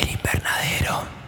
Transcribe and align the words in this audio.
El 0.00 0.10
invernadero. 0.10 1.21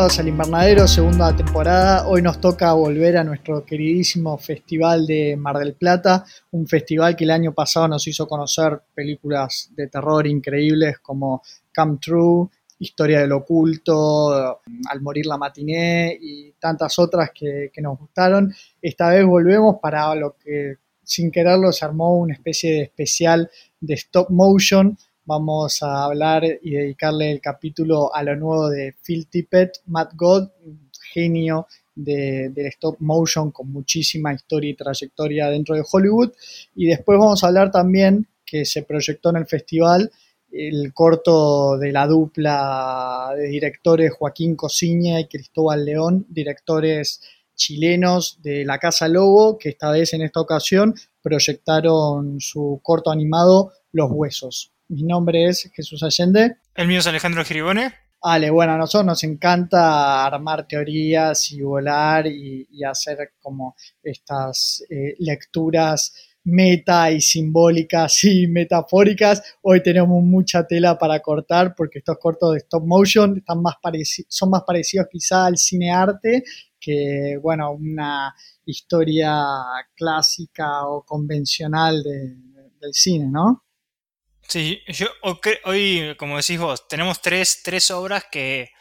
Bienvenidos 0.00 0.18
al 0.18 0.28
Invernadero, 0.28 0.88
segunda 0.88 1.36
temporada. 1.36 2.08
Hoy 2.08 2.22
nos 2.22 2.40
toca 2.40 2.72
volver 2.72 3.18
a 3.18 3.22
nuestro 3.22 3.66
queridísimo 3.66 4.38
Festival 4.38 5.06
de 5.06 5.36
Mar 5.36 5.58
del 5.58 5.74
Plata, 5.74 6.24
un 6.52 6.66
festival 6.66 7.14
que 7.14 7.24
el 7.24 7.30
año 7.30 7.52
pasado 7.52 7.86
nos 7.86 8.06
hizo 8.06 8.26
conocer 8.26 8.80
películas 8.94 9.70
de 9.76 9.88
terror 9.88 10.26
increíbles 10.26 11.00
como 11.00 11.42
Come 11.74 11.98
True, 12.00 12.48
Historia 12.78 13.20
del 13.20 13.32
Oculto, 13.32 14.62
Al 14.88 15.02
Morir 15.02 15.26
la 15.26 15.36
Matiné 15.36 16.16
y 16.18 16.52
tantas 16.52 16.98
otras 16.98 17.30
que, 17.34 17.70
que 17.70 17.82
nos 17.82 17.98
gustaron. 17.98 18.54
Esta 18.80 19.10
vez 19.10 19.26
volvemos 19.26 19.76
para 19.82 20.14
lo 20.14 20.34
que 20.42 20.76
sin 21.04 21.30
quererlo 21.30 21.72
se 21.72 21.84
armó 21.84 22.16
una 22.16 22.32
especie 22.32 22.72
de 22.72 22.82
especial 22.84 23.50
de 23.78 23.94
stop 23.94 24.30
motion 24.30 24.96
vamos 25.30 25.80
a 25.84 26.06
hablar 26.06 26.42
y 26.60 26.72
dedicarle 26.72 27.30
el 27.30 27.40
capítulo 27.40 28.12
a 28.12 28.24
lo 28.24 28.34
nuevo 28.34 28.68
de 28.68 28.96
Phil 29.00 29.28
Tippett, 29.28 29.78
Matt 29.86 30.14
God, 30.16 30.48
genio 31.14 31.68
de, 31.94 32.48
del 32.48 32.66
stop 32.66 32.96
motion 32.98 33.52
con 33.52 33.70
muchísima 33.70 34.34
historia 34.34 34.70
y 34.70 34.74
trayectoria 34.74 35.48
dentro 35.48 35.76
de 35.76 35.84
Hollywood. 35.88 36.32
Y 36.74 36.86
después 36.86 37.16
vamos 37.16 37.44
a 37.44 37.46
hablar 37.46 37.70
también, 37.70 38.26
que 38.44 38.64
se 38.64 38.82
proyectó 38.82 39.30
en 39.30 39.36
el 39.36 39.46
festival, 39.46 40.10
el 40.50 40.92
corto 40.92 41.78
de 41.78 41.92
la 41.92 42.08
dupla 42.08 43.32
de 43.36 43.46
directores 43.46 44.12
Joaquín 44.12 44.56
Cosiña 44.56 45.20
y 45.20 45.28
Cristóbal 45.28 45.84
León, 45.84 46.26
directores 46.28 47.20
chilenos 47.54 48.40
de 48.42 48.64
La 48.64 48.78
Casa 48.78 49.06
Lobo, 49.06 49.58
que 49.58 49.68
esta 49.68 49.92
vez 49.92 50.12
en 50.12 50.22
esta 50.22 50.40
ocasión 50.40 50.92
proyectaron 51.22 52.40
su 52.40 52.80
corto 52.82 53.12
animado 53.12 53.70
Los 53.92 54.10
Huesos. 54.10 54.72
Mi 54.90 55.04
nombre 55.04 55.44
es 55.44 55.70
Jesús 55.72 56.02
Allende. 56.02 56.56
El 56.74 56.88
mío 56.88 56.98
es 56.98 57.06
Alejandro 57.06 57.44
Giribone. 57.44 57.94
Ale, 58.22 58.50
bueno, 58.50 58.72
a 58.72 58.76
nosotros 58.76 59.06
nos 59.06 59.22
encanta 59.22 60.26
armar 60.26 60.66
teorías 60.66 61.52
y 61.52 61.62
volar 61.62 62.26
y, 62.26 62.66
y 62.68 62.82
hacer 62.82 63.34
como 63.40 63.76
estas 64.02 64.84
eh, 64.90 65.14
lecturas 65.20 66.12
meta 66.42 67.08
y 67.12 67.20
simbólicas 67.20 68.24
y 68.24 68.46
metafóricas. 68.48 69.58
Hoy 69.62 69.80
tenemos 69.80 70.24
mucha 70.24 70.66
tela 70.66 70.98
para 70.98 71.20
cortar 71.20 71.72
porque 71.76 72.00
estos 72.00 72.18
cortos 72.18 72.54
de 72.54 72.58
stop 72.58 72.84
motion 72.84 73.38
están 73.38 73.62
más 73.62 73.76
son 74.26 74.50
más 74.50 74.62
parecidos 74.66 75.06
quizá 75.08 75.46
al 75.46 75.56
cine 75.56 75.92
arte 75.92 76.42
que, 76.80 77.38
bueno, 77.40 77.70
una 77.70 78.34
historia 78.64 79.36
clásica 79.94 80.88
o 80.88 81.04
convencional 81.04 82.02
de, 82.02 82.34
del 82.80 82.92
cine, 82.92 83.28
¿no? 83.30 83.62
Sí, 84.50 84.82
yo 84.88 85.06
hoy, 85.62 86.16
como 86.18 86.36
decís 86.36 86.58
vos, 86.58 86.88
tenemos 86.88 87.22
tres, 87.22 87.62
tres 87.62 87.88
obras 87.92 88.24
que 88.32 88.72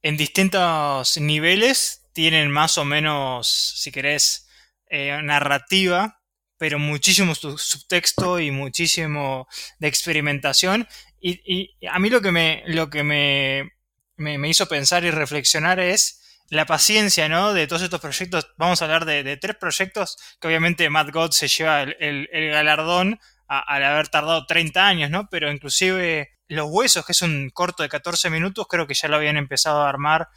en 0.00 0.16
distintos 0.16 1.18
niveles 1.18 2.08
tienen 2.12 2.52
más 2.52 2.78
o 2.78 2.84
menos, 2.84 3.48
si 3.48 3.90
querés, 3.90 4.48
eh, 4.86 5.18
narrativa, 5.24 6.20
pero 6.56 6.78
muchísimo 6.78 7.34
subtexto 7.34 8.38
y 8.38 8.52
muchísimo 8.52 9.48
de 9.80 9.88
experimentación. 9.88 10.86
Y, 11.20 11.76
a 11.88 11.98
mí 11.98 12.10
lo 12.10 12.20
que, 12.20 12.30
me, 12.30 12.62
lo 12.66 12.88
que 12.88 13.02
me, 13.02 13.72
me, 14.16 14.48
hizo 14.48 14.68
pensar 14.68 15.02
y 15.02 15.10
reflexionar 15.10 15.80
es 15.80 16.22
la 16.48 16.64
paciencia, 16.64 17.28
¿no? 17.28 17.54
De 17.54 17.66
todos 17.66 17.82
estos 17.82 18.00
proyectos. 18.00 18.52
Vamos 18.56 18.80
a 18.80 18.84
hablar 18.84 19.04
de, 19.04 19.36
tres 19.36 19.56
proyectos 19.56 20.16
que 20.40 20.46
obviamente 20.46 20.88
Matt 20.90 21.10
God 21.10 21.32
se 21.32 21.48
lleva 21.48 21.82
el, 21.82 22.28
el 22.30 22.50
galardón 22.52 23.18
al 23.48 23.82
haber 23.82 24.08
tardado 24.08 24.46
30 24.46 24.86
años, 24.86 25.10
¿no? 25.10 25.28
Pero 25.30 25.50
inclusive 25.50 26.30
Los 26.48 26.68
Huesos, 26.70 27.04
que 27.04 27.12
es 27.12 27.22
un 27.22 27.50
corto 27.50 27.82
de 27.82 27.88
14 27.88 28.30
minutos, 28.30 28.66
creo 28.68 28.86
que 28.86 28.94
ya 28.94 29.08
lo 29.08 29.16
habían 29.16 29.38
empezado 29.38 29.82
a 29.82 29.88
armar 29.88 30.28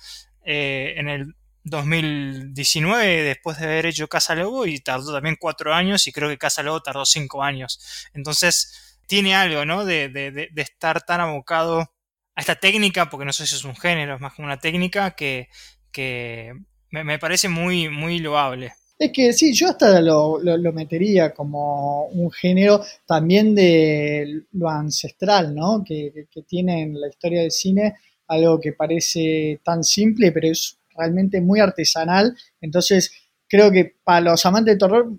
eh, 0.46 0.94
en 0.98 1.10
el 1.10 1.36
2019 1.64 3.24
después 3.24 3.60
de 3.60 3.66
haber 3.66 3.86
hecho 3.86 4.08
Casa 4.08 4.34
Lobo 4.34 4.66
y 4.66 4.80
tardó 4.80 5.14
también 5.14 5.36
4 5.40 5.74
años 5.74 6.08
y 6.08 6.12
creo 6.12 6.30
que 6.30 6.38
Casa 6.38 6.64
Lobo 6.64 6.82
tardó 6.82 7.06
5 7.06 7.44
años. 7.44 8.08
Entonces 8.14 8.98
tiene 9.08 9.36
algo, 9.36 9.66
¿no? 9.66 9.86
De, 9.86 10.10
de, 10.10 10.32
de, 10.32 10.62
estar 10.62 11.02
tan 11.02 11.20
abocado 11.20 11.94
a 12.36 12.42
esta 12.42 12.56
técnica, 12.56 13.10
porque 13.10 13.26
no 13.26 13.34
sé 13.34 13.46
si 13.46 13.56
es 13.56 13.64
un 13.66 13.76
género, 13.76 14.16
es 14.16 14.22
más 14.22 14.34
como 14.34 14.48
una 14.48 14.60
técnica 14.60 15.12
que, 15.12 15.50
que 15.92 16.54
me, 16.90 17.04
me 17.04 17.20
parece 17.20 17.50
muy, 17.50 17.90
muy 17.90 18.20
loable. 18.20 18.74
Es 19.02 19.12
que 19.12 19.34
sí, 19.34 19.52
yo 19.52 19.68
hasta 19.68 20.00
lo, 20.00 20.40
metería 20.74 21.34
como 21.34 22.06
un 22.10 22.30
género 22.30 22.84
también 23.08 23.56
de 23.56 24.44
lo 24.52 24.70
ancestral, 24.70 25.56
¿no? 25.56 25.84
Que, 25.84 26.28
tiene 26.48 26.84
en 26.84 27.02
la 27.02 27.08
historia 27.08 27.42
del 27.42 27.50
cine 27.50 27.96
algo 28.28 28.60
que 28.60 28.74
parece 28.74 29.60
tan 29.64 29.84
simple, 29.84 30.32
pero 30.32 30.50
es 30.50 30.78
realmente 30.96 31.42
muy 31.42 31.60
artesanal. 31.60 32.38
Entonces, 32.62 33.12
creo 33.50 33.72
que 33.72 33.96
para 34.04 34.22
los 34.22 34.46
amantes 34.46 34.76
de 34.76 34.78
terror, 34.78 35.12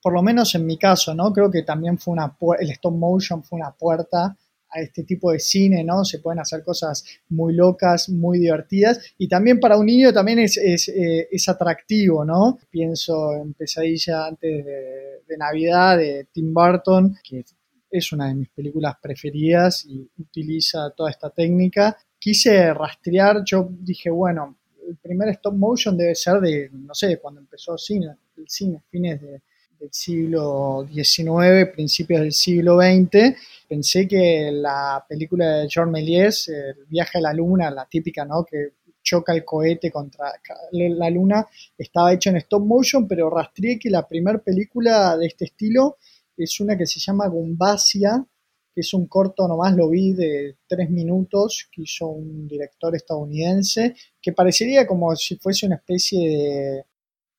por 0.00 0.14
lo 0.14 0.22
menos 0.22 0.54
en 0.54 0.64
mi 0.64 0.78
caso, 0.78 1.14
¿no? 1.14 1.30
Creo 1.30 1.50
que 1.50 1.62
también 1.62 1.98
fue 1.98 2.12
una 2.12 2.34
el 2.58 2.70
stop 2.70 2.94
motion 2.94 3.44
fue 3.44 3.58
una 3.58 3.70
puerta 3.70 4.34
a 4.70 4.80
este 4.80 5.04
tipo 5.04 5.32
de 5.32 5.38
cine, 5.38 5.84
¿no? 5.84 6.04
Se 6.04 6.18
pueden 6.18 6.40
hacer 6.40 6.62
cosas 6.64 7.04
muy 7.28 7.54
locas, 7.54 8.08
muy 8.08 8.38
divertidas 8.38 9.14
y 9.18 9.28
también 9.28 9.60
para 9.60 9.78
un 9.78 9.86
niño 9.86 10.12
también 10.12 10.38
es, 10.38 10.56
es, 10.56 10.88
eh, 10.88 11.28
atractivo, 11.48 12.24
¿no? 12.24 12.58
Pienso 12.70 13.34
en 13.34 13.54
Pesadilla 13.54 14.26
antes 14.26 14.64
de, 14.64 15.36
Navidad 15.38 15.98
de 15.98 16.28
Tim 16.32 16.54
Burton, 16.54 17.14
que 17.22 17.44
es 17.90 18.12
una 18.12 18.28
de 18.28 18.34
mis 18.34 18.48
películas 18.48 18.94
preferidas 19.02 19.84
y 19.84 20.08
utiliza 20.18 20.90
toda 20.96 21.10
esta 21.10 21.28
técnica. 21.30 21.96
Quise 22.18 22.72
rastrear, 22.72 23.42
yo 23.44 23.68
dije, 23.70 24.08
bueno, 24.08 24.56
el 24.88 24.96
primer 24.96 25.28
stop 25.30 25.54
motion 25.54 25.96
debe 25.96 26.14
ser 26.14 26.40
de, 26.40 26.70
no 26.72 26.94
sé, 26.94 27.18
cuando 27.18 27.40
empezó 27.40 27.76
cine, 27.76 28.16
el 28.36 28.48
cine, 28.48 28.82
fines 28.88 29.20
de 29.20 29.42
del 29.78 29.92
siglo 29.92 30.86
XIX, 30.92 31.70
principios 31.72 32.20
del 32.20 32.32
siglo 32.32 32.78
XX. 32.78 33.36
Pensé 33.68 34.06
que 34.06 34.50
la 34.52 35.04
película 35.08 35.58
de 35.58 35.68
George 35.68 35.90
Méliès, 35.90 36.48
El 36.48 36.86
viaje 36.86 37.18
a 37.18 37.20
la 37.20 37.32
luna, 37.32 37.70
la 37.70 37.86
típica, 37.86 38.24
¿no? 38.24 38.44
Que 38.44 38.72
choca 39.02 39.32
el 39.32 39.44
cohete 39.44 39.90
contra 39.90 40.32
la 40.72 41.10
luna, 41.10 41.46
estaba 41.78 42.12
hecho 42.12 42.30
en 42.30 42.38
stop 42.38 42.64
motion, 42.64 43.06
pero 43.06 43.30
rastreé 43.30 43.78
que 43.78 43.88
la 43.88 44.06
primera 44.06 44.38
película 44.38 45.16
de 45.16 45.26
este 45.26 45.44
estilo 45.44 45.96
es 46.36 46.58
una 46.60 46.76
que 46.76 46.86
se 46.86 46.98
llama 46.98 47.28
Gumbasia, 47.28 48.26
que 48.74 48.80
es 48.80 48.92
un 48.92 49.06
corto, 49.06 49.48
nomás 49.48 49.74
lo 49.74 49.88
vi 49.88 50.12
de 50.12 50.58
tres 50.66 50.90
minutos, 50.90 51.68
que 51.72 51.82
hizo 51.82 52.08
un 52.08 52.46
director 52.46 52.94
estadounidense, 52.94 53.94
que 54.20 54.32
parecería 54.32 54.86
como 54.86 55.14
si 55.16 55.36
fuese 55.36 55.66
una 55.66 55.76
especie 55.76 56.28
de 56.28 56.84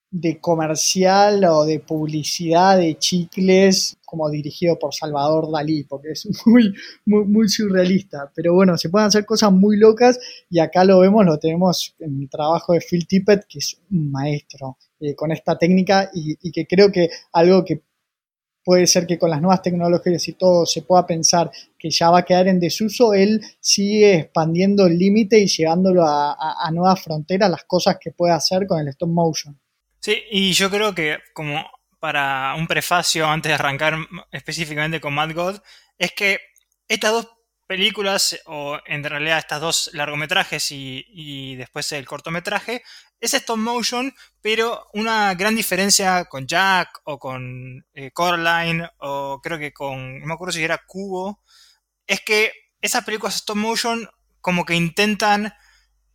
de 0.09 0.40
comercial 0.40 1.44
o 1.45 1.66
de 1.66 1.79
publicidad 1.79 2.78
de 2.78 2.97
chicles 2.97 3.97
como 4.06 4.29
dirigido 4.29 4.79
por 4.79 4.94
Salvador 4.94 5.51
Dalí, 5.51 5.84
porque 5.84 6.12
es 6.12 6.28
muy, 6.45 6.73
muy, 7.06 7.25
muy, 7.25 7.50
surrealista. 7.50 8.31
Pero 8.34 8.53
bueno, 8.53 8.78
se 8.78 8.90
pueden 8.90 9.07
hacer 9.07 9.25
cosas 9.25 9.51
muy 9.51 9.78
locas 9.78 10.18
y 10.50 10.59
acá 10.59 10.85
lo 10.85 11.00
vemos, 11.00 11.25
lo 11.25 11.38
tenemos 11.38 11.94
en 12.00 12.21
el 12.21 12.30
trabajo 12.30 12.74
de 12.74 12.80
Phil 12.80 13.06
Tippett, 13.06 13.45
que 13.48 13.59
es 13.59 13.80
un 13.92 14.12
maestro 14.12 14.77
eh, 15.00 15.13
con 15.13 15.31
esta 15.31 15.57
técnica 15.57 16.10
y, 16.13 16.36
que 16.51 16.65
creo 16.65 16.92
que 16.92 17.10
algo 17.33 17.65
que 17.65 17.83
puede 18.63 18.88
ser 18.88 19.06
que 19.07 19.18
con 19.18 19.30
las 19.30 19.42
nuevas 19.42 19.62
tecnologías 19.62 20.27
y 20.27 20.33
todo 20.33 20.65
se 20.65 20.81
pueda 20.81 21.06
pensar 21.06 21.51
que 21.77 21.89
ya 21.89 22.10
va 22.10 22.19
a 22.19 22.25
quedar 22.25 22.48
en 22.48 22.60
desuso, 22.60 23.13
él 23.13 23.42
sigue 23.60 24.15
expandiendo 24.15 24.88
el 24.88 24.98
límite 24.98 25.39
y 25.39 25.48
llevándolo 25.48 26.06
a, 26.06 26.36
a 26.65 26.71
nuevas 26.71 27.01
fronteras, 27.01 27.50
las 27.50 27.63
cosas 27.65 27.98
que 28.00 28.12
puede 28.12 28.33
hacer 28.33 28.68
con 28.68 28.80
el 28.80 28.88
stop 28.89 29.10
motion. 29.10 29.57
Sí, 30.07 30.24
y 30.31 30.54
yo 30.54 30.69
creo 30.69 30.95
que 30.95 31.19
como 31.33 31.69
para 32.00 32.56
un 32.56 32.65
prefacio 32.65 33.27
antes 33.27 33.50
de 33.50 33.56
arrancar 33.56 33.98
específicamente 34.31 35.01
con 35.01 35.13
Mad 35.13 35.33
God, 35.33 35.59
es 35.98 36.13
que 36.13 36.39
estas 36.88 37.12
dos 37.12 37.27
películas, 37.65 38.39
o 38.45 38.80
en 38.86 39.04
realidad 39.04 39.38
estas 39.38 39.59
dos 39.59 39.89
largometrajes 39.92 40.71
y, 40.71 41.57
después 41.57 41.92
el 41.92 42.06
cortometraje, 42.06 42.83
es 43.19 43.33
stop 43.33 43.57
motion, 43.57 44.15
pero 44.42 44.88
una 44.94 45.33
gran 45.33 45.57
diferencia 45.57 46.24
con 46.24 46.48
Jack 46.48 47.01
o 47.03 47.19
con 47.19 47.86
eh, 47.94 48.12
Coraline 48.12 48.89
o 49.00 49.42
creo 49.44 49.60
que 49.60 49.74
con, 49.74 50.21
no 50.21 50.25
me 50.25 50.33
acuerdo 50.36 50.53
si 50.53 50.63
era 50.63 50.86
Cubo, 50.88 51.42
es 52.06 52.21
que 52.21 52.53
esas 52.80 53.03
películas 53.03 53.36
stop 53.36 53.57
motion 53.57 54.10
como 54.39 54.63
que 54.63 54.75
intentan 54.75 55.53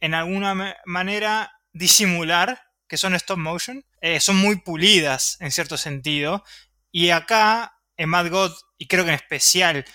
en 0.00 0.14
alguna 0.14 0.78
manera 0.86 1.52
disimular 1.74 2.71
que 2.92 2.98
son 2.98 3.14
stop 3.14 3.38
motion. 3.38 3.82
Eh, 4.02 4.20
son 4.20 4.36
muy 4.36 4.56
pulidas 4.56 5.38
en 5.40 5.50
cierto 5.50 5.78
sentido. 5.78 6.44
Y 6.90 7.08
acá, 7.08 7.80
en 7.96 8.10
Mad 8.10 8.28
God, 8.28 8.52
y 8.76 8.86
creo 8.86 9.04
que 9.04 9.08
en 9.08 9.16
especial 9.16 9.86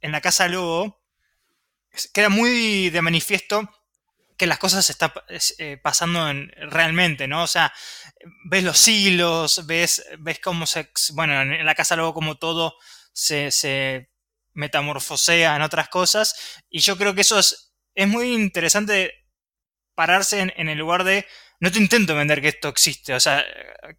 en 0.00 0.12
la 0.12 0.20
Casa 0.20 0.46
Lobo, 0.46 1.02
queda 2.14 2.28
muy 2.28 2.88
de 2.90 3.02
manifiesto 3.02 3.68
que 4.38 4.46
las 4.46 4.60
cosas 4.60 4.86
se 4.86 4.92
están 4.92 5.10
eh, 5.58 5.76
pasando 5.82 6.24
realmente, 6.70 7.26
¿no? 7.26 7.42
O 7.42 7.48
sea, 7.48 7.72
ves 8.44 8.62
los 8.62 8.86
hilos, 8.86 9.66
ves, 9.66 10.04
ves 10.20 10.38
cómo 10.38 10.66
se... 10.66 10.88
Bueno, 11.14 11.42
en 11.42 11.66
la 11.66 11.74
Casa 11.74 11.96
Lobo 11.96 12.14
como 12.14 12.38
todo 12.38 12.76
se, 13.12 13.50
se 13.50 14.08
metamorfosea 14.52 15.56
en 15.56 15.62
otras 15.62 15.88
cosas. 15.88 16.62
Y 16.70 16.78
yo 16.78 16.96
creo 16.96 17.12
que 17.12 17.22
eso 17.22 17.40
es, 17.40 17.74
es 17.96 18.06
muy 18.06 18.34
interesante 18.34 19.26
pararse 19.96 20.52
en, 20.54 20.68
el 20.68 20.78
lugar 20.78 21.02
de 21.02 21.26
no 21.60 21.70
te 21.70 21.78
intento 21.78 22.14
vender 22.14 22.40
que 22.40 22.48
esto 22.48 22.68
existe, 22.68 23.14
o 23.14 23.20
sea, 23.20 23.44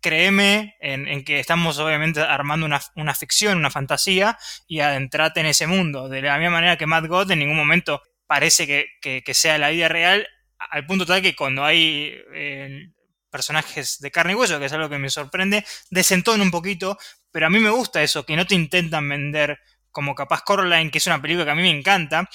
créeme 0.01 0.75
en, 0.79 1.23
que 1.23 1.39
estamos 1.39 1.79
obviamente 1.79 2.21
armando 2.21 2.65
una, 2.65 3.15
ficción, 3.15 3.57
una 3.57 3.71
fantasía 3.71 4.37
y 4.67 4.79
adentrate 4.79 5.39
en 5.39 5.47
ese 5.47 5.67
mundo. 5.67 6.09
De 6.09 6.21
la 6.21 6.37
misma 6.37 6.57
manera 6.57 6.77
que 6.77 6.85
Mad 6.85 7.07
God 7.07 7.31
en 7.31 7.39
ningún 7.39 7.57
momento 7.57 8.01
parece 8.27 8.67
que, 8.67 9.33
sea 9.33 9.57
la 9.57 9.69
vida 9.69 9.87
real, 9.87 10.27
al 10.57 10.85
punto 10.85 11.05
tal 11.05 11.21
que 11.21 11.35
cuando 11.35 11.63
hay 11.63 12.13
eh, 12.33 12.91
personajes 13.29 13.99
de 13.99 14.11
carne 14.11 14.33
y 14.33 14.35
hueso, 14.35 14.59
que 14.59 14.65
es 14.65 14.73
algo 14.73 14.89
que 14.89 14.97
me 14.97 15.09
sorprende, 15.09 15.65
desentona 15.89 16.43
un 16.43 16.51
poquito, 16.51 16.97
pero 17.31 17.47
a 17.47 17.49
mí 17.49 17.59
me 17.59 17.69
gusta 17.69 18.03
eso, 18.03 18.25
que 18.25 18.35
no 18.35 18.45
te 18.45 18.55
intentan 18.55 19.07
vender 19.07 19.59
como 19.91 20.13
capaz 20.13 20.43
Coraline, 20.43 20.91
que 20.91 20.99
es 20.99 21.07
una 21.07 21.21
película 21.21 21.45
que 21.45 21.51
a 21.51 21.55
mí 21.55 21.61
me 21.61 21.71
encanta, 21.71 22.29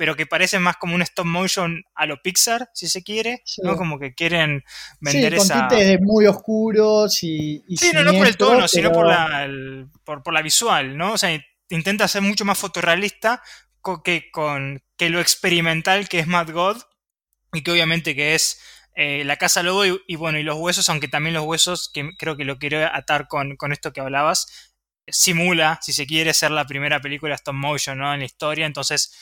pero 0.00 0.16
que 0.16 0.24
parece 0.24 0.58
más 0.58 0.78
como 0.78 0.94
un 0.94 1.02
stop 1.02 1.26
motion 1.26 1.84
a 1.94 2.06
lo 2.06 2.22
Pixar, 2.22 2.70
si 2.72 2.88
se 2.88 3.02
quiere, 3.02 3.42
¿no? 3.62 3.76
Como 3.76 3.98
que 3.98 4.14
quieren 4.14 4.64
vender 4.98 5.38
sí, 5.38 5.38
con 5.50 5.68
tintes 5.68 6.00
muy 6.00 6.24
oscuros 6.24 7.22
y, 7.22 7.62
Sí, 7.76 7.90
no, 7.92 8.02
no 8.02 8.14
por 8.14 8.26
el 8.26 8.38
tono, 8.38 8.66
sino 8.66 8.92
por 8.92 9.06
la, 9.06 9.46
por, 10.02 10.32
la 10.32 10.40
visual, 10.40 10.96
¿no? 10.96 11.12
O 11.12 11.18
sea, 11.18 11.38
intenta 11.68 12.08
ser 12.08 12.22
mucho 12.22 12.46
más 12.46 12.56
fotorrealista 12.56 13.42
que 14.02 14.30
con 14.30 14.82
que 14.96 15.10
lo 15.10 15.20
experimental 15.20 16.08
que 16.08 16.20
es 16.20 16.26
Mad 16.26 16.50
God 16.50 16.78
y 17.52 17.62
que 17.62 17.70
obviamente 17.70 18.16
que 18.16 18.34
es 18.34 18.58
eh, 18.94 19.22
la 19.26 19.36
casa 19.36 19.62
lobo 19.62 19.84
y, 19.84 20.16
bueno, 20.16 20.38
y 20.38 20.44
los 20.44 20.56
huesos, 20.56 20.88
aunque 20.88 21.08
también 21.08 21.34
los 21.34 21.44
huesos, 21.44 21.90
que 21.92 22.08
creo 22.16 22.38
que 22.38 22.46
lo 22.46 22.58
quiero 22.58 22.86
atar 22.86 23.28
con, 23.28 23.56
con 23.56 23.70
esto 23.70 23.92
que 23.92 24.00
hablabas, 24.00 24.72
simula, 25.08 25.78
si 25.82 25.92
se 25.92 26.06
quiere, 26.06 26.32
ser 26.32 26.52
la 26.52 26.66
primera 26.66 27.02
película 27.02 27.34
stop 27.34 27.54
motion, 27.54 27.98
¿no? 27.98 28.14
En 28.14 28.20
la 28.20 28.24
historia, 28.24 28.64
entonces 28.64 29.12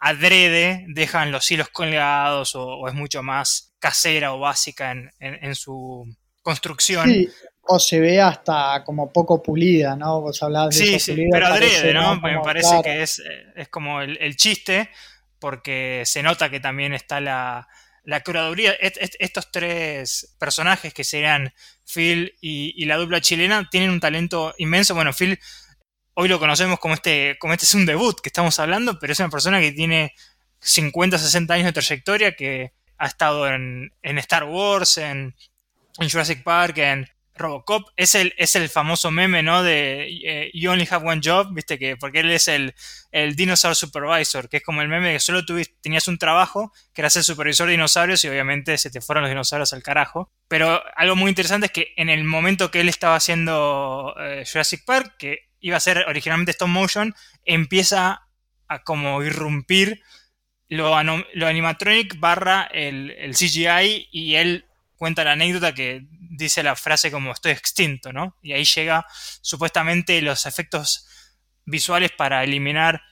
adrede 0.00 0.84
dejan 0.88 1.32
los 1.32 1.50
hilos 1.50 1.68
colgados 1.68 2.54
o, 2.54 2.86
es 2.88 2.94
mucho 2.94 3.22
más 3.22 3.74
casera 3.78 4.32
o 4.32 4.38
básica 4.38 4.92
en, 5.18 5.54
su 5.54 6.06
construcción. 6.42 7.08
Sí, 7.08 7.28
o 7.62 7.78
se 7.78 8.00
ve 8.00 8.20
hasta 8.20 8.82
como 8.84 9.12
poco 9.12 9.42
pulida, 9.42 9.96
¿no? 9.96 10.20
Vos 10.20 10.42
hablabas 10.42 10.76
de 10.76 10.84
Sí, 10.84 11.00
sí, 11.00 11.28
pero 11.30 11.46
adrede, 11.46 11.92
¿no? 11.92 12.20
Me 12.20 12.38
parece 12.40 12.80
que 12.82 13.02
es, 13.02 13.22
es 13.54 13.68
como 13.68 14.00
el, 14.00 14.36
chiste, 14.36 14.90
porque 15.38 16.02
se 16.04 16.22
nota 16.22 16.50
que 16.50 16.60
también 16.60 16.92
está 16.92 17.20
la, 17.20 17.68
la 18.04 18.22
curaduría. 18.22 18.72
estos 18.80 19.50
tres 19.50 20.36
personajes 20.38 20.94
que 20.94 21.04
serían 21.04 21.52
Phil 21.84 22.34
y, 22.40 22.72
y, 22.76 22.86
la 22.86 22.96
dupla 22.96 23.20
chilena 23.20 23.68
tienen 23.70 23.90
un 23.90 24.00
talento 24.00 24.54
inmenso. 24.58 24.94
Bueno, 24.94 25.12
Phil 25.12 25.38
hoy 26.18 26.28
lo 26.28 26.38
conocemos 26.38 26.78
como 26.78 26.94
este, 26.94 27.36
como 27.38 27.52
este 27.52 27.66
es 27.66 27.74
un 27.74 27.86
debut 27.86 28.20
que 28.20 28.30
estamos 28.30 28.58
hablando, 28.58 28.98
pero 28.98 29.12
es 29.12 29.20
una 29.20 29.28
persona 29.28 29.60
que 29.60 29.72
tiene 29.72 30.14
50, 30.60 31.18
60 31.18 31.54
años 31.54 31.66
de 31.66 31.72
trayectoria, 31.72 32.32
que 32.34 32.72
ha 32.98 33.06
estado 33.06 33.46
en, 33.48 33.92
Star 34.02 34.44
Wars, 34.44 34.96
en, 34.98 35.34
Jurassic 35.98 36.42
Park, 36.42 36.78
en 36.78 37.06
Robocop. 37.34 37.90
Es 37.96 38.14
el, 38.14 38.32
es 38.38 38.56
el 38.56 38.70
famoso 38.70 39.10
meme, 39.10 39.42
¿no? 39.42 39.62
De 39.62 40.08
eh, 40.24 40.50
You 40.54 40.70
Only 40.70 40.88
Have 40.90 41.06
One 41.06 41.20
Job, 41.22 41.52
¿viste? 41.52 41.78
que 41.78 41.98
Porque 41.98 42.20
él 42.20 42.32
es 42.32 42.48
el, 42.48 42.74
el 43.12 43.36
Dinosaur 43.36 43.76
Supervisor, 43.76 44.48
que 44.48 44.58
es 44.58 44.62
como 44.62 44.80
el 44.80 44.88
meme 44.88 45.12
que 45.12 45.20
solo 45.20 45.44
tuviste, 45.44 45.76
tenías 45.82 46.08
un 46.08 46.16
trabajo, 46.16 46.72
que 46.94 47.02
era 47.02 47.10
ser 47.10 47.24
supervisor 47.24 47.66
de 47.66 47.72
dinosaurios 47.72 48.24
y 48.24 48.28
obviamente 48.28 48.78
se 48.78 48.90
te 48.90 49.02
fueron 49.02 49.24
los 49.24 49.30
dinosaurios 49.30 49.74
al 49.74 49.82
carajo. 49.82 50.32
Pero 50.48 50.82
algo 50.96 51.14
muy 51.14 51.28
interesante 51.28 51.66
es 51.66 51.72
que 51.72 51.92
en 51.96 52.08
el 52.08 52.24
momento 52.24 52.70
que 52.70 52.80
él 52.80 52.88
estaba 52.88 53.16
haciendo 53.16 54.14
eh, 54.18 54.44
Jurassic 54.50 54.86
Park, 54.86 55.16
que 55.18 55.45
iba 55.66 55.78
a 55.78 55.80
ser 55.80 56.04
originalmente 56.06 56.52
stop 56.52 56.68
motion, 56.68 57.12
empieza 57.44 58.28
a 58.68 58.84
como 58.84 59.20
irrumpir 59.24 60.00
lo, 60.68 60.94
animatronic 60.94 62.20
barra 62.20 62.68
el, 62.72 63.34
CGI 63.34 64.08
y 64.12 64.36
él 64.36 64.64
cuenta 64.94 65.24
la 65.24 65.32
anécdota 65.32 65.74
que 65.74 66.06
dice 66.10 66.62
la 66.62 66.76
frase 66.76 67.10
como 67.10 67.32
estoy 67.32 67.50
extinto, 67.50 68.12
¿no? 68.12 68.36
Y 68.42 68.52
ahí 68.52 68.64
llega 68.64 69.06
supuestamente 69.42 70.22
los 70.22 70.46
efectos 70.46 71.08
visuales 71.64 72.12
para 72.16 72.44
eliminar 72.44 73.02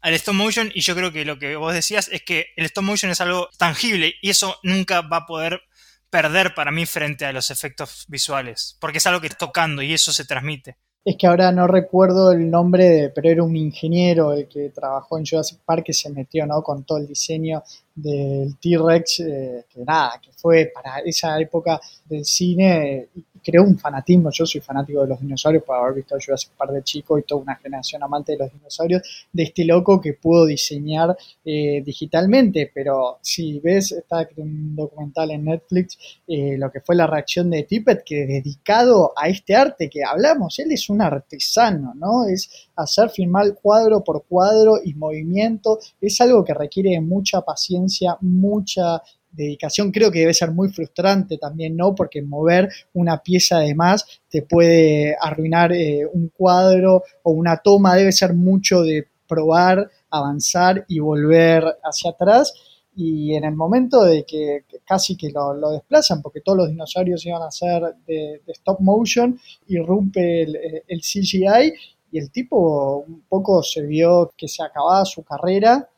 al 0.00 0.14
stop 0.14 0.34
motion 0.36 0.70
y 0.72 0.82
yo 0.82 0.94
creo 0.94 1.10
que 1.10 1.24
lo 1.24 1.40
que 1.40 1.56
vos 1.56 1.74
decías 1.74 2.08
es 2.12 2.22
que 2.22 2.52
el 2.54 2.66
stop 2.66 2.84
motion 2.84 3.10
es 3.10 3.20
algo 3.20 3.48
tangible 3.58 4.14
y 4.22 4.30
eso 4.30 4.56
nunca 4.62 5.00
va 5.00 5.16
a 5.18 5.26
poder 5.26 5.62
perder 6.10 6.54
para 6.54 6.70
mí 6.70 6.86
frente 6.86 7.26
a 7.26 7.32
los 7.32 7.50
efectos 7.50 8.04
visuales, 8.06 8.76
porque 8.80 8.98
es 8.98 9.06
algo 9.08 9.20
que 9.20 9.26
está 9.26 9.46
tocando 9.46 9.82
y 9.82 9.92
eso 9.92 10.12
se 10.12 10.24
transmite 10.24 10.78
es 11.06 11.16
que 11.16 11.28
ahora 11.28 11.52
no 11.52 11.68
recuerdo 11.68 12.32
el 12.32 12.50
nombre, 12.50 13.12
pero 13.14 13.30
era 13.30 13.44
un 13.44 13.54
ingeniero 13.54 14.32
el 14.32 14.48
que 14.48 14.70
trabajó 14.70 15.16
en 15.16 15.24
Jurassic 15.24 15.60
Park 15.64 15.84
que 15.84 15.92
se 15.92 16.10
metió 16.10 16.44
¿no? 16.46 16.64
con 16.64 16.82
todo 16.82 16.98
el 16.98 17.06
diseño 17.06 17.62
del 17.94 18.56
T-Rex, 18.58 19.20
eh, 19.20 19.66
que 19.72 19.84
nada, 19.84 20.20
que 20.20 20.32
fue 20.32 20.72
para 20.74 20.98
esa 21.04 21.40
época 21.40 21.80
del 22.06 22.24
cine, 22.24 23.06
creó 23.46 23.62
un 23.62 23.78
fanatismo, 23.78 24.30
yo 24.32 24.44
soy 24.44 24.60
fanático 24.60 25.02
de 25.02 25.06
los 25.06 25.20
dinosaurios 25.20 25.62
por 25.62 25.76
haber 25.76 25.94
visto 25.94 26.16
Jurassic 26.20 26.50
Park 26.56 26.72
de 26.72 26.82
chico 26.82 27.16
y 27.16 27.22
toda 27.22 27.42
una 27.42 27.54
generación 27.54 28.02
amante 28.02 28.32
de 28.32 28.38
los 28.38 28.52
dinosaurios, 28.52 29.28
de 29.32 29.44
este 29.44 29.64
loco 29.64 30.00
que 30.00 30.14
pudo 30.14 30.46
diseñar 30.46 31.16
eh, 31.44 31.80
digitalmente, 31.84 32.72
pero 32.74 33.18
si 33.22 33.60
ves, 33.60 33.92
está 33.92 34.28
un 34.38 34.74
documental 34.74 35.30
en 35.30 35.44
Netflix, 35.44 35.96
eh, 36.26 36.56
lo 36.58 36.72
que 36.72 36.80
fue 36.80 36.96
la 36.96 37.06
reacción 37.06 37.48
de 37.48 37.62
Tippett, 37.62 38.02
que 38.04 38.26
dedicado 38.26 39.12
a 39.16 39.28
este 39.28 39.54
arte 39.54 39.88
que 39.88 40.02
hablamos, 40.02 40.58
él 40.58 40.72
es 40.72 40.90
un 40.90 41.00
artesano, 41.00 41.94
¿no? 41.94 42.26
Es 42.26 42.68
hacer 42.74 43.10
filmar 43.10 43.54
cuadro 43.54 44.02
por 44.02 44.24
cuadro 44.24 44.80
y 44.84 44.94
movimiento, 44.94 45.78
es 46.00 46.20
algo 46.20 46.44
que 46.44 46.52
requiere 46.52 47.00
mucha 47.00 47.42
paciencia 47.42 48.18
mucha 48.20 49.02
dedicación. 49.36 49.92
Creo 49.92 50.10
que 50.10 50.20
debe 50.20 50.34
ser 50.34 50.50
muy 50.50 50.68
frustrante 50.68 51.38
también, 51.38 51.76
¿no? 51.76 51.94
Porque 51.94 52.22
mover 52.22 52.68
una 52.94 53.22
pieza 53.22 53.58
de 53.58 53.74
más 53.74 54.06
te 54.28 54.42
puede 54.42 55.16
arruinar 55.20 55.72
eh, 55.72 56.06
un 56.12 56.28
cuadro 56.28 57.02
o 57.22 57.30
una 57.32 57.58
toma. 57.58 57.94
Debe 57.96 58.12
ser 58.12 58.34
mucho 58.34 58.82
de 58.82 59.06
probar, 59.28 59.90
avanzar 60.10 60.84
y 60.88 60.98
volver 60.98 61.64
hacia 61.82 62.10
atrás. 62.10 62.52
Y 62.94 63.34
en 63.34 63.44
el 63.44 63.54
momento 63.54 64.04
de 64.04 64.24
que, 64.24 64.64
casi 64.86 65.16
que 65.16 65.30
lo, 65.30 65.70
desplazan, 65.70 66.22
porque 66.22 66.40
todos 66.40 66.58
los 66.58 66.68
dinosaurios 66.68 67.26
iban 67.26 67.42
a 67.42 67.50
ser 67.50 67.82
de, 68.06 68.40
stop 68.48 68.80
motion, 68.80 69.38
irrumpe 69.68 70.42
el, 70.42 70.58
el 70.88 71.00
CGI 71.00 71.74
y 72.10 72.18
el 72.18 72.30
tipo 72.30 73.04
un 73.06 73.22
poco 73.28 73.62
se 73.62 73.82
vio 73.82 74.32
que 74.36 74.48
se 74.48 74.62
acababa 74.62 75.04
su 75.04 75.22
carrera 75.22 75.88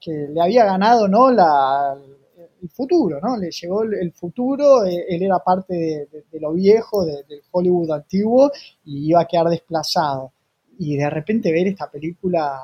que 0.00 0.28
le 0.32 0.40
había 0.40 0.64
ganado 0.64 1.08
¿no? 1.08 1.30
La, 1.30 1.96
el 2.62 2.70
futuro, 2.70 3.20
¿no? 3.20 3.36
Le 3.36 3.50
llegó 3.50 3.82
el 3.82 4.12
futuro, 4.12 4.84
eh, 4.84 5.04
él 5.08 5.22
era 5.22 5.38
parte 5.38 6.08
de, 6.30 6.40
lo 6.40 6.52
viejo, 6.52 7.04
del 7.04 7.42
Hollywood 7.50 7.90
antiguo, 7.90 8.50
y 8.84 9.10
iba 9.10 9.20
a 9.20 9.26
quedar 9.26 9.48
desplazado. 9.48 10.32
Y 10.78 10.96
de 10.96 11.08
repente 11.10 11.52
ver 11.52 11.68
esta 11.68 11.90
película 11.90 12.60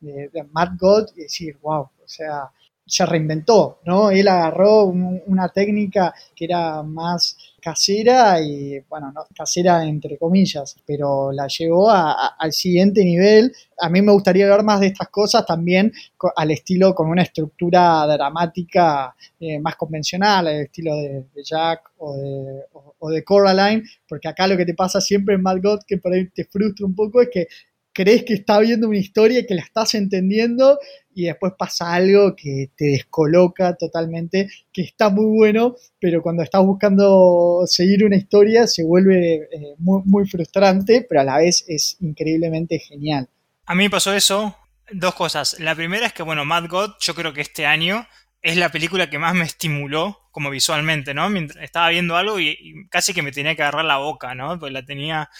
de, 0.00 0.30
Matt 0.52 0.78
God 0.78 1.06
y 1.16 1.22
decir, 1.22 1.58
wow, 1.62 1.82
o 1.82 2.06
sea, 2.08 2.50
se 2.86 3.06
reinventó, 3.06 3.80
¿no? 3.86 4.10
Él 4.10 4.28
agarró 4.28 4.84
una 4.84 5.48
técnica 5.48 6.14
que 6.34 6.44
era 6.44 6.82
más 6.82 7.36
casera 7.60 8.40
y, 8.42 8.78
bueno, 8.90 9.10
no, 9.10 9.22
casera 9.34 9.86
entre 9.86 10.18
comillas, 10.18 10.76
pero 10.86 11.32
la 11.32 11.46
llevó 11.46 11.90
al 11.90 12.52
siguiente 12.52 13.02
nivel. 13.02 13.52
A 13.78 13.88
mí 13.88 14.02
me 14.02 14.12
gustaría 14.12 14.46
ver 14.46 14.62
más 14.62 14.80
de 14.80 14.88
estas 14.88 15.08
cosas 15.08 15.46
también 15.46 15.90
al 16.36 16.50
estilo 16.50 16.94
con 16.94 17.08
una 17.08 17.22
estructura 17.22 18.06
dramática 18.06 19.14
eh, 19.40 19.58
más 19.60 19.76
convencional, 19.76 20.46
al 20.46 20.60
estilo 20.62 20.94
de, 20.94 21.24
Jack 21.42 21.90
o 21.98 22.16
de, 22.16 22.60
o 22.98 23.10
de, 23.10 23.24
Coraline, 23.24 23.82
porque 24.06 24.28
acá 24.28 24.46
lo 24.46 24.58
que 24.58 24.66
te 24.66 24.74
pasa 24.74 25.00
siempre 25.00 25.34
en 25.34 25.42
Mad 25.42 25.60
que 25.86 25.96
por 25.96 26.12
ahí 26.12 26.28
te 26.28 26.44
frustra 26.44 26.84
un 26.84 26.94
poco, 26.94 27.22
es 27.22 27.30
que 27.32 27.46
crees 27.94 28.24
que 28.24 28.34
está 28.34 28.58
viendo 28.58 28.88
una 28.88 28.98
historia 28.98 29.38
y 29.40 29.46
que 29.46 29.54
la 29.54 29.62
estás 29.62 29.94
entendiendo 29.94 30.78
y 31.14 31.24
después 31.24 31.54
pasa 31.56 31.94
algo 31.94 32.34
que 32.36 32.70
te 32.76 32.86
descoloca 32.86 33.74
totalmente, 33.76 34.48
que 34.72 34.82
está 34.82 35.08
muy 35.08 35.26
bueno, 35.36 35.76
pero 35.98 36.20
cuando 36.20 36.42
estás 36.42 36.62
buscando 36.62 37.62
seguir 37.66 38.04
una 38.04 38.16
historia 38.16 38.66
se 38.66 38.84
vuelve 38.84 39.34
eh, 39.36 39.74
muy, 39.78 40.02
muy 40.04 40.28
frustrante, 40.28 41.06
pero 41.08 41.22
a 41.22 41.24
la 41.24 41.38
vez 41.38 41.64
es 41.68 41.96
increíblemente 42.00 42.78
genial. 42.78 43.28
A 43.64 43.74
mí 43.74 43.84
me 43.84 43.90
pasó 43.90 44.12
eso 44.12 44.54
Dos 44.90 45.14
cosas. 45.14 45.58
La 45.60 45.74
primera 45.74 46.06
es 46.06 46.12
que, 46.12 46.22
bueno, 46.22 46.44
Mad 46.44 46.68
God, 46.68 46.92
yo 47.00 47.14
creo 47.14 47.32
que 47.32 47.40
este 47.40 47.66
año 47.66 48.06
es 48.42 48.56
la 48.56 48.70
película 48.70 49.08
que 49.08 49.18
más 49.18 49.34
me 49.34 49.44
estimuló 49.44 50.28
como 50.30 50.50
visualmente, 50.50 51.14
¿no? 51.14 51.34
estaba 51.60 51.88
viendo 51.88 52.16
algo 52.16 52.38
y, 52.38 52.86
casi 52.90 53.14
que 53.14 53.22
me 53.22 53.32
tenía 53.32 53.54
que 53.54 53.62
agarrar 53.62 53.84
la 53.84 53.98
boca, 53.98 54.34
¿no? 54.34 54.58
Pues 54.58 54.72
la 54.72 54.84
tenía 54.84 55.30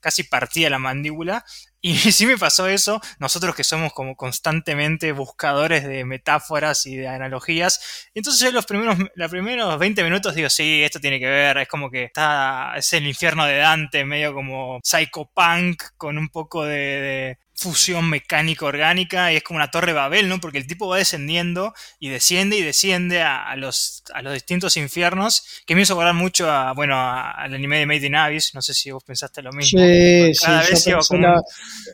casi 0.00 0.24
partida 0.24 0.70
la 0.70 0.78
mandíbula. 0.78 1.44
Y 1.80 1.94
sí 1.96 2.26
me 2.26 2.36
pasó 2.36 2.66
eso, 2.66 3.00
nosotros 3.20 3.54
que 3.54 3.62
somos 3.62 3.92
como 3.92 4.16
constantemente 4.16 5.12
buscadores 5.12 5.86
de 5.86 6.04
metáforas 6.04 6.84
y 6.86 6.96
de 6.96 7.06
analogías. 7.06 8.10
Entonces 8.14 8.42
yo 8.42 8.50
los 8.50 8.66
primeros, 8.66 8.98
los 9.14 9.30
primeros 9.30 9.78
20 9.78 10.02
minutos 10.02 10.34
digo, 10.34 10.50
sí, 10.50 10.82
esto 10.82 10.98
tiene 10.98 11.20
que 11.20 11.28
ver, 11.28 11.56
es 11.58 11.68
como 11.68 11.88
que 11.88 12.02
está, 12.02 12.72
es 12.76 12.92
el 12.94 13.06
infierno 13.06 13.46
de 13.46 13.58
Dante, 13.58 14.04
medio 14.04 14.34
como 14.34 14.80
psychopunk, 14.82 15.80
con 15.96 16.18
un 16.18 16.30
poco 16.30 16.64
de 16.64 17.38
fusión 17.58 18.08
mecánico-orgánica 18.08 19.32
y 19.32 19.36
es 19.36 19.42
como 19.42 19.56
una 19.56 19.70
torre 19.70 19.92
Babel, 19.92 20.28
¿no? 20.28 20.38
Porque 20.40 20.58
el 20.58 20.66
tipo 20.68 20.86
va 20.86 20.98
descendiendo 20.98 21.74
y 21.98 22.08
desciende 22.08 22.56
y 22.56 22.62
desciende 22.62 23.22
a, 23.22 23.54
los, 23.56 24.04
a 24.14 24.22
los 24.22 24.32
distintos 24.32 24.76
infiernos, 24.76 25.42
que 25.66 25.74
me 25.74 25.82
hizo 25.82 25.94
acordar 25.94 26.14
mucho 26.14 26.48
a, 26.48 26.72
bueno, 26.72 26.94
al 26.96 27.52
anime 27.52 27.80
de 27.80 27.86
Made 27.86 28.06
in 28.06 28.14
Abyss, 28.14 28.54
no 28.54 28.62
sé 28.62 28.74
si 28.74 28.92
vos 28.92 29.02
pensaste 29.02 29.42
lo 29.42 29.50
mismo. 29.50 29.80
Sí, 29.80 30.34
sí, 30.34 30.92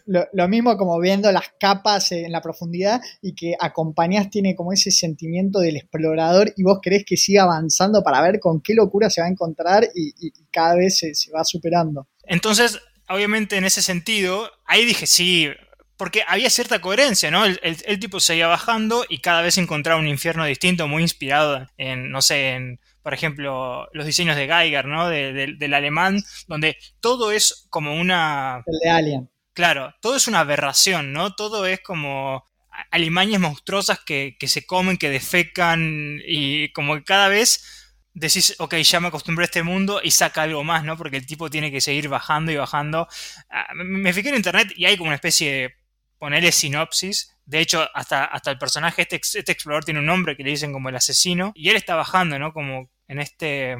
lo, 0.06 0.48
mismo 0.48 0.76
como 0.76 1.00
viendo 1.00 1.32
las 1.32 1.46
capas 1.58 2.12
en 2.12 2.30
la 2.30 2.42
profundidad 2.42 3.00
y 3.22 3.34
que 3.34 3.54
acompañás 3.58 4.28
tiene 4.28 4.54
como 4.54 4.72
ese 4.72 4.90
sentimiento 4.90 5.60
del 5.60 5.76
explorador 5.76 6.52
y 6.58 6.62
vos 6.62 6.80
crees 6.82 7.04
que 7.06 7.16
siga 7.16 7.44
avanzando 7.44 8.02
para 8.02 8.20
ver 8.20 8.38
con 8.38 8.60
qué 8.60 8.74
locura 8.74 9.08
se 9.08 9.22
va 9.22 9.28
a 9.28 9.30
encontrar 9.30 9.88
y, 9.94 10.12
cada 10.50 10.76
vez 10.76 10.98
se 10.98 11.32
va 11.32 11.42
superando. 11.44 12.06
Entonces, 12.26 12.80
obviamente 13.08 13.56
en 13.56 13.64
ese 13.64 13.82
sentido, 13.82 14.50
ahí 14.66 14.84
dije 14.84 15.06
sí, 15.06 15.50
porque 15.96 16.24
había 16.26 16.50
cierta 16.50 16.80
coherencia, 16.80 17.30
¿no? 17.30 17.44
El, 17.44 17.98
tipo 18.00 18.20
seguía 18.20 18.46
bajando 18.46 19.04
y 19.08 19.18
cada 19.18 19.42
vez 19.42 19.58
encontraba 19.58 20.00
un 20.00 20.08
infierno 20.08 20.44
distinto, 20.44 20.88
muy 20.88 21.02
inspirado 21.02 21.68
en, 21.76 22.10
no 22.10 22.20
sé, 22.20 22.54
en, 22.54 22.80
por 23.02 23.14
ejemplo, 23.14 23.88
los 23.92 24.06
diseños 24.06 24.36
de 24.36 24.48
Geiger, 24.48 24.86
¿no? 24.86 25.08
del 25.08 25.74
alemán, 25.74 26.22
donde 26.48 26.76
todo 27.00 27.30
es 27.30 27.66
como 27.70 27.94
una... 27.94 28.62
El 28.66 28.78
de 28.82 28.90
Alien. 28.90 29.30
Claro, 29.52 29.94
todo 30.00 30.16
es 30.16 30.26
una 30.26 30.40
aberración, 30.40 31.12
¿no? 31.12 31.34
Todo 31.36 31.64
es 31.66 31.80
como 31.80 32.44
alimañas 32.90 33.40
monstruosas 33.40 34.00
que, 34.00 34.36
que 34.40 34.48
se 34.48 34.66
comen, 34.66 34.96
que 34.96 35.10
defecan 35.10 36.20
y 36.26 36.72
como 36.72 36.96
que 36.96 37.04
cada 37.04 37.28
vez 37.28 37.83
decís, 38.14 38.54
ok, 38.58 38.76
ya 38.76 39.00
me 39.00 39.08
acostumbré 39.08 39.44
a 39.44 39.46
este 39.46 39.62
mundo 39.62 40.00
y 40.02 40.12
saca 40.12 40.42
algo 40.42 40.64
más, 40.64 40.84
¿no? 40.84 40.96
Porque 40.96 41.16
el 41.16 41.26
tipo 41.26 41.50
tiene 41.50 41.70
que 41.70 41.80
seguir 41.80 42.08
bajando 42.08 42.52
y 42.52 42.56
bajando. 42.56 43.08
Ah, 43.50 43.74
me 43.74 44.12
fijé 44.12 44.30
en 44.30 44.36
internet 44.36 44.72
y 44.76 44.86
hay 44.86 44.96
como 44.96 45.08
una 45.08 45.16
especie 45.16 45.52
de 45.52 45.74
ponerle 46.18 46.52
sinopsis. 46.52 47.36
De 47.44 47.58
hecho, 47.58 47.86
hasta, 47.92 48.24
hasta 48.24 48.52
el 48.52 48.58
personaje, 48.58 49.02
este, 49.02 49.16
este 49.16 49.52
explorador 49.52 49.84
tiene 49.84 50.00
un 50.00 50.06
nombre 50.06 50.36
que 50.36 50.44
le 50.44 50.50
dicen 50.50 50.72
como 50.72 50.88
el 50.88 50.96
asesino. 50.96 51.52
Y 51.54 51.68
él 51.68 51.76
está 51.76 51.96
bajando, 51.96 52.38
¿no? 52.38 52.52
Como 52.52 52.88
en 53.08 53.18
este. 53.18 53.76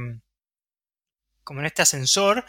Como 1.45 1.61
en 1.61 1.67
este 1.67 1.83
ascensor. 1.83 2.45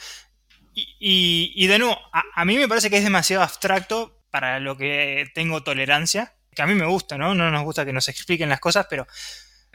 Y, 0.74 1.68
de 1.68 1.80
nuevo, 1.80 1.98
a, 2.12 2.44
mí 2.44 2.58
me 2.58 2.68
parece 2.68 2.90
que 2.90 2.98
es 2.98 3.04
demasiado 3.04 3.44
abstracto 3.44 4.22
para 4.30 4.60
lo 4.60 4.76
que 4.76 5.26
tengo 5.34 5.64
tolerancia. 5.64 6.34
Que 6.54 6.62
a 6.62 6.68
mí 6.68 6.74
me 6.74 6.86
gusta, 6.86 7.18
¿no? 7.18 7.34
No 7.34 7.50
nos 7.50 7.64
gusta 7.64 7.86
que 7.86 7.94
nos 7.94 8.10
expliquen 8.10 8.50
las 8.50 8.60
cosas, 8.60 8.88
pero 8.90 9.08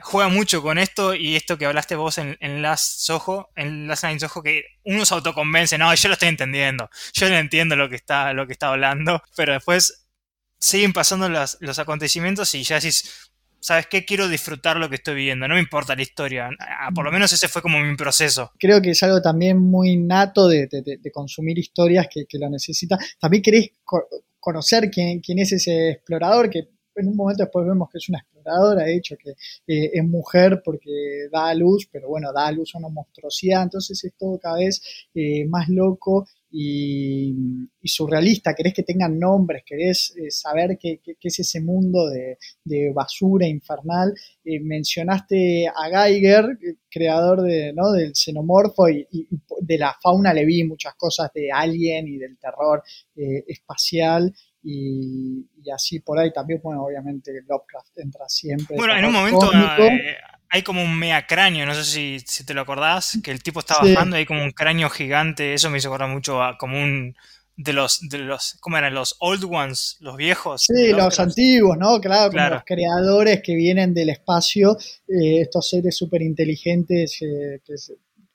juega 0.02 0.28
mucho 0.28 0.62
con 0.62 0.78
esto 0.78 1.14
y 1.14 1.36
esto 1.36 1.58
que 1.58 1.66
hablaste 1.66 1.96
vos 1.96 2.18
en, 2.18 2.36
en 2.40 2.62
Last 2.62 3.00
Soho, 3.00 3.50
en 3.56 3.86
Last 3.86 4.04
Night 4.04 4.20
Soho, 4.20 4.42
que 4.42 4.64
uno 4.84 5.04
se 5.04 5.14
autoconvence, 5.14 5.78
no, 5.78 5.94
yo 5.94 6.08
lo 6.08 6.14
estoy 6.14 6.28
entendiendo, 6.28 6.88
yo 7.12 7.28
no 7.28 7.36
entiendo 7.36 7.76
lo 7.76 7.88
que 7.88 7.96
está, 7.96 8.32
lo 8.32 8.46
que 8.46 8.52
está 8.52 8.68
hablando, 8.68 9.22
pero 9.36 9.52
después 9.52 10.06
siguen 10.58 10.92
pasando 10.92 11.28
los, 11.28 11.78
acontecimientos 11.78 12.54
y 12.54 12.62
ya 12.62 12.76
decís, 12.76 13.30
¿sabes 13.60 13.86
qué? 13.86 14.04
Quiero 14.04 14.28
disfrutar 14.28 14.76
lo 14.76 14.88
que 14.88 14.96
estoy 14.96 15.14
viendo, 15.14 15.48
no 15.48 15.54
me 15.54 15.60
importa 15.60 15.96
la 15.96 16.02
historia, 16.02 16.50
ah, 16.58 16.90
por 16.94 17.04
lo 17.04 17.12
menos 17.12 17.32
ese 17.32 17.48
fue 17.48 17.62
como 17.62 17.78
mi 17.78 17.96
proceso. 17.96 18.52
Creo 18.58 18.80
que 18.80 18.90
es 18.90 19.02
algo 19.02 19.20
también 19.22 19.58
muy 19.58 19.96
nato 19.96 20.48
de, 20.48 20.66
de, 20.66 21.12
consumir 21.12 21.58
historias 21.58 22.06
que, 22.12 22.26
que, 22.26 22.38
lo 22.38 22.48
necesita. 22.48 22.98
También 23.18 23.42
querés 23.42 23.70
conocer 24.38 24.90
quién, 24.90 25.20
quién 25.20 25.38
es 25.38 25.52
ese 25.52 25.90
explorador 25.90 26.50
que 26.50 26.68
en 26.96 27.08
un 27.08 27.16
momento 27.16 27.44
después 27.44 27.66
vemos 27.66 27.88
que 27.90 27.98
es 27.98 28.08
una 28.08 28.18
exploradora, 28.18 28.84
de 28.84 28.96
hecho, 28.96 29.16
que 29.16 29.30
eh, 29.30 29.90
es 29.92 30.04
mujer 30.04 30.62
porque 30.64 31.28
da 31.32 31.48
a 31.48 31.54
luz, 31.54 31.88
pero 31.90 32.08
bueno, 32.08 32.32
da 32.32 32.46
a 32.46 32.52
luz 32.52 32.74
a 32.74 32.78
una 32.78 32.88
monstruosidad, 32.88 33.62
entonces 33.62 34.02
es 34.04 34.12
todo 34.16 34.38
cada 34.38 34.56
vez 34.56 34.82
eh, 35.14 35.44
más 35.46 35.68
loco 35.68 36.26
y, 36.52 37.32
surrealista, 37.84 38.54
querés 38.54 38.74
que 38.74 38.82
tengan 38.82 39.18
nombres, 39.18 39.62
querés 39.64 40.12
eh, 40.16 40.30
saber 40.30 40.78
qué, 40.78 41.00
es 41.20 41.38
ese 41.38 41.60
mundo 41.60 42.08
de, 42.08 42.36
basura 42.92 43.46
infernal. 43.46 44.12
mencionaste 44.44 45.68
a 45.68 46.06
Geiger, 46.06 46.58
creador 46.90 47.42
de, 47.42 47.72
¿no? 47.72 47.92
del 47.92 48.16
xenomorfo 48.16 48.88
y, 48.88 49.06
de 49.60 49.78
la 49.78 49.96
fauna 50.02 50.34
le 50.34 50.44
vi 50.44 50.64
muchas 50.64 50.94
cosas 50.96 51.30
de 51.32 51.52
Alien 51.52 52.08
y 52.08 52.18
del 52.18 52.36
terror 52.36 52.82
espacial 53.14 54.34
y, 54.62 55.46
así 55.74 56.00
por 56.00 56.18
ahí 56.18 56.32
también, 56.32 56.60
bueno, 56.62 56.84
obviamente 56.84 57.32
Lovecraft 57.48 57.98
entra 57.98 58.28
siempre. 58.28 58.76
Bueno, 58.76 58.96
en 58.96 59.04
un 59.04 59.12
momento 59.12 59.50
eh, 59.52 60.16
hay 60.48 60.62
como 60.62 60.82
un 60.82 60.98
mea 60.98 61.26
cráneo, 61.26 61.64
no 61.64 61.74
sé 61.74 61.84
si, 61.84 62.20
si, 62.26 62.44
te 62.44 62.54
lo 62.54 62.60
acordás, 62.60 63.18
que 63.22 63.30
el 63.30 63.42
tipo 63.42 63.60
está 63.60 63.76
bajando, 63.80 64.16
hay 64.16 64.26
como 64.26 64.42
un 64.42 64.50
cráneo 64.50 64.90
gigante, 64.90 65.54
eso 65.54 65.70
me 65.70 65.78
hizo 65.78 65.88
acordar 65.88 66.10
mucho 66.10 66.42
a 66.42 66.58
como 66.58 66.80
un 66.80 67.14
de 67.56 67.72
los, 67.74 68.00
de 68.08 68.18
los, 68.18 68.56
¿cómo 68.60 68.78
eran? 68.78 68.94
Los 68.94 69.16
old 69.20 69.44
ones, 69.44 69.98
los 70.00 70.16
viejos. 70.16 70.62
Sí, 70.62 70.92
los 70.92 71.20
antiguos, 71.20 71.76
¿no? 71.76 72.00
Claro, 72.00 72.30
como 72.30 72.48
los 72.48 72.64
creadores 72.64 73.42
que 73.42 73.54
vienen 73.54 73.92
del 73.92 74.08
espacio, 74.10 74.78
eh, 75.06 75.42
estos 75.42 75.68
seres 75.68 75.94
súper 75.96 76.22
inteligentes 76.22 77.20
eh, 77.20 77.60
que, 77.64 77.74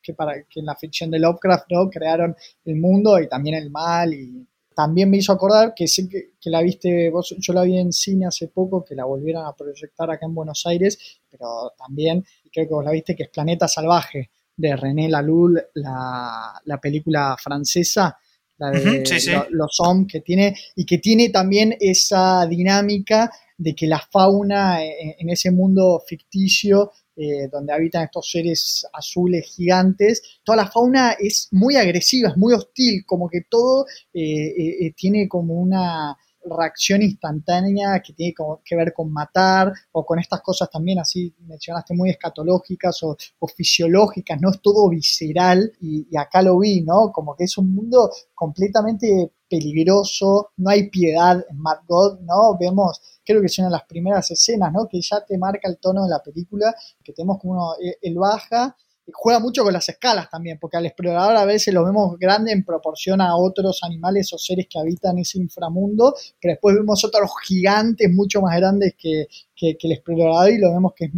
que, 0.02 0.14
para, 0.14 0.44
que 0.44 0.60
en 0.60 0.68
la 0.68 0.76
ficción 0.76 1.10
de 1.10 1.20
Lovecraft, 1.20 1.66
¿no? 1.72 1.90
Crearon 1.90 2.36
el 2.66 2.76
mundo 2.76 3.20
y 3.20 3.28
también 3.28 3.56
el 3.56 3.72
mal 3.72 4.14
y 4.14 4.48
también 4.76 5.10
me 5.10 5.18
hizo 5.18 5.32
acordar 5.32 5.74
que 5.74 5.88
sé 5.88 6.08
que, 6.10 6.50
la 6.50 6.62
viste 6.62 7.10
vos, 7.10 7.34
yo 7.40 7.54
la 7.54 7.64
vi 7.64 7.80
en 7.80 7.92
cine 7.92 8.28
hace 8.28 8.50
poco, 8.50 8.84
que 8.84 8.94
la 8.94 9.06
volvieron 9.06 9.46
a 9.46 9.56
proyectar 9.56 10.12
acá 10.12 10.26
en 10.26 10.36
Buenos 10.36 10.66
Aires, 10.66 11.20
pero 11.30 11.74
también 11.78 12.24
creo 12.52 12.68
que 12.68 12.74
vos 12.74 12.86
la 12.86 12.92
viste 12.92 13.16
que 13.16 13.24
es 13.24 13.30
Planeta 13.30 13.68
Salvaje 13.68 14.32
de 14.56 14.76
René 14.76 15.10
Laloul, 15.10 15.62
la, 15.76 16.62
la 16.66 16.78
película 16.80 17.36
francesa, 17.42 18.18
la 18.58 18.72
de 18.72 19.04
los 19.50 19.80
hombres 19.80 20.12
que 20.12 20.22
tiene, 20.22 20.56
y 20.76 20.86
que 20.86 21.00
tiene 21.00 21.30
también 21.30 21.76
esa 21.80 22.46
dinámica 22.46 23.32
de 23.58 23.74
que 23.74 23.88
la 23.88 24.00
fauna 24.00 24.84
en 24.84 25.30
ese 25.30 25.52
mundo 25.52 26.02
ficticio 26.06 26.92
eh, 27.16 27.48
donde 27.52 27.74
habitan 27.74 28.04
estos 28.04 28.30
seres 28.30 28.86
azules 28.92 29.46
gigantes, 29.56 30.22
toda 30.44 30.58
la 30.58 30.68
fauna 30.68 31.14
es 31.14 31.48
muy 31.52 31.76
agresiva, 31.76 32.30
es 32.30 32.38
muy 32.38 32.54
hostil, 32.54 33.06
como 33.06 33.30
que 33.30 33.42
todo 33.50 33.86
eh, 34.14 34.86
eh, 34.86 34.94
tiene 34.96 35.28
como 35.28 35.54
una 35.54 36.18
reacción 36.50 37.02
instantánea 37.02 38.02
que 38.02 38.14
tiene 38.14 38.34
que 38.64 38.76
ver 38.76 38.94
con 38.94 39.12
matar 39.12 39.72
o 39.92 40.06
con 40.06 40.20
estas 40.20 40.42
cosas 40.42 40.70
también, 40.70 41.00
así 41.00 41.34
mencionaste, 41.40 41.94
muy 41.94 42.10
escatológicas 42.10 43.02
o, 43.04 43.18
fisiológicas, 43.56 44.40
¿no? 44.42 44.50
Es 44.50 44.62
todo 44.62 44.90
visceral 44.90 45.72
y, 45.80 46.16
acá 46.18 46.42
lo 46.42 46.60
vi, 46.60 46.82
¿no? 46.82 47.12
Como 47.12 47.36
que 47.36 47.46
es 47.46 47.58
un 47.58 47.74
mundo 47.74 48.12
completamente 48.34 49.32
peligroso, 49.50 50.52
no 50.58 50.70
hay 50.70 50.90
piedad 50.90 51.46
en 51.50 51.58
Mad 51.60 51.80
God, 51.88 52.20
¿no? 52.22 52.58
Vemos, 52.60 53.00
creo 53.24 53.42
que 53.42 53.50
son 53.50 53.72
las 53.72 53.84
primeras 53.84 54.30
escenas, 54.32 54.74
¿no? 54.74 54.88
Que 54.88 55.00
ya 55.02 55.24
te 55.24 55.38
marca 55.38 55.70
el 55.70 55.78
tono 55.78 56.04
de 56.04 56.10
la 56.10 56.22
película, 56.24 56.76
que 57.04 57.14
tenemos 57.14 57.40
como 57.40 57.54
uno, 57.54 57.76
él 58.02 58.16
baja 58.16 58.76
juega 59.14 59.40
mucho 59.40 59.64
con 59.64 59.74
las 59.74 59.88
escalas 59.88 60.30
también, 60.30 60.58
porque 60.60 60.78
al 60.78 60.86
explorador 60.86 61.36
a 61.36 61.46
veces 61.46 61.74
lo 61.74 61.86
vemos 61.86 62.18
grande 62.18 62.52
en 62.52 62.64
proporción 62.64 63.22
a 63.22 63.36
otros 63.36 63.80
animales 63.84 64.32
o 64.34 64.38
seres 64.38 64.68
que 64.70 64.80
habitan 64.80 65.18
ese 65.18 65.38
inframundo, 65.38 66.16
pero 66.42 66.54
después 66.54 66.76
vemos 66.76 67.04
otros 67.04 67.30
gigantes 67.44 68.12
mucho 68.12 68.42
más 68.42 68.58
grandes 68.58 68.96
que, 68.98 69.28
el 69.58 69.92
explorador 69.92 70.52
y 70.52 70.58
lo 70.58 70.74
vemos 70.74 70.94
que 70.96 71.06
es 71.06 71.12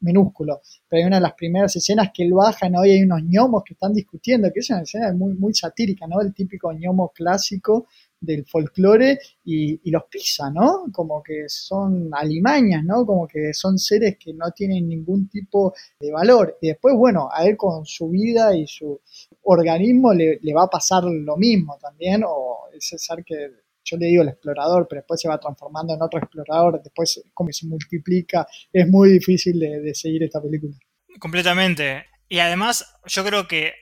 minúsculo. 0.00 0.60
Pero 0.88 1.02
hay 1.02 1.06
una 1.06 1.16
de 1.16 1.22
las 1.22 1.34
primeras 1.34 1.74
escenas 1.76 2.10
que 2.12 2.24
él 2.24 2.32
baja 2.32 2.68
¿no? 2.68 2.84
y 2.84 2.90
hay 2.90 3.02
unos 3.02 3.22
ñomos 3.22 3.62
que 3.64 3.74
están 3.74 3.94
discutiendo, 3.94 4.50
que 4.52 4.60
es 4.60 4.70
una 4.70 4.82
escena 4.82 5.12
muy, 5.12 5.34
muy 5.34 5.54
satírica, 5.54 6.06
¿no? 6.06 6.20
El 6.20 6.34
típico 6.34 6.72
ñomo 6.72 7.12
clásico 7.14 7.86
del 8.24 8.46
folclore 8.46 9.18
y, 9.44 9.90
los 9.90 10.04
pisa, 10.10 10.50
¿no? 10.50 10.86
Como 10.92 11.22
que 11.22 11.44
son 11.48 12.10
alimañas, 12.12 12.84
¿no? 12.84 13.06
Como 13.06 13.28
que 13.28 13.52
son 13.52 13.78
seres 13.78 14.16
que 14.18 14.32
no 14.32 14.50
tienen 14.50 14.88
ningún 14.88 15.28
tipo 15.28 15.74
de 16.00 16.10
valor. 16.10 16.58
Y 16.60 16.68
después, 16.68 16.94
bueno, 16.96 17.28
a 17.32 17.46
él 17.46 17.56
con 17.56 17.84
su 17.86 18.08
vida 18.10 18.56
y 18.56 18.66
su 18.66 19.00
organismo 19.42 20.12
le, 20.12 20.38
va 20.54 20.64
a 20.64 20.70
pasar 20.70 21.04
lo 21.04 21.36
mismo 21.36 21.78
también, 21.80 22.22
o 22.26 22.68
ese 22.72 22.98
ser 22.98 23.24
que 23.24 23.50
yo 23.84 23.96
le 23.98 24.06
digo 24.06 24.22
el 24.22 24.30
explorador, 24.30 24.86
pero 24.88 25.00
después 25.02 25.20
se 25.20 25.28
va 25.28 25.38
transformando 25.38 25.94
en 25.94 26.02
otro 26.02 26.18
explorador, 26.18 26.82
después 26.82 27.22
como 27.34 27.52
se 27.52 27.66
multiplica, 27.66 28.46
es 28.72 28.88
muy 28.88 29.10
difícil 29.10 29.60
de, 29.60 29.80
de 29.80 29.94
seguir 29.94 30.22
esta 30.22 30.40
película. 30.40 30.74
Completamente. 31.20 32.06
Y 32.28 32.38
además, 32.38 32.96
yo 33.06 33.24
creo 33.24 33.46
que 33.46 33.72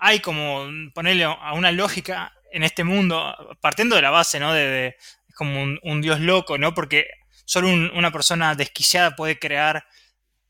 hay 0.00 0.20
como 0.20 0.66
ponerle 0.94 1.24
a 1.24 1.52
una 1.54 1.72
lógica 1.72 2.32
en 2.52 2.62
este 2.62 2.84
mundo, 2.84 3.34
partiendo 3.60 3.96
de 3.96 4.02
la 4.02 4.10
base, 4.10 4.40
¿no? 4.40 4.52
De, 4.52 4.96
como 5.34 5.62
un, 5.82 6.00
dios 6.02 6.20
loco, 6.20 6.58
¿no? 6.58 6.74
Porque 6.74 7.06
solo 7.44 7.68
una 7.68 8.12
persona 8.12 8.54
desquiciada 8.54 9.16
puede 9.16 9.38
crear 9.38 9.86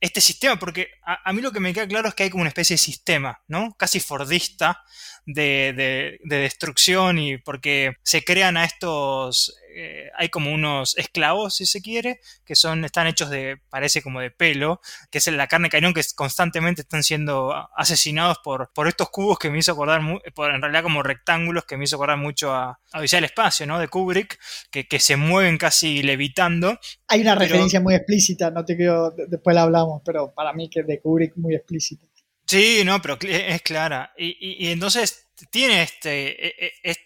este 0.01 0.21
sistema, 0.21 0.59
porque 0.59 0.89
a, 1.05 1.33
mí 1.33 1.43
lo 1.43 1.53
que 1.53 1.61
me 1.61 1.75
queda 1.75 1.87
claro 1.87 2.09
es 2.09 2.15
que 2.15 2.25
hay 2.25 2.31
como 2.31 2.41
una 2.41 2.49
especie 2.49 2.75
de 2.75 2.79
sistema, 2.79 3.43
¿no? 3.49 3.75
Casi 3.79 4.01
fordista 4.01 4.83
de, 5.27 6.19
destrucción 6.25 7.19
y 7.19 7.39
porque 7.39 7.97
se 8.03 8.25
crean 8.25 8.57
a 8.57 8.65
estos, 8.65 9.55
eh, 9.75 10.11
hay 10.17 10.29
como 10.29 10.53
unos 10.53 10.97
esclavos, 10.97 11.57
si 11.57 11.67
se 11.67 11.81
quiere, 11.81 12.21
que 12.45 12.55
son, 12.57 12.85
están 12.85 13.07
hechos 13.07 13.31
de, 13.31 13.59
parece 13.69 14.03
como 14.03 14.21
de 14.21 14.31
pelo, 14.31 14.81
que 15.11 15.19
es 15.19 15.27
la 15.29 15.47
carne 15.47 15.71
cañón 15.71 15.95
que 15.95 16.03
constantemente 16.15 16.83
están 16.83 17.03
siendo 17.03 17.55
asesinados 17.77 18.39
por, 18.43 18.71
por 18.73 18.89
estos 18.89 19.11
cubos 19.11 19.39
que 19.39 19.51
me 19.51 19.59
hizo 19.59 19.73
acordar, 19.73 20.01
por, 20.35 20.55
en 20.55 20.61
realidad 20.61 20.83
como 20.83 21.03
rectángulos 21.03 21.65
que 21.65 21.77
me 21.77 21.85
hizo 21.85 21.97
acordar 21.97 22.19
mucho 22.19 22.53
a, 22.53 22.81
a 22.93 23.01
el 23.01 23.25
Espacio, 23.25 23.67
¿no? 23.67 23.79
De 23.79 23.89
Kubrick, 23.89 24.39
que, 24.71 24.87
que 24.87 25.01
se 25.01 25.17
mueven 25.17 25.59
casi 25.59 26.03
levitando. 26.03 26.79
Hay 27.09 27.21
una 27.21 27.35
referencia 27.35 27.81
muy 27.81 27.95
explícita, 27.95 28.51
no 28.51 28.65
te 28.65 28.77
quiero, 28.77 29.11
después 29.11 29.55
la 29.55 29.63
hablamos, 29.63 30.03
pero 30.05 30.33
para 30.33 30.53
mí 30.53 30.69
que 30.71 30.81
es 30.81 30.87
de 30.87 31.01
Kubrick 31.01 31.37
muy 31.37 31.55
explícita. 31.55 32.07
Sí, 32.51 32.83
no, 32.85 33.01
pero 33.01 33.17
es 33.23 33.63
clara. 33.63 34.13
Y, 34.19 34.71
entonces 34.73 35.31
tiene 35.53 35.83
este, 35.85 36.49
e, 36.67 36.73
e, 36.83 36.97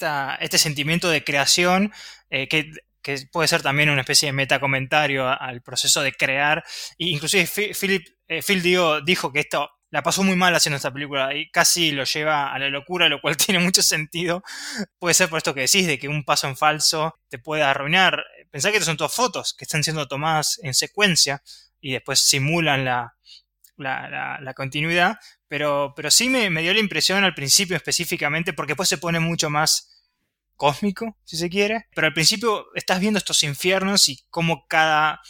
este 0.40 0.56
sentimiento 0.58 1.10
de 1.10 1.22
creación 1.22 1.92
eh, 2.30 2.48
que, 2.48 2.72
puede 3.30 3.48
ser 3.48 3.60
también 3.60 3.90
una 3.90 4.00
especie 4.00 4.28
de 4.28 4.32
metacomentario 4.32 5.28
al 5.28 5.60
proceso 5.60 6.00
de 6.00 6.12
crear. 6.14 6.64
E 6.98 7.08
inclusive 7.08 7.46
Philip, 7.78 8.06
eh, 8.26 8.40
Phil 8.40 8.62
dijo 9.04 9.32
que 9.34 9.40
esto 9.40 9.70
la 9.90 10.02
pasó 10.02 10.22
muy 10.22 10.34
mal 10.34 10.54
haciendo 10.54 10.78
esta 10.78 10.90
película 10.90 11.34
y 11.34 11.50
casi 11.50 11.90
lo 11.90 12.04
lleva 12.04 12.50
a 12.50 12.58
la 12.58 12.70
locura, 12.70 13.10
lo 13.10 13.20
cual 13.20 13.36
tiene 13.36 13.58
mucho 13.60 13.82
sentido. 13.82 14.42
Puede 14.98 15.12
ser 15.12 15.28
por 15.28 15.36
esto 15.36 15.52
que 15.52 15.60
decís, 15.60 15.86
de 15.86 15.98
que 15.98 16.08
un 16.08 16.24
paso 16.24 16.48
en 16.48 16.56
falso 16.56 17.20
te 17.28 17.38
puede 17.38 17.64
arruinar. 17.64 18.24
Pensá 18.50 18.70
que 18.70 18.78
estas 18.78 18.86
son 18.86 18.96
todas 18.96 19.14
fotos 19.14 19.52
que 19.52 19.66
están 19.66 19.84
siendo 19.84 20.08
tomadas 20.08 20.58
en 20.62 20.72
secuencia 20.72 21.42
y 21.82 21.92
después 21.92 22.20
simulan 22.20 22.86
la, 22.86 23.14
la, 23.76 24.54
continuidad, 24.54 25.16
pero, 25.48 25.92
pero 25.96 26.10
sí 26.10 26.28
me, 26.28 26.48
dio 26.62 26.72
la 26.72 26.80
impresión 26.80 27.24
al 27.24 27.34
principio 27.34 27.76
específicamente, 27.76 28.52
porque 28.52 28.72
después 28.72 28.88
se 28.88 28.98
pone 28.98 29.20
mucho 29.20 29.50
más 29.50 29.90
cósmico, 30.56 31.16
si 31.24 31.36
se 31.36 31.50
quiere, 31.50 31.88
pero 31.94 32.06
al 32.06 32.14
principio 32.14 32.66
estás 32.74 33.00
viendo 33.00 33.18
estos 33.18 33.42
infiernos 33.42 34.08
y 34.08 34.24
cómo 34.30 34.66
cada 34.68 35.20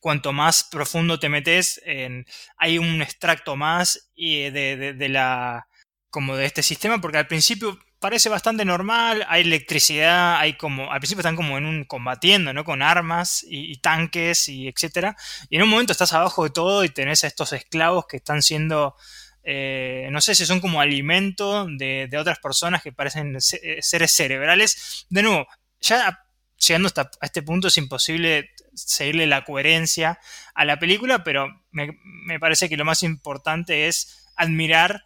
cuanto 0.00 0.32
más 0.32 0.64
profundo 0.64 1.20
te 1.20 1.28
metes, 1.28 1.80
en, 1.84 2.26
hay 2.56 2.78
un 2.78 3.02
extracto 3.02 3.54
más 3.54 4.10
y 4.14 4.50
de, 4.50 4.94
de, 4.94 5.08
la 5.08 5.68
como 6.10 6.34
de 6.36 6.46
este 6.46 6.62
sistema, 6.62 7.00
porque 7.00 7.18
al 7.18 7.28
principio 7.28 7.78
parece 8.02 8.28
bastante 8.28 8.64
normal, 8.66 9.24
hay 9.28 9.42
electricidad, 9.42 10.36
hay 10.36 10.58
como, 10.58 10.92
al 10.92 10.98
principio 10.98 11.20
están 11.20 11.36
como 11.36 11.56
en 11.56 11.64
un 11.64 11.84
combatiendo, 11.84 12.52
¿no? 12.52 12.64
Con 12.64 12.82
armas 12.82 13.46
y, 13.48 13.76
tanques 13.78 14.48
y 14.48 14.68
etcétera. 14.68 15.16
Y 15.48 15.56
en 15.56 15.62
un 15.62 15.70
momento 15.70 15.92
estás 15.92 16.12
abajo 16.12 16.44
de 16.44 16.50
todo 16.50 16.84
y 16.84 16.90
tenés 16.90 17.24
a 17.24 17.28
estos 17.28 17.52
esclavos 17.52 18.06
que 18.06 18.18
están 18.18 18.42
siendo, 18.42 18.96
eh, 19.44 20.08
no 20.10 20.20
sé 20.20 20.34
si 20.34 20.44
son 20.44 20.60
como 20.60 20.80
alimento 20.80 21.66
de, 21.66 22.10
otras 22.18 22.40
personas 22.40 22.82
que 22.82 22.92
parecen 22.92 23.36
eh, 23.36 23.78
seres 23.80 24.12
cerebrales. 24.12 25.06
De 25.08 25.22
nuevo, 25.22 25.46
ya 25.80 26.26
llegando 26.58 26.88
hasta 26.88 27.02
a 27.20 27.26
este 27.26 27.42
punto 27.42 27.68
es 27.68 27.78
imposible 27.78 28.50
seguirle 28.74 29.26
la 29.26 29.44
coherencia 29.44 30.18
a 30.54 30.64
la 30.64 30.78
película, 30.78 31.22
pero 31.22 31.48
me, 31.70 31.98
me 32.26 32.40
parece 32.40 32.68
que 32.68 32.76
lo 32.76 32.84
más 32.84 33.04
importante 33.04 33.86
es 33.86 34.28
admirar 34.36 35.04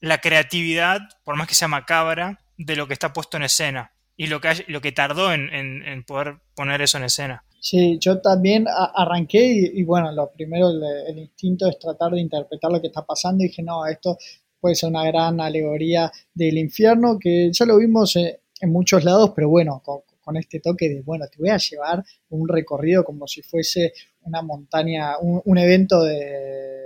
la 0.00 0.18
creatividad, 0.18 1.00
por 1.24 1.36
más 1.36 1.48
que 1.48 1.54
sea 1.54 1.68
macabra, 1.68 2.40
de 2.56 2.76
lo 2.76 2.86
que 2.86 2.94
está 2.94 3.12
puesto 3.12 3.36
en 3.36 3.44
escena 3.44 3.92
y 4.16 4.28
lo 4.28 4.40
que, 4.40 4.64
lo 4.68 4.80
que 4.80 4.92
tardó 4.92 5.32
en, 5.32 6.04
poder 6.04 6.36
poner 6.54 6.80
eso 6.80 6.98
en 6.98 7.04
escena. 7.04 7.44
Sí, 7.60 7.98
yo 8.00 8.20
también 8.20 8.66
arranqué 8.68 9.70
y, 9.74 9.82
bueno, 9.82 10.12
lo 10.12 10.30
primero, 10.30 10.70
el, 10.70 11.18
instinto 11.18 11.68
es 11.68 11.78
tratar 11.78 12.12
de 12.12 12.20
interpretar 12.20 12.70
lo 12.70 12.80
que 12.80 12.86
está 12.86 13.04
pasando 13.04 13.44
y 13.44 13.48
dije, 13.48 13.62
no, 13.62 13.84
esto 13.86 14.16
puede 14.60 14.74
ser 14.74 14.88
una 14.88 15.04
gran 15.04 15.40
alegoría 15.40 16.10
del 16.32 16.58
infierno, 16.58 17.18
que 17.18 17.50
ya 17.52 17.66
lo 17.66 17.76
vimos 17.76 18.16
eh, 18.16 18.40
en, 18.60 18.72
muchos 18.72 19.04
lados, 19.04 19.32
pero 19.34 19.48
bueno, 19.48 19.82
con, 19.84 20.36
este 20.36 20.58
toque 20.58 20.88
de, 20.88 21.02
bueno, 21.02 21.26
te 21.30 21.38
voy 21.38 21.50
a 21.50 21.56
llevar 21.56 22.04
un 22.30 22.48
recorrido 22.48 23.04
como 23.04 23.28
si 23.28 23.42
fuese 23.42 23.92
una 24.22 24.42
montaña, 24.42 25.18
un 25.20 25.56
evento 25.56 26.02
de 26.02 26.85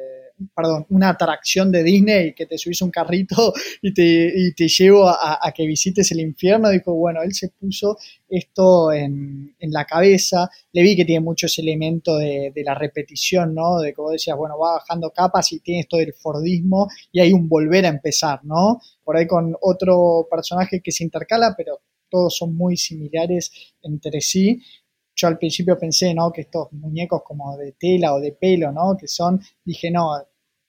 perdón, 0.54 0.86
una 0.90 1.10
atracción 1.10 1.70
de 1.70 1.82
Disney 1.82 2.34
que 2.34 2.46
te 2.46 2.58
subís 2.58 2.80
un 2.82 2.90
carrito 2.90 3.52
y 3.82 3.92
te, 3.92 4.52
te 4.56 4.68
llevo 4.68 5.08
a, 5.08 5.52
que 5.54 5.66
visites 5.66 6.10
el 6.12 6.20
infierno. 6.20 6.70
Dijo, 6.70 6.94
bueno, 6.94 7.22
él 7.22 7.34
se 7.34 7.48
puso 7.48 7.98
esto 8.28 8.92
en, 8.92 9.54
la 9.60 9.84
cabeza. 9.84 10.50
Le 10.72 10.82
vi 10.82 10.96
que 10.96 11.04
tiene 11.04 11.24
mucho 11.24 11.46
ese 11.46 11.62
elemento 11.62 12.16
de, 12.16 12.52
la 12.64 12.74
repetición, 12.74 13.54
¿no? 13.54 13.78
De 13.78 13.94
como 13.94 14.10
decías, 14.10 14.36
bueno, 14.36 14.58
va 14.58 14.74
bajando 14.74 15.10
capas 15.10 15.52
y 15.52 15.60
tiene 15.60 15.80
esto 15.80 15.96
del 15.96 16.14
Fordismo 16.14 16.88
y 17.12 17.20
hay 17.20 17.32
un 17.32 17.48
volver 17.48 17.86
a 17.86 17.88
empezar, 17.88 18.44
¿no? 18.44 18.80
Por 19.04 19.16
ahí 19.16 19.26
con 19.26 19.56
otro 19.60 20.26
personaje 20.30 20.80
que 20.80 20.92
se 20.92 21.04
intercala, 21.04 21.54
pero 21.56 21.80
todos 22.10 22.36
son 22.36 22.54
muy 22.54 22.76
similares 22.76 23.52
entre 23.82 24.20
sí 24.20 24.60
yo 25.20 25.28
al 25.28 25.38
principio 25.38 25.78
pensé, 25.78 26.14
¿no? 26.14 26.32
Que 26.32 26.42
estos 26.42 26.72
muñecos 26.72 27.22
como 27.24 27.56
de 27.56 27.72
tela 27.72 28.14
o 28.14 28.20
de 28.20 28.32
pelo, 28.32 28.72
¿no? 28.72 28.96
Que 28.98 29.06
son, 29.06 29.40
dije, 29.64 29.90
no, 29.90 30.16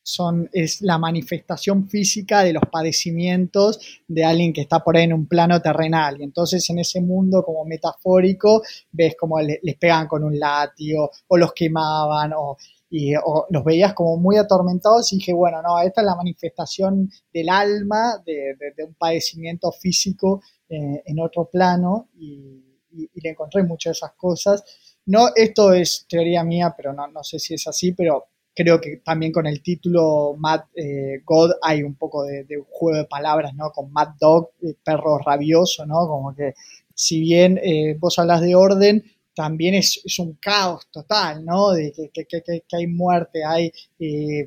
son, 0.03 0.49
es 0.51 0.81
la 0.81 0.97
manifestación 0.97 1.87
física 1.87 2.43
de 2.43 2.53
los 2.53 2.63
padecimientos 2.71 3.79
de 4.07 4.23
alguien 4.23 4.53
que 4.53 4.61
está 4.61 4.83
por 4.83 4.97
ahí 4.97 5.03
en 5.03 5.13
un 5.13 5.27
plano 5.27 5.61
terrenal. 5.61 6.19
Y 6.19 6.23
entonces 6.23 6.67
en 6.69 6.79
ese 6.79 7.01
mundo 7.01 7.43
como 7.43 7.65
metafórico 7.65 8.61
ves 8.91 9.15
como 9.17 9.39
les, 9.39 9.59
pegan 9.79 10.07
con 10.07 10.23
un 10.23 10.39
látigo 10.39 11.11
o 11.27 11.37
los 11.37 11.53
quemaban 11.53 12.33
o, 12.35 12.57
y, 12.89 13.13
los 13.13 13.63
veías 13.63 13.93
como 13.93 14.17
muy 14.17 14.37
atormentados 14.37 15.11
y 15.13 15.17
dije, 15.17 15.33
bueno, 15.33 15.61
no, 15.61 15.79
esta 15.79 16.01
es 16.01 16.05
la 16.05 16.15
manifestación 16.15 17.09
del 17.33 17.49
alma, 17.49 18.21
de, 18.25 18.55
un 18.85 18.95
padecimiento 18.95 19.71
físico 19.71 20.41
eh, 20.67 21.01
en 21.05 21.19
otro 21.19 21.49
plano 21.49 22.09
y, 22.15 22.67
le 22.93 23.29
encontré 23.29 23.63
muchas 23.63 23.91
de 23.91 23.97
esas 23.99 24.13
cosas. 24.17 24.63
No, 25.05 25.29
esto 25.33 25.71
es 25.71 26.05
teoría 26.09 26.43
mía, 26.43 26.73
pero 26.75 26.91
no, 26.91 27.07
no 27.07 27.23
sé 27.23 27.39
si 27.39 27.53
es 27.53 27.65
así, 27.65 27.93
pero 27.93 28.30
creo 28.53 28.81
que 28.81 28.97
también 28.97 29.31
con 29.31 29.47
el 29.47 29.61
título 29.61 30.35
Mad 30.37 30.61
eh, 30.75 31.21
God 31.25 31.51
hay 31.61 31.83
un 31.83 31.95
poco 31.95 32.23
de, 32.23 32.45
juego 32.69 32.97
de 32.97 33.05
palabras, 33.05 33.53
¿no? 33.55 33.71
Con 33.71 33.91
Mad 33.91 34.09
Dog, 34.19 34.51
eh, 34.61 34.75
perro 34.83 35.17
rabioso, 35.17 35.85
¿no? 35.85 36.07
Como 36.07 36.35
que 36.35 36.53
si 36.93 37.21
bien 37.21 37.59
eh, 37.63 37.95
vos 37.99 38.19
hablas 38.19 38.41
de 38.41 38.55
orden, 38.55 39.03
también 39.33 39.75
es, 39.75 40.03
un 40.19 40.33
caos 40.33 40.87
total, 40.91 41.45
¿no? 41.45 41.71
De 41.71 41.93
que, 42.13 42.63
hay 42.73 42.87
muerte, 42.87 43.43
hay 43.45 43.71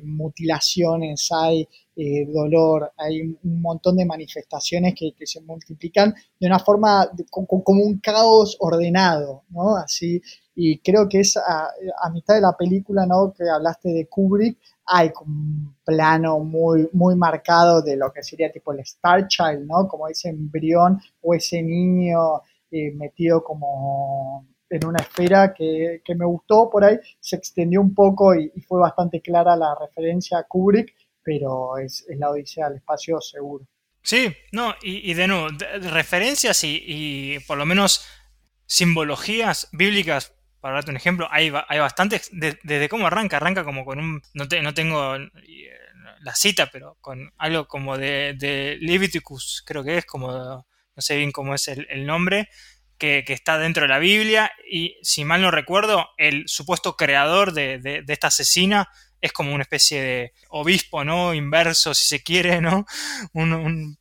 mutilaciones, 0.03 1.27
hay 1.31 1.67
dolor, 2.27 2.91
hay 2.95 3.21
un 3.21 3.61
montón 3.61 3.97
de 3.97 4.05
manifestaciones 4.05 4.93
que, 4.93 5.13
se 5.25 5.41
multiplican 5.41 6.13
de 6.39 6.47
una 6.47 6.59
forma 6.59 7.09
como 7.31 7.83
un 7.83 7.97
caos 7.97 8.55
ordenado, 8.59 9.43
¿no? 9.49 9.75
Así 9.75 10.21
y 10.55 10.79
creo 10.79 11.09
que 11.09 11.19
es 11.19 11.35
a, 11.35 11.73
mitad 12.13 12.35
de 12.35 12.41
la 12.41 12.55
película, 12.57 13.05
¿no? 13.05 13.33
Que 13.33 13.43
hablaste 13.49 13.89
de 13.89 14.07
Kubrick, 14.07 14.57
hay 14.85 15.11
un 15.25 15.75
plano 15.83 16.39
muy, 16.39 16.87
muy 16.93 17.15
marcado 17.15 17.81
de 17.81 17.97
lo 17.97 18.11
que 18.13 18.23
sería 18.23 18.51
tipo 18.51 18.71
el 18.71 18.79
Star 18.79 19.27
Child, 19.27 19.67
¿no? 19.67 19.87
Como 19.87 20.07
ese 20.07 20.29
embrión 20.29 21.01
o 21.21 21.33
ese 21.33 21.61
niño 21.61 22.41
eh, 22.71 22.91
metido 22.95 23.43
como 23.43 24.47
en 24.69 24.85
una 24.85 24.99
esfera 24.99 25.53
que, 25.53 26.01
me 26.15 26.25
gustó 26.25 26.69
por 26.69 26.85
ahí, 26.85 26.97
se 27.19 27.35
extendió 27.35 27.81
un 27.81 27.93
poco 27.93 28.33
y, 28.33 28.49
fue 28.65 28.79
bastante 28.79 29.21
clara 29.21 29.57
la 29.57 29.75
referencia 29.79 30.39
a 30.39 30.43
Kubrick, 30.43 30.95
pero 31.21 31.77
es, 31.77 32.05
la 32.17 32.29
Odisea 32.29 32.69
del 32.69 32.77
Espacio 32.77 33.19
seguro. 33.19 33.67
Sí, 34.01 34.33
no, 34.53 34.73
y, 34.81 35.13
de 35.15 35.27
nuevo, 35.27 35.47
referencias 35.81 36.63
y, 36.63 36.81
y 36.85 37.39
por 37.39 37.57
lo 37.57 37.65
menos 37.65 38.05
simbologías 38.67 39.67
bíblicas 39.71 40.35
para 40.65 40.77
darte 40.77 40.89
un 40.89 40.97
ejemplo, 40.97 41.27
hay, 41.29 41.53
hay 41.67 41.77
bastantes, 41.77 42.31
desde 42.31 42.89
cómo 42.89 43.05
arranca, 43.05 43.37
arranca 43.37 43.63
como 43.63 43.85
con 43.85 43.99
un, 43.99 44.23
no, 44.33 44.45
no 44.63 44.73
tengo 44.73 45.15
eh, 45.15 45.29
la 46.21 46.33
cita, 46.33 46.71
pero 46.71 46.97
con 47.01 47.31
algo 47.37 47.67
como 47.67 47.99
de, 47.99 48.33
de 48.35 48.79
Leviticus, 48.81 49.61
creo 49.63 49.83
que 49.83 49.99
es, 49.99 50.05
como, 50.05 50.31
no 50.31 50.65
sé 50.97 51.17
bien 51.17 51.31
cómo 51.31 51.53
es 51.53 51.67
el, 51.67 52.07
nombre, 52.07 52.49
que, 52.97 53.23
está 53.27 53.59
dentro 53.59 53.83
de 53.83 53.89
la 53.89 53.99
Biblia, 53.99 54.51
y 54.67 54.97
si 55.03 55.23
mal 55.23 55.43
no 55.43 55.51
recuerdo, 55.51 56.09
el 56.17 56.45
supuesto 56.47 56.97
creador 56.97 57.53
de, 57.53 58.03
esta 58.07 58.29
asesina 58.29 58.89
es 59.21 59.31
como 59.33 59.53
una 59.53 59.61
especie 59.61 60.01
de 60.01 60.33
obispo, 60.49 61.03
¿no? 61.03 61.35
Inverso, 61.35 61.93
si 61.93 62.07
se 62.07 62.23
quiere, 62.23 62.59
¿no? 62.59 62.87
Un, 63.33 63.99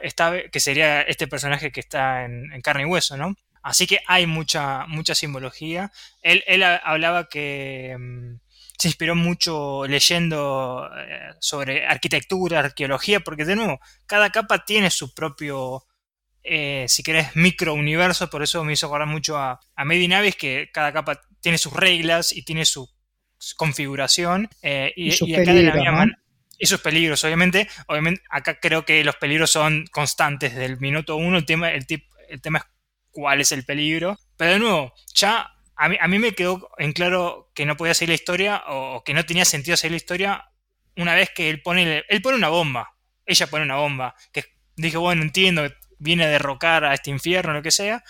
está, 0.00 0.32
que 0.50 0.60
sería 0.60 1.02
este 1.02 1.28
personaje 1.28 1.70
que 1.70 1.80
está 1.80 2.24
en 2.24 2.62
carne 2.62 2.84
y 2.84 2.86
hueso, 2.86 3.18
¿no? 3.18 3.34
Así 3.62 3.86
que 3.86 4.00
hay 4.06 4.26
mucha, 4.26 4.86
mucha 4.86 5.14
simbología. 5.14 5.90
Él, 6.22 6.62
hablaba 6.62 7.28
que 7.28 7.96
mm, 7.98 8.40
se 8.78 8.88
inspiró 8.88 9.14
mucho 9.14 9.86
leyendo 9.86 10.88
eh, 10.96 11.34
sobre 11.40 11.86
arquitectura, 11.86 12.60
arqueología, 12.60 13.20
porque 13.20 13.44
de 13.44 13.56
nuevo, 13.56 13.80
cada 14.06 14.30
capa 14.30 14.64
tiene 14.64 14.90
su 14.90 15.14
propio 15.14 15.84
eh, 16.50 16.86
si 16.88 17.02
querés, 17.02 17.36
microuniversos, 17.36 18.30
por 18.30 18.42
eso 18.42 18.64
me 18.64 18.72
hizo 18.72 18.86
acordar 18.86 19.08
mucho 19.08 19.36
a, 19.36 19.60
a 19.76 19.82
Abyss, 19.82 20.36
que 20.36 20.70
cada 20.72 20.92
capa 20.92 21.20
tiene 21.40 21.58
sus 21.58 21.72
reglas 21.74 22.32
y 22.32 22.42
tiene 22.42 22.64
su 22.64 22.88
configuración. 23.56 24.48
Eh, 24.62 24.92
y, 24.96 25.12
sus 25.12 25.28
acá 25.28 25.44
peligros, 25.44 25.74
de 25.74 25.84
la 25.84 25.90
misma. 25.92 26.18
Y 26.58 26.66
sus 26.66 26.80
peligros, 26.80 27.22
obviamente. 27.24 27.68
Obviamente, 27.86 28.22
acá 28.30 28.58
creo 28.60 28.84
que 28.84 29.04
los 29.04 29.16
peligros 29.16 29.50
son 29.50 29.86
constantes 29.92 30.52
desde 30.52 30.64
el 30.66 30.80
minuto 30.80 31.16
uno. 31.16 31.36
El 31.38 31.44
tema, 31.44 31.70
el, 31.70 31.86
tip- 31.86 32.08
el 32.28 32.40
tema 32.40 32.58
es 32.58 32.64
cuál 33.10 33.40
es 33.40 33.52
el 33.52 33.64
peligro. 33.64 34.18
Pero 34.36 34.52
de 34.52 34.58
nuevo, 34.58 34.94
ya 35.14 35.52
a 35.76 35.88
mí, 35.88 35.96
a 36.00 36.08
mí 36.08 36.18
me 36.18 36.32
quedó 36.32 36.70
en 36.78 36.92
claro 36.92 37.50
que 37.54 37.66
no 37.66 37.76
podía 37.76 37.94
seguir 37.94 38.10
la 38.10 38.14
historia 38.14 38.62
o, 38.68 39.02
que 39.04 39.14
no 39.14 39.24
tenía 39.24 39.44
sentido 39.44 39.76
seguir 39.76 39.92
la 39.92 39.96
historia 39.96 40.50
una 40.96 41.14
vez 41.14 41.30
que 41.34 41.50
él 41.50 41.62
pone, 41.62 42.04
él 42.08 42.22
pone 42.22 42.36
una 42.36 42.48
bomba. 42.48 42.94
Ella 43.24 43.46
pone 43.46 43.64
una 43.64 43.76
bomba. 43.76 44.14
Que 44.32 44.44
dije, 44.76 44.96
bueno, 44.96 45.22
entiendo, 45.22 45.68
viene 45.98 46.24
a 46.24 46.28
derrocar 46.28 46.84
a 46.84 46.94
este 46.94 47.10
infierno, 47.10 47.52
lo 47.52 47.62
que 47.62 47.70
sea. 47.70 48.02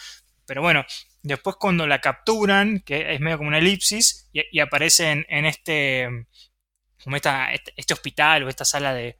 Pero 0.47 0.63
bueno, 0.63 0.85
después 1.23 1.57
cuando 1.57 1.87
la 1.87 2.01
capturan, 2.01 2.81
que 2.81 3.13
es 3.13 3.21
medio 3.21 3.37
como 3.39 3.49
una 3.49 3.59
elipsis, 3.59 4.31
y, 4.33 4.43
y 4.51 4.61
aparece 4.61 5.11
en, 5.11 5.27
en 5.29 5.45
este, 5.45 6.09
como 7.05 7.17
esta, 7.17 7.53
este, 7.53 7.75
este 7.77 7.95
hospital 7.95 8.45
o 8.45 8.49
esta 8.49 8.65
sala 8.65 8.95
de, 8.95 9.19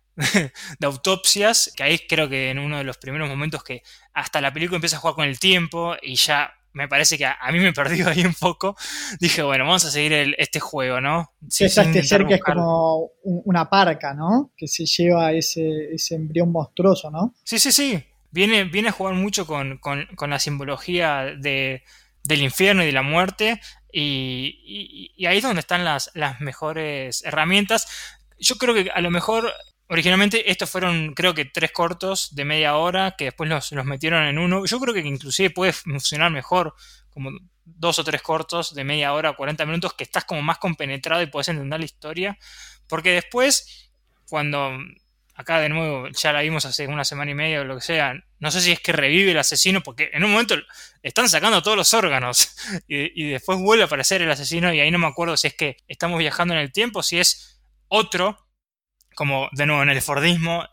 de 0.79 0.87
autopsias, 0.87 1.73
que 1.77 1.83
ahí 1.83 1.99
creo 2.09 2.29
que 2.29 2.51
en 2.51 2.59
uno 2.59 2.79
de 2.79 2.85
los 2.85 2.99
primeros 2.99 3.29
momentos 3.29 3.63
que 3.65 3.83
hasta 4.13 4.41
la 4.41 4.53
película 4.53 4.77
empieza 4.77 4.97
a 4.97 5.01
jugar 5.01 5.15
con 5.15 5.25
el 5.27 5.39
tiempo 5.39 5.95
y 6.03 6.17
ya 6.17 6.53
me 6.73 6.87
parece 6.87 7.17
que 7.19 7.25
a, 7.27 7.33
a 7.41 7.51
mí 7.51 7.59
me 7.61 7.73
perdió 7.73 8.09
ahí 8.09 8.25
un 8.25 8.35
poco. 8.35 8.77
Dije, 9.21 9.43
bueno, 9.43 9.65
vamos 9.65 9.85
a 9.85 9.91
seguir 9.91 10.13
el- 10.13 10.35
este 10.39 10.61
juego, 10.61 11.01
¿no? 11.01 11.33
Sí, 11.49 11.65
este 11.65 12.03
ser 12.05 12.27
que 12.27 12.35
es 12.35 12.43
como 12.43 13.11
un- 13.23 13.43
una 13.45 13.69
parca, 13.71 14.15
¿no? 14.15 14.53
Que 14.57 14.69
se 14.69 14.85
lleva 14.87 15.33
ese, 15.33 15.93
ese 15.95 16.15
embrión 16.17 16.53
monstruoso, 16.53 17.11
¿no? 17.11 17.35
Sí, 17.45 17.59
sí, 17.59 17.73
sí. 17.73 18.05
Viene, 18.31 18.65
viene 18.65 18.89
a 18.91 18.93
jugar 18.93 19.15
mucho 19.15 19.47
con, 19.47 19.79
con- 19.79 20.07
con 20.15 20.31
la 20.31 20.39
simbología 20.39 21.25
de, 21.39 21.83
del 22.25 22.43
infierno 22.43 22.83
y 22.83 22.87
de 22.87 22.93
la 22.93 23.03
muerte. 23.03 23.61
Y, 23.91 24.61
y- 24.65 25.13
y 25.17 25.27
ahí 25.27 25.39
es 25.39 25.43
donde 25.43 25.61
están 25.61 25.85
las, 25.85 26.11
las 26.15 26.41
mejores 26.41 27.25
herramientas. 27.25 27.87
Yo 28.39 28.57
creo 28.57 28.75
que 28.75 28.91
a 28.91 29.01
lo 29.01 29.11
mejor 29.11 29.53
originalmente 29.89 30.51
estos 30.51 30.71
fueron 30.71 31.15
creo 31.15 31.35
que 31.35 31.45
tres 31.45 31.73
cortos 31.73 32.35
de 32.35 32.45
media 32.45 32.77
hora 32.77 33.15
que 33.17 33.27
después 33.27 33.49
los, 33.49 33.73
metieron 33.85 34.25
en 34.25 34.39
uno. 34.39 34.65
Yo 34.67 34.79
creo 34.81 34.95
que 34.95 35.01
inclusive 35.01 35.51
puede 35.51 35.73
funcionar 35.73 36.31
mejor 36.31 36.75
como 37.11 37.31
dos 37.65 37.99
o 37.99 38.05
tres 38.05 38.23
cortos 38.23 38.75
de 38.75 38.85
media 38.85 39.13
hora, 39.13 39.35
40 39.35 39.67
minutos, 39.67 39.95
que 39.95 40.05
estás 40.05 40.25
como 40.25 40.43
más 40.43 40.59
compenetrado 40.59 41.23
y 41.23 41.27
puedes 41.27 41.49
entender 41.49 41.79
la 41.79 41.85
historia. 41.85 42.39
Porque 42.87 43.13
después, 43.13 43.91
cuando 44.29 44.73
acá 45.35 45.61
de 45.61 45.69
nuevo 45.69 46.09
ya 46.09 46.33
la 46.33 46.41
vimos 46.41 46.65
hace 46.65 46.87
una 46.89 47.05
semana 47.05 47.31
y 47.31 47.35
media 47.35 47.61
o 47.61 47.65
lo 47.65 47.77
que 47.77 47.83
sea, 47.83 48.15
no 48.41 48.51
sé 48.51 48.61
si 48.61 48.73
es 48.73 48.81
que 48.81 48.93
revive 48.93 49.31
el 49.31 49.39
asesino, 49.39 49.83
porque 49.83 50.11
en 50.13 50.25
un 50.25 50.33
momento 50.33 50.57
están 51.03 51.29
sacando 51.29 51.63
todos 51.63 51.77
los 51.77 51.95
órganos 51.95 52.57
y, 52.89 53.23
y 53.23 53.31
después 53.31 53.59
vuelve 53.59 53.85
a 53.85 53.87
aparecer 53.87 54.21
el 54.21 54.31
asesino 54.31 54.73
y 54.73 54.81
ahí 54.81 54.91
no 54.91 54.99
me 54.99 55.07
acuerdo 55.07 55.37
si 55.37 55.49
es 55.49 55.55
que 55.55 55.77
estamos 55.87 56.19
viajando 56.19 56.55
en 56.55 56.61
el 56.61 56.73
tiempo, 56.73 57.03
si 57.03 57.19
es 57.19 57.61
otro, 57.87 58.48
como 59.19 59.49
de 59.51 59.67
nuevo 59.67 59.83
en 59.83 59.89
el 59.89 60.01
Fordismo, 60.01 60.65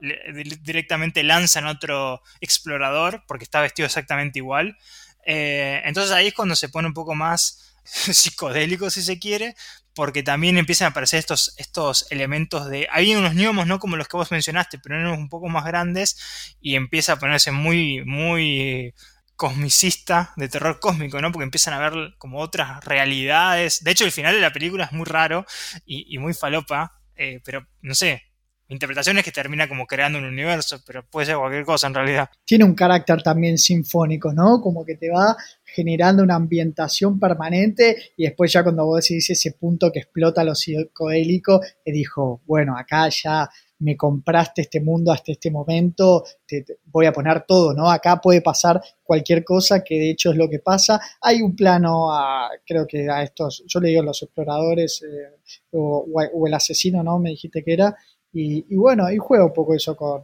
directamente 0.62 1.24
lanzan 1.24 1.66
otro 1.66 2.22
explorador 2.42 3.24
porque 3.28 3.44
está 3.44 3.60
vestido 3.60 3.88
exactamente 3.88 4.38
igual. 4.38 4.78
Eh, 5.26 5.82
entonces 5.84 6.12
ahí 6.12 6.28
es 6.28 6.36
cuando 6.36 6.56
se 6.56 6.70
pone 6.70 6.88
un 6.88 6.94
poco 6.94 7.16
más 7.16 7.74
psicodélico 7.84 8.92
si 8.92 9.02
se 9.02 9.18
quiere, 9.18 9.56
porque 9.96 10.22
también 10.22 10.60
empiezan 10.60 10.86
a 10.86 10.90
aparecer 10.92 11.18
estos, 11.18 11.56
estos 11.58 12.06
elementos 12.12 12.70
de... 12.70 12.88
Hay 12.92 13.16
unos 13.16 13.34
gnomos, 13.34 13.66
no 13.66 13.80
como 13.80 13.98
los 13.98 14.08
que 14.08 14.18
vos 14.18 14.30
mencionaste, 14.30 14.78
pero 14.78 14.96
unos 15.00 15.18
un 15.18 15.28
poco 15.28 15.50
más 15.50 15.66
grandes 15.66 16.56
y 16.62 16.76
empieza 16.76 17.14
a 17.14 17.20
ponerse 17.20 17.50
muy, 17.50 18.06
muy 18.06 18.94
cosmicista, 19.36 20.34
de 20.36 20.50
terror 20.50 20.80
cósmico, 20.80 21.20
¿no? 21.20 21.32
Porque 21.32 21.46
empiezan 21.46 21.74
a 21.74 21.80
ver 21.80 22.14
como 22.20 22.42
otras 22.42 22.86
realidades. 22.86 23.84
De 23.84 23.90
hecho, 23.90 24.06
el 24.06 24.12
final 24.12 24.36
de 24.36 24.42
la 24.42 24.54
película 24.54 24.86
es 24.86 24.92
muy 24.92 25.06
raro 25.06 25.48
y, 25.84 26.14
y 26.14 26.20
muy 26.20 26.36
falopa, 26.36 27.02
eh, 27.16 27.42
pero 27.44 27.66
no 27.82 27.96
sé. 27.96 28.35
Mi 28.68 28.74
interpretación 28.74 29.18
es 29.20 29.24
que 29.24 29.32
termina 29.32 29.68
como 29.68 29.86
creando 29.86 30.18
un 30.18 30.26
universo, 30.26 30.82
pero 30.88 31.06
puede 31.06 31.28
ser 31.28 31.38
cualquier 31.38 31.66
cosa 31.66 31.86
en 31.86 31.94
realidad. 31.94 32.30
Tiene 32.44 32.64
un 32.64 32.74
carácter 32.74 33.22
también 33.22 33.60
sinfónico, 33.60 34.34
¿no? 34.34 34.60
Como 34.60 34.84
que 34.84 34.96
te 34.96 35.12
va 35.12 35.38
generando 35.64 36.24
una 36.24 36.36
ambientación 36.36 37.20
permanente 37.20 38.14
y 38.18 38.24
después 38.24 38.52
ya 38.52 38.64
cuando 38.64 38.86
vos 38.86 39.02
decís 39.02 39.30
ese 39.30 39.52
punto 39.52 39.92
que 39.92 40.00
explota 40.00 40.44
lo 40.44 40.56
psicodélico, 40.56 41.62
te 41.84 41.92
dijo, 41.92 42.42
bueno, 42.46 42.76
acá 42.78 43.10
ya 43.10 43.48
me 43.80 43.98
compraste 43.98 44.62
este 44.62 44.80
mundo 44.80 45.12
hasta 45.12 45.32
este 45.32 45.52
momento, 45.52 46.24
te, 46.48 46.66
voy 46.86 47.06
a 47.06 47.14
poner 47.14 47.46
todo, 47.46 47.74
¿no? 47.74 47.90
Acá 47.90 48.22
puede 48.22 48.42
pasar 48.42 48.82
cualquier 49.04 49.44
cosa, 49.44 49.84
que 49.84 49.96
de 49.96 50.12
hecho 50.12 50.32
es 50.32 50.38
lo 50.38 50.50
que 50.50 50.60
pasa. 50.60 51.00
Hay 51.22 51.42
un 51.42 51.56
plano, 51.56 52.12
a, 52.12 52.50
creo 52.66 52.88
que 52.88 53.10
a 53.10 53.24
estos, 53.24 53.64
yo 53.68 53.80
le 53.80 53.90
digo 53.90 54.02
los 54.02 54.24
exploradores 54.24 55.04
eh, 55.04 55.58
o, 55.72 56.06
el 56.48 56.54
asesino, 56.54 57.04
¿no? 57.04 57.20
Me 57.20 57.32
dijiste 57.32 57.64
que 57.64 57.74
era. 57.74 57.96
Y, 58.36 58.66
y 58.70 58.76
bueno, 58.76 59.10
y 59.10 59.18
juega 59.18 59.46
un 59.46 59.54
poco 59.54 59.74
eso 59.74 59.96
con, 59.96 60.22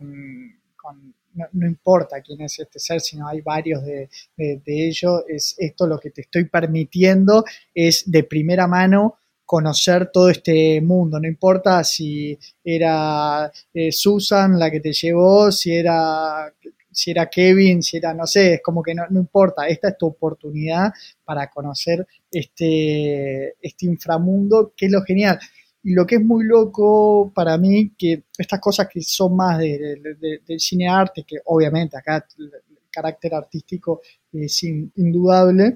no, 1.34 1.46
no, 1.54 1.66
importa 1.66 2.22
quién 2.22 2.42
es 2.42 2.60
este 2.60 2.78
ser, 2.78 3.00
sino 3.00 3.26
hay 3.26 3.40
varios 3.40 3.86
de, 3.86 4.10
de, 4.36 4.62
de 4.66 4.88
ellos, 4.90 5.24
es 5.30 5.56
esto 5.58 5.88
lo 5.88 5.98
que 5.98 6.12
te 6.12 6.22
estoy 6.22 6.44
permitiendo, 6.44 7.46
es 7.74 8.12
de 8.12 8.24
primera 8.26 8.68
mano 8.68 9.16
conocer 9.46 10.12
todo 10.12 10.30
este 10.30 10.82
mundo, 10.82 11.22
no 11.22 11.28
importa 11.28 11.82
si 11.86 12.38
era 12.62 13.50
eh, 13.74 13.94
Susan 13.94 14.60
la 14.60 14.70
que 14.70 14.82
te 14.82 14.92
llevó, 14.92 15.50
si 15.50 15.74
era, 15.74 16.54
si 16.92 17.12
era 17.12 17.30
Kevin, 17.30 17.82
si 17.82 17.96
era, 17.96 18.14
no 18.14 18.28
sé, 18.28 18.56
es 18.56 18.62
como 18.62 18.84
que 18.84 18.94
no, 18.94 19.04
no 19.10 19.22
importa, 19.22 19.70
esta 19.70 19.88
es 19.88 19.98
tu 19.98 20.08
oportunidad 20.08 20.92
para 21.24 21.50
conocer 21.50 22.06
este, 22.30 23.56
este 23.62 23.86
inframundo, 23.86 24.74
que 24.76 24.88
es 24.88 24.92
lo 24.92 25.02
genial. 25.02 25.40
Y 25.84 25.94
lo 25.94 26.06
que 26.06 26.16
es 26.16 26.24
muy 26.24 26.46
loco 26.46 27.32
para 27.34 27.58
mí, 27.58 27.94
que 27.98 28.24
estas 28.38 28.60
cosas 28.60 28.88
que 28.88 29.02
son 29.02 29.36
más 29.36 29.58
de, 29.58 29.80
de, 29.80 30.14
de, 30.16 30.42
del 30.46 30.60
cine 30.60 30.88
arte, 30.88 31.24
que 31.24 31.38
obviamente 31.46 31.98
acá 31.98 32.26
el 32.38 32.52
carácter 32.92 33.34
artístico 33.34 34.02
es 34.32 34.64
in, 34.64 34.92
indudable, 34.98 35.76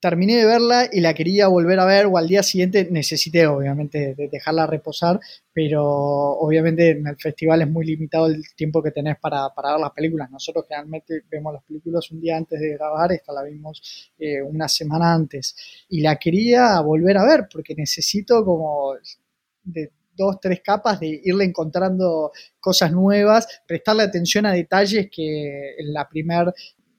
terminé 0.00 0.36
de 0.36 0.46
verla 0.46 0.88
y 0.92 1.00
la 1.00 1.12
quería 1.12 1.48
volver 1.48 1.80
a 1.80 1.84
ver 1.84 2.06
o 2.06 2.16
al 2.16 2.28
día 2.28 2.42
siguiente 2.42 2.88
necesité 2.90 3.46
obviamente 3.46 4.14
de 4.14 4.28
dejarla 4.28 4.66
reposar, 4.66 5.18
pero 5.52 5.82
obviamente 5.84 6.90
en 6.90 7.06
el 7.06 7.16
festival 7.16 7.62
es 7.62 7.68
muy 7.68 7.84
limitado 7.84 8.26
el 8.26 8.42
tiempo 8.54 8.82
que 8.82 8.92
tenés 8.92 9.18
para, 9.18 9.48
para 9.54 9.72
ver 9.72 9.80
las 9.80 9.90
películas. 9.92 10.30
Nosotros 10.30 10.66
generalmente 10.68 11.22
vemos 11.28 11.52
las 11.52 11.64
películas 11.64 12.10
un 12.12 12.20
día 12.20 12.36
antes 12.36 12.60
de 12.60 12.74
grabar, 12.74 13.12
esta 13.12 13.32
la 13.32 13.42
vimos 13.42 14.12
eh, 14.18 14.40
una 14.40 14.68
semana 14.68 15.12
antes 15.12 15.56
y 15.88 16.00
la 16.00 16.16
quería 16.16 16.80
volver 16.80 17.16
a 17.18 17.24
ver 17.24 17.48
porque 17.52 17.74
necesito 17.74 18.44
como 18.44 18.94
de 19.72 19.92
dos, 20.16 20.38
tres 20.40 20.60
capas 20.62 21.00
de 21.00 21.20
irle 21.24 21.44
encontrando 21.44 22.32
cosas 22.60 22.92
nuevas, 22.92 23.46
prestarle 23.66 24.02
atención 24.02 24.46
a 24.46 24.52
detalles 24.52 25.08
que 25.10 25.76
en 25.78 25.92
la 25.92 26.08
primera 26.08 26.52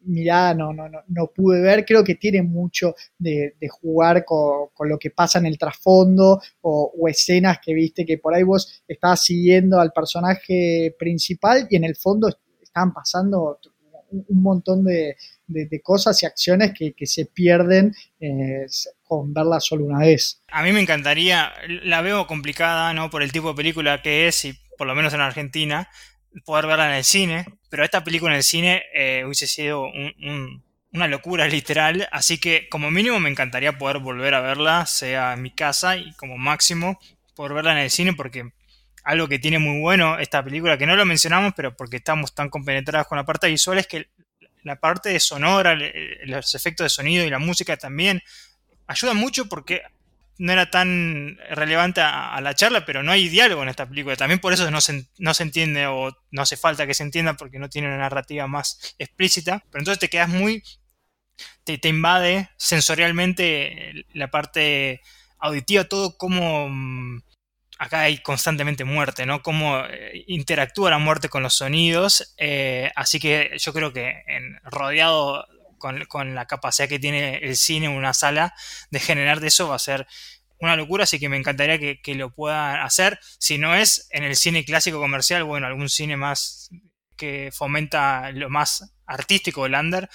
mirada 0.04 0.54
no, 0.54 0.74
no, 0.74 0.88
no, 0.88 1.02
no, 1.08 1.28
pude 1.28 1.62
ver. 1.62 1.86
Creo 1.86 2.04
que 2.04 2.16
tiene 2.16 2.42
mucho 2.42 2.96
de, 3.18 3.56
de 3.60 3.68
jugar 3.68 4.24
con, 4.24 4.70
con, 4.74 4.88
lo 4.88 4.98
que 4.98 5.12
pasa 5.12 5.40
en 5.40 5.46
el 5.46 5.58
trasfondo 5.58 6.40
o, 6.62 6.94
o, 6.98 7.08
escenas 7.08 7.60
que 7.64 7.74
viste 7.74 8.06
que 8.06 8.18
por 8.18 8.34
ahí 8.34 8.44
vos 8.44 8.84
estabas 8.88 9.24
siguiendo 9.24 9.80
al 9.80 9.92
personaje 9.92 10.96
principal 10.98 11.68
y 11.70 11.76
en 11.76 11.84
el 11.84 11.96
fondo 11.96 12.30
estaban 12.62 12.94
pasando 12.94 13.60
un, 14.12 14.42
montón 14.42 14.84
de, 14.84 15.16
de, 15.48 15.82
cosas 15.82 16.22
y 16.24 16.26
acciones 16.26 16.74
que, 16.78 16.94
que 16.94 17.06
se 17.06 17.26
pierden 17.26 17.94
eh, 18.20 18.66
con 19.04 19.34
verla 19.34 19.60
solo 19.60 19.86
una 19.86 20.00
vez. 20.00 20.42
A 20.52 20.64
mí 20.64 20.72
me 20.72 20.82
encantaría, 20.82 21.52
la 21.84 22.02
veo 22.02 22.28
complicada, 22.28 22.94
¿no? 22.94 23.10
Por 23.10 23.24
el 23.24 23.32
tipo 23.32 23.50
de 23.50 23.56
película 23.56 24.02
que 24.02 24.28
es 24.28 24.46
y 24.46 24.54
por 24.78 24.88
lo 24.88 24.96
menos 24.96 25.14
en 25.14 25.22
Argentina, 25.22 25.90
poder 26.46 26.68
verla 26.68 26.90
en 26.90 26.96
el 26.96 27.04
cine, 27.04 27.46
pero 27.70 27.84
esta 27.84 28.04
película 28.04 28.32
en 28.32 28.38
el 28.38 28.44
cine 28.44 28.84
eh, 28.94 29.24
hubiese 29.26 29.48
sido 29.48 29.84
un, 29.84 30.14
un, 30.24 30.64
una 30.94 31.08
locura 31.08 31.48
literal, 31.50 32.08
así 32.12 32.38
que 32.38 32.68
como 32.70 32.92
mínimo 32.92 33.20
me 33.20 33.30
encantaría 33.30 33.78
poder 33.78 34.00
volver 34.00 34.34
a 34.34 34.42
verla, 34.42 34.86
sea 34.86 35.34
en 35.34 35.42
mi 35.42 35.52
casa 35.52 35.98
y 35.98 36.14
como 36.14 36.38
máximo 36.38 37.00
poder 37.36 37.54
verla 37.54 37.72
en 37.74 37.80
el 37.80 37.90
cine 37.90 38.14
porque 38.14 38.52
algo 39.10 39.28
que 39.28 39.40
tiene 39.40 39.58
muy 39.58 39.80
bueno 39.82 40.20
esta 40.20 40.44
película, 40.44 40.78
que 40.78 40.86
no 40.86 40.96
lo 40.96 41.04
mencionamos, 41.04 41.54
pero 41.56 41.76
porque 41.76 41.98
estamos 41.98 42.36
tan 42.36 42.50
compenetrados 42.50 43.08
con 43.08 43.18
la 43.18 43.26
parte 43.26 43.48
visual, 43.48 43.80
es 43.80 43.88
que 43.88 44.10
la 44.62 44.80
parte 44.80 45.20
sonora, 45.20 45.76
los 46.26 46.54
efectos 46.54 46.86
de 46.86 46.90
sonido 46.90 47.26
y 47.26 47.30
la 47.32 47.40
música 47.40 47.76
también 47.76 48.22
ayuda 48.86 49.16
mucho 49.16 49.50
porque 49.50 49.82
no 50.38 50.54
era 50.54 50.70
tan 50.70 51.40
relevante 51.50 52.02
a, 52.02 52.40
la 52.42 52.54
charla, 52.54 52.86
pero 52.86 53.02
no 53.02 53.12
hay 53.12 53.30
diálogo 53.30 53.64
en 53.64 53.70
esta 53.70 53.90
película. 53.90 54.16
También 54.16 54.40
por 54.40 54.54
eso 54.54 54.70
no 54.70 54.80
se, 54.80 55.08
no 55.18 55.34
se 55.34 55.42
entiende 55.42 55.88
o 55.88 56.16
no 56.30 56.44
hace 56.44 56.56
falta 56.56 56.86
que 56.86 56.94
se 56.94 57.02
entienda 57.02 57.34
porque 57.34 57.58
no 57.58 57.68
tiene 57.68 57.88
una 57.88 57.98
narrativa 57.98 58.46
más 58.46 58.96
explícita. 59.00 59.64
Pero 59.72 59.82
entonces 59.82 60.00
te 60.00 60.10
quedas 60.10 60.30
muy... 60.30 60.64
te, 61.64 61.80
te 61.80 61.90
invade 61.90 62.50
sensorialmente 62.58 64.06
la 64.14 64.30
parte 64.30 65.02
auditiva, 65.40 65.86
todo 65.86 66.16
como... 66.16 66.70
acá 67.80 68.02
hay 68.02 68.20
constantemente 68.20 68.84
muerte, 68.84 69.26
¿no? 69.26 69.42
Cómo 69.42 69.84
eh, 69.86 70.24
interactúa 70.28 70.92
la 70.92 71.00
muerte 71.00 71.30
con 71.30 71.42
los 71.42 71.56
sonidos. 71.56 72.36
Eh, 72.38 72.92
así 72.96 73.20
que 73.20 73.58
yo 73.58 73.74
creo 73.74 73.92
que 73.92 74.24
en, 74.28 74.60
rodeado 74.64 75.48
con, 75.80 76.36
la 76.36 76.46
capacidad 76.46 76.88
que 76.88 77.00
tiene 77.00 77.38
el 77.38 77.56
cine, 77.56 77.90
una 77.90 78.14
sala, 78.14 78.54
de 78.92 79.00
generar 79.00 79.40
de 79.40 79.48
eso 79.48 79.68
va 79.68 79.76
a 79.76 79.80
ser 79.80 80.06
una 80.60 80.76
locura, 80.76 81.06
así 81.06 81.20
que 81.20 81.30
me 81.30 81.38
encantaría 81.38 81.80
que, 81.80 82.02
que, 82.02 82.16
lo 82.16 82.34
puedan 82.34 82.82
hacer. 82.82 83.20
Si 83.40 83.58
no 83.58 83.74
es 83.76 84.08
en 84.12 84.24
el 84.24 84.36
cine 84.36 84.66
clásico 84.66 85.00
comercial, 85.00 85.46
bueno, 85.46 85.68
algún 85.68 85.90
cine 85.90 86.18
más 86.18 86.70
que 87.16 87.50
fomenta 87.54 88.32
lo 88.32 88.50
más 88.50 88.94
artístico 89.06 89.64
del 89.64 89.76
under, 89.76 90.10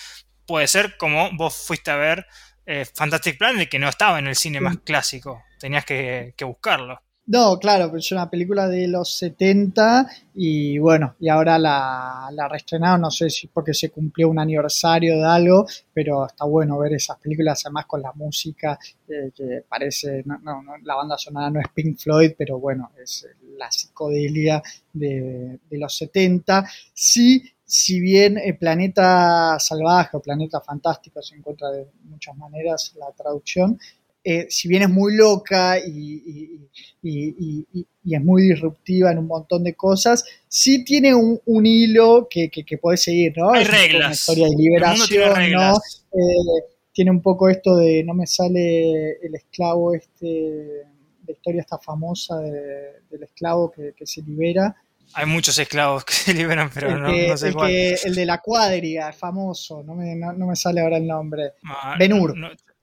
puede 0.46 0.66
ser 0.68 0.96
como 0.96 1.30
vos 1.32 1.66
fuiste 1.66 1.90
a 1.90 1.96
ver 1.96 2.26
eh, 2.66 2.86
Fantastic 2.94 3.38
Planet, 3.38 3.68
que 3.68 3.78
no 3.78 3.88
estaba 3.88 4.18
en 4.18 4.26
el 4.26 4.36
cine 4.36 4.60
más 4.60 4.78
clásico, 4.78 5.42
tenías 5.58 5.84
que, 5.84 6.34
buscarlo. 6.40 7.02
No, 7.26 7.58
claro, 7.58 7.86
pero 7.86 8.00
es 8.00 8.12
una 8.12 8.28
película 8.28 8.68
de 8.68 8.86
los 8.86 9.16
70 9.16 10.06
y 10.34 10.78
bueno, 10.78 11.16
y 11.18 11.30
ahora 11.30 11.58
la, 11.58 12.28
la 12.30 12.48
reestrenaron, 12.48 13.00
no 13.00 13.10
sé 13.10 13.30
si 13.30 13.46
porque 13.46 13.72
se 13.72 13.90
cumplió 13.90 14.28
un 14.28 14.38
aniversario 14.38 15.16
de 15.16 15.24
algo, 15.24 15.66
pero 15.94 16.26
está 16.26 16.44
bueno 16.44 16.78
ver 16.78 16.92
esas 16.92 17.18
películas 17.18 17.62
además 17.64 17.86
con 17.86 18.02
la 18.02 18.12
música 18.12 18.78
eh, 19.08 19.30
que 19.34 19.64
parece, 19.66 20.22
no, 20.26 20.38
no, 20.38 20.62
la 20.82 20.96
banda 20.96 21.16
sonora 21.16 21.48
no 21.48 21.60
es 21.60 21.68
Pink 21.74 21.98
Floyd, 21.98 22.32
pero 22.36 22.58
bueno, 22.60 22.90
es 23.02 23.26
la 23.56 23.70
psicodelia 23.70 24.62
de, 24.92 25.60
de 25.70 25.78
los 25.78 25.96
70. 25.96 26.68
Sí, 26.92 27.42
si 27.64 28.00
bien 28.00 28.36
el 28.36 28.58
planeta 28.58 29.58
salvaje 29.58 30.18
o 30.18 30.20
planeta 30.20 30.60
fantástico 30.60 31.22
se 31.22 31.36
encuentra 31.36 31.70
de 31.70 31.86
muchas 32.02 32.36
maneras 32.36 32.92
la 32.98 33.10
traducción, 33.12 33.78
eh, 34.26 34.46
si 34.48 34.68
bien 34.68 34.82
es 34.82 34.88
muy 34.88 35.14
loca 35.14 35.78
y, 35.78 36.60
es 37.02 38.24
muy 38.24 38.42
disruptiva 38.42 39.12
en 39.12 39.18
un 39.18 39.26
montón 39.26 39.62
de 39.62 39.74
cosas, 39.74 40.24
sí 40.48 40.82
tiene 40.82 41.14
un, 41.14 41.66
hilo 41.66 42.26
que, 42.30 42.48
que, 42.48 42.78
puede 42.78 42.96
seguir, 42.96 43.34
¿no? 43.36 43.52
Hay 43.52 43.64
reglas. 43.64 44.06
Una 44.06 44.14
historia 44.14 44.48
de 44.48 44.56
liberación, 44.56 45.52
¿no? 45.52 45.76
Eh, 45.76 46.64
tiene 46.92 47.10
un 47.10 47.20
poco 47.20 47.50
esto 47.50 47.76
de 47.76 48.02
no 48.04 48.14
me 48.14 48.26
sale 48.26 49.18
el 49.22 49.34
esclavo, 49.34 49.94
este, 49.94 50.84
la 51.26 51.32
historia 51.32 51.60
esta 51.60 51.78
famosa 51.78 52.38
del 52.38 53.22
esclavo 53.22 53.70
que, 53.70 53.92
que 53.94 54.06
se 54.06 54.22
libera. 54.22 54.74
Hay 55.12 55.26
muchos 55.26 55.58
esclavos 55.58 56.04
que 56.04 56.12
se 56.14 56.34
liberan, 56.34 56.70
pero 56.72 56.98
no, 56.98 57.36
sé 57.36 57.48
el 57.48 57.54
cuál. 57.54 57.70
el 57.70 58.14
de 58.14 58.24
la 58.24 58.38
cuadriga, 58.38 59.12
famoso, 59.12 59.82
no 59.82 59.94
me, 59.94 60.14
no, 60.16 60.46
me 60.46 60.56
sale 60.56 60.80
ahora 60.80 60.96
el 60.96 61.06
nombre. 61.06 61.52
Ah, 61.64 61.96
Benur. 61.98 62.34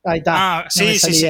Ahí 0.04 0.20
está. 0.20 0.34
Ah, 0.36 0.66
sí, 0.70 0.98
sí, 0.98 1.14
sí. 1.14 1.28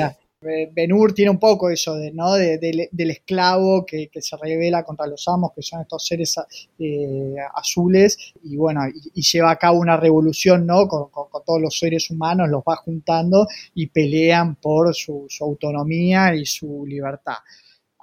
Benur 0.71 1.13
tiene 1.13 1.29
un 1.29 1.37
poco 1.37 1.69
eso 1.69 1.93
de, 1.93 2.11
¿no? 2.11 2.33
del 2.33 3.11
esclavo 3.11 3.85
que, 3.85 4.09
se 4.19 4.35
revela 4.37 4.83
contra 4.83 5.05
los 5.05 5.27
amos, 5.27 5.51
que 5.55 5.61
son 5.61 5.81
estos 5.81 6.03
seres 6.03 6.35
eh, 6.79 7.35
azules, 7.53 8.33
y 8.43 8.57
bueno, 8.57 8.81
y, 8.87 9.21
lleva 9.21 9.51
a 9.51 9.57
cabo 9.57 9.77
una 9.77 9.97
revolución 9.97 10.65
¿no? 10.65 10.87
Con, 10.87 11.09
todos 11.45 11.61
los 11.61 11.77
seres 11.77 12.09
humanos, 12.09 12.49
los 12.49 12.63
va 12.63 12.75
juntando 12.77 13.45
y 13.75 13.85
pelean 13.87 14.55
por 14.55 14.95
su 14.95 15.27
autonomía 15.41 16.33
y 16.33 16.43
su 16.47 16.87
libertad. 16.87 17.37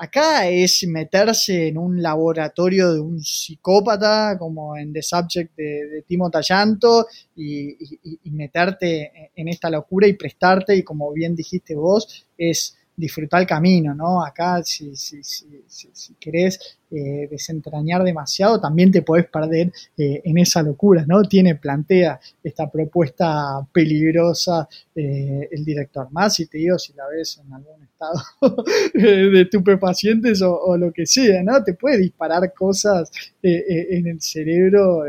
Acá 0.00 0.48
es 0.48 0.86
meterse 0.86 1.66
en 1.66 1.76
un 1.76 2.00
laboratorio 2.00 2.92
de 2.94 3.00
un 3.00 3.20
psicópata, 3.20 4.36
como 4.38 4.76
en 4.76 4.92
The 4.92 5.02
Subject 5.02 5.56
de, 5.56 6.04
Timo 6.06 6.30
Tallanto, 6.30 7.08
y, 7.34 7.76
y, 8.22 8.30
meterte 8.30 9.32
en 9.34 9.48
esta 9.48 9.68
locura 9.68 10.06
y 10.06 10.12
prestarte, 10.12 10.76
y 10.76 10.84
como 10.84 11.12
bien 11.12 11.34
dijiste 11.34 11.74
vos, 11.74 12.28
es 12.38 12.77
disfrutar 12.98 13.40
el 13.40 13.46
camino, 13.46 13.94
¿no? 13.94 14.24
Acá, 14.24 14.62
si, 14.64 14.94
si, 14.96 16.14
querés 16.18 16.78
eh, 16.90 17.28
desentrañar 17.30 18.02
demasiado, 18.02 18.60
también 18.60 18.90
te 18.90 19.02
podés 19.02 19.26
perder 19.26 19.72
eh, 19.96 20.20
en 20.24 20.36
esa 20.38 20.62
locura, 20.62 21.04
¿no? 21.06 21.22
Tiene, 21.22 21.54
plantea 21.54 22.18
esta 22.42 22.68
propuesta 22.68 23.64
peligrosa 23.72 24.68
eh, 24.96 25.48
el 25.50 25.64
director. 25.64 26.08
Más 26.10 26.34
si 26.34 26.46
te 26.46 26.58
digo, 26.58 26.76
si 26.76 26.92
la 26.94 27.04
ves 27.06 27.40
en 27.44 27.52
algún 27.52 27.84
estado 27.84 28.20
de 28.94 29.42
estupefacientes 29.42 30.42
o, 30.42 30.58
o, 30.58 30.76
lo 30.76 30.92
que 30.92 31.06
sea, 31.06 31.42
¿no? 31.44 31.62
Te 31.62 31.74
puede 31.74 31.98
disparar 31.98 32.52
cosas 32.52 33.10
en 33.40 34.08
el 34.08 34.20
cerebro, 34.20 35.04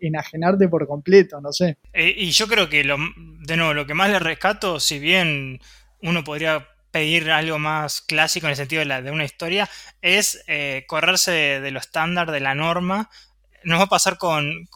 enajenarte 0.00 0.68
por 0.68 0.86
completo, 0.86 1.40
no 1.40 1.52
sé. 1.52 1.78
y 1.92 2.30
yo 2.30 2.46
creo 2.46 2.68
que, 2.68 2.84
lo, 2.84 2.96
de 3.44 3.56
nuevo, 3.56 3.74
lo 3.74 3.86
que 3.86 3.94
más 3.94 4.10
le 4.10 4.20
rescato, 4.20 4.78
si 4.78 4.98
bien 5.00 5.58
uno 6.00 6.22
podría 6.22 6.68
pedir 6.94 7.28
algo 7.32 7.58
más 7.58 8.02
clásico 8.02 8.46
en 8.46 8.52
el 8.52 8.56
sentido 8.56 8.78
de, 8.78 8.86
la, 8.86 9.02
de 9.02 9.10
una 9.10 9.24
historia, 9.24 9.68
es 10.00 10.44
eh, 10.46 10.84
correrse 10.86 11.32
de, 11.32 11.70
lo 11.72 11.80
estándar, 11.80 12.30
de 12.30 12.38
la 12.38 12.54
norma. 12.54 13.10
Nos 13.64 13.80
va 13.80 13.84
a 13.86 13.88
pasar 13.88 14.16
con, 14.16 14.68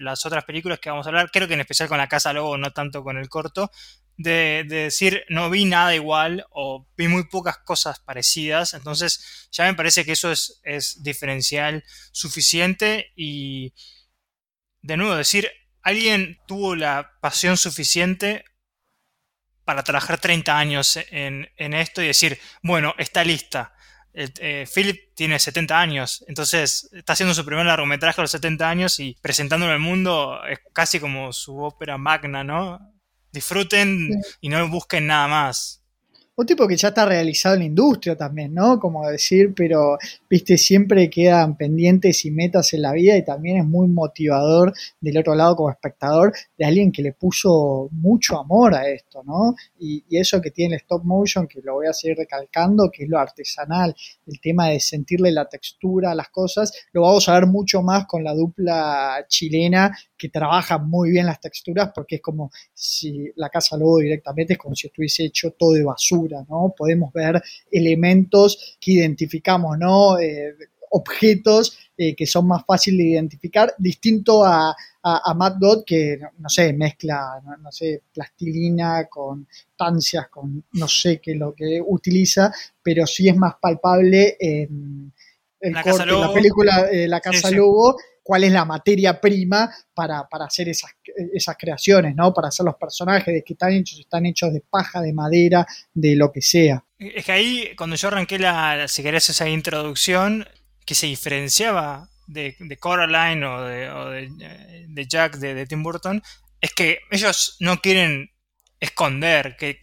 las 0.00 0.26
otras 0.26 0.42
películas 0.42 0.80
que 0.80 0.90
vamos 0.90 1.06
a 1.06 1.10
hablar, 1.10 1.30
creo 1.32 1.46
que 1.46 1.54
en 1.54 1.60
especial 1.60 1.88
con 1.88 1.98
La 1.98 2.08
Casa 2.08 2.32
Lobo, 2.32 2.58
no 2.58 2.72
tanto 2.72 3.04
con 3.04 3.16
el 3.16 3.28
corto, 3.28 3.70
de, 4.16 4.64
decir 4.68 5.24
no 5.28 5.48
vi 5.48 5.66
nada 5.66 5.94
igual 5.94 6.44
o 6.50 6.88
vi 6.96 7.06
muy 7.06 7.28
pocas 7.28 7.58
cosas 7.58 8.00
parecidas, 8.00 8.74
entonces 8.74 9.48
ya 9.52 9.66
me 9.66 9.74
parece 9.74 10.04
que 10.04 10.12
eso 10.12 10.32
es, 10.32 10.60
es 10.64 11.00
diferencial 11.04 11.84
suficiente 12.10 13.12
y 13.14 13.72
de 14.82 14.96
nuevo 14.96 15.14
decir, 15.14 15.48
alguien 15.82 16.38
tuvo 16.48 16.74
la 16.74 17.12
pasión 17.20 17.56
suficiente 17.56 18.44
para 19.66 19.82
trabajar 19.82 20.18
30 20.18 20.56
años 20.56 20.98
en, 21.10 21.74
esto 21.74 22.00
y 22.00 22.06
decir, 22.06 22.38
bueno, 22.62 22.94
está 22.96 23.24
lista. 23.24 23.74
Eh, 24.14 24.66
Philip 24.72 25.14
tiene 25.14 25.38
70 25.38 25.78
años, 25.78 26.24
entonces 26.26 26.88
está 26.92 27.12
haciendo 27.12 27.34
su 27.34 27.44
primer 27.44 27.66
largometraje 27.66 28.18
a 28.18 28.24
los 28.24 28.30
70 28.30 28.66
años 28.66 28.98
y 28.98 29.14
presentándolo 29.20 29.72
al 29.72 29.78
mundo 29.78 30.40
es 30.48 30.60
casi 30.72 31.00
como 31.00 31.34
su 31.34 31.58
ópera 31.58 31.98
magna, 31.98 32.42
¿no? 32.42 32.78
Disfruten 33.30 34.08
y 34.40 34.48
no 34.48 34.66
busquen 34.68 35.06
nada 35.06 35.28
más 35.28 35.85
un 36.36 36.44
tipo 36.44 36.68
que 36.68 36.76
ya 36.76 36.88
está 36.88 37.06
realizado 37.06 37.54
en 37.54 37.60
la 37.60 37.66
industria 37.66 38.14
también, 38.14 38.52
¿no? 38.52 38.78
Como 38.78 39.08
decir, 39.08 39.54
pero, 39.56 39.96
viste, 40.28 40.58
siempre 40.58 41.08
quedan 41.08 41.56
pendientes 41.56 42.26
y 42.26 42.30
metas 42.30 42.74
en 42.74 42.82
la 42.82 42.92
vida 42.92 43.16
y 43.16 43.24
también 43.24 43.56
es 43.58 43.64
muy 43.64 43.88
motivador 43.88 44.74
del 45.00 45.16
otro 45.16 45.34
lado 45.34 45.56
como 45.56 45.70
espectador 45.70 46.34
de 46.58 46.64
alguien 46.66 46.92
que 46.92 47.02
le 47.02 47.12
puso 47.12 47.88
mucho 47.92 48.38
amor 48.38 48.74
a 48.74 48.86
esto, 48.88 49.22
¿no? 49.24 49.54
Y, 49.78 50.04
eso 50.16 50.40
que 50.40 50.50
tiene 50.50 50.76
el 50.76 50.80
stop 50.80 51.04
motion, 51.04 51.46
que 51.46 51.60
lo 51.62 51.74
voy 51.74 51.86
a 51.86 51.92
seguir 51.92 52.16
recalcando, 52.16 52.90
que 52.90 53.04
es 53.04 53.08
lo 53.08 53.18
artesanal, 53.18 53.94
el 54.26 54.40
tema 54.40 54.68
de 54.68 54.80
sentirle 54.80 55.30
la 55.30 55.46
textura 55.46 56.12
a 56.12 56.14
las 56.14 56.30
cosas, 56.30 56.72
lo 56.92 57.02
vamos 57.02 57.28
a 57.28 57.34
ver 57.34 57.46
mucho 57.46 57.82
más 57.82 58.06
con 58.06 58.24
la 58.24 58.34
dupla 58.34 59.26
chilena 59.28 59.94
que 60.16 60.28
trabaja 60.28 60.78
muy 60.78 61.10
bien 61.10 61.26
las 61.26 61.40
texturas 61.40 61.90
porque 61.94 62.16
es 62.16 62.22
como 62.22 62.50
si 62.72 63.30
la 63.36 63.48
casa 63.48 63.76
luego 63.76 63.98
directamente 63.98 64.54
es 64.54 64.58
como 64.58 64.74
si 64.74 64.86
estuviese 64.86 65.24
hecho 65.24 65.52
todo 65.52 65.72
de 65.72 65.84
basura, 65.84 66.44
¿no? 66.48 66.74
Podemos 66.76 67.12
ver 67.12 67.42
elementos 67.70 68.76
que 68.80 68.92
identificamos, 68.92 69.78
¿no? 69.78 70.18
Eh, 70.18 70.54
objetos 70.90 71.78
eh, 71.96 72.14
que 72.14 72.26
son 72.26 72.46
más 72.46 72.64
fáciles 72.66 72.98
de 72.98 73.10
identificar, 73.12 73.74
distinto 73.78 74.44
a, 74.44 74.74
a, 75.02 75.34
Matt 75.34 75.56
God 75.58 75.84
que, 75.84 76.18
no 76.38 76.48
sé, 76.48 76.72
mezcla, 76.72 77.40
no, 77.62 77.72
sé, 77.72 78.02
plastilina 78.12 79.06
con 79.06 79.46
tancias, 79.76 80.28
con 80.28 80.64
no 80.72 80.88
sé 80.88 81.20
qué 81.20 81.34
lo 81.34 81.54
que 81.54 81.80
utiliza, 81.84 82.52
pero 82.82 83.06
sí 83.06 83.28
es 83.28 83.36
más 83.36 83.54
palpable 83.60 84.36
en 84.38 85.12
el 85.60 85.72
la 85.72 85.82
corte, 85.82 86.06
la 86.06 86.32
película 86.32 86.88
eh, 86.90 87.08
La 87.08 87.20
Casa 87.20 87.50
Lobo 87.50 87.96
cuál 88.26 88.42
es 88.42 88.50
la 88.50 88.64
materia 88.64 89.20
prima 89.20 89.70
para, 89.94 90.26
hacer 90.32 90.68
esas, 90.68 90.90
esas, 91.32 91.56
creaciones, 91.56 92.16
¿no? 92.16 92.34
Para 92.34 92.48
hacer 92.48 92.66
los 92.66 92.74
personajes, 92.74 93.32
de 93.32 93.44
que 93.44 93.52
están 93.52 93.72
hechos, 93.72 94.00
están 94.00 94.26
hechos 94.26 94.52
de 94.52 94.62
paja, 94.68 95.00
de 95.00 95.12
madera, 95.12 95.64
de 95.94 96.16
lo 96.16 96.32
que 96.32 96.42
sea. 96.42 96.84
Es 96.98 97.24
que 97.24 97.30
ahí, 97.30 97.70
cuando 97.76 97.94
yo 97.94 98.08
arranqué 98.08 98.40
la, 98.40 98.88
si 98.88 99.04
querés, 99.04 99.30
esa 99.30 99.48
introducción, 99.48 100.44
que 100.84 100.96
se 100.96 101.06
diferenciaba 101.06 102.08
de, 102.26 102.56
Coraline 102.80 103.46
o 103.46 103.62
de, 103.62 105.06
Jack 105.08 105.36
de, 105.36 105.64
Tim 105.66 105.84
Burton, 105.84 106.20
es 106.60 106.74
que 106.74 106.98
ellos 107.12 107.56
no 107.60 107.80
quieren 107.80 108.32
esconder 108.80 109.56
que, 109.56 109.78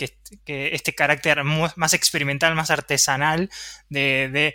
este 0.46 0.94
carácter 0.94 1.46
más 1.46 1.94
experimental, 1.94 2.56
más 2.56 2.72
artesanal 2.72 3.50
de, 3.88 4.54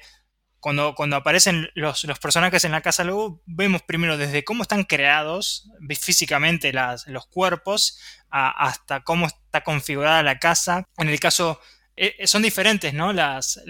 cuando, 0.95 1.17
aparecen 1.17 1.71
los, 1.75 2.07
personajes 2.21 2.65
en 2.65 2.73
la 2.73 2.81
casa, 2.81 3.05
luego 3.05 3.43
vemos 3.47 3.83
primero 3.83 4.17
desde 4.17 4.45
cómo 4.45 4.63
están 4.63 4.85
creados 4.85 5.71
físicamente 6.01 6.73
los 6.73 7.27
cuerpos 7.27 7.99
hasta 8.31 9.01
cómo 9.01 9.27
está 9.27 9.63
configurada 9.63 10.23
la 10.23 10.39
casa. 10.39 10.87
En 10.97 11.09
el 11.09 11.21
caso, 11.21 11.61
eh, 11.97 12.17
eh, 12.19 12.27
son 12.27 12.43
diferentes, 12.43 12.95
¿no? 12.95 13.13
Las, 13.13 13.61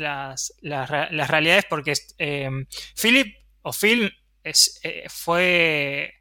realidades 0.62 1.64
porque 1.68 1.94
eh, 2.18 2.50
Philip 3.00 3.36
o 3.62 3.72
Phil 3.72 4.12
es, 4.42 4.80
fue 5.08 6.14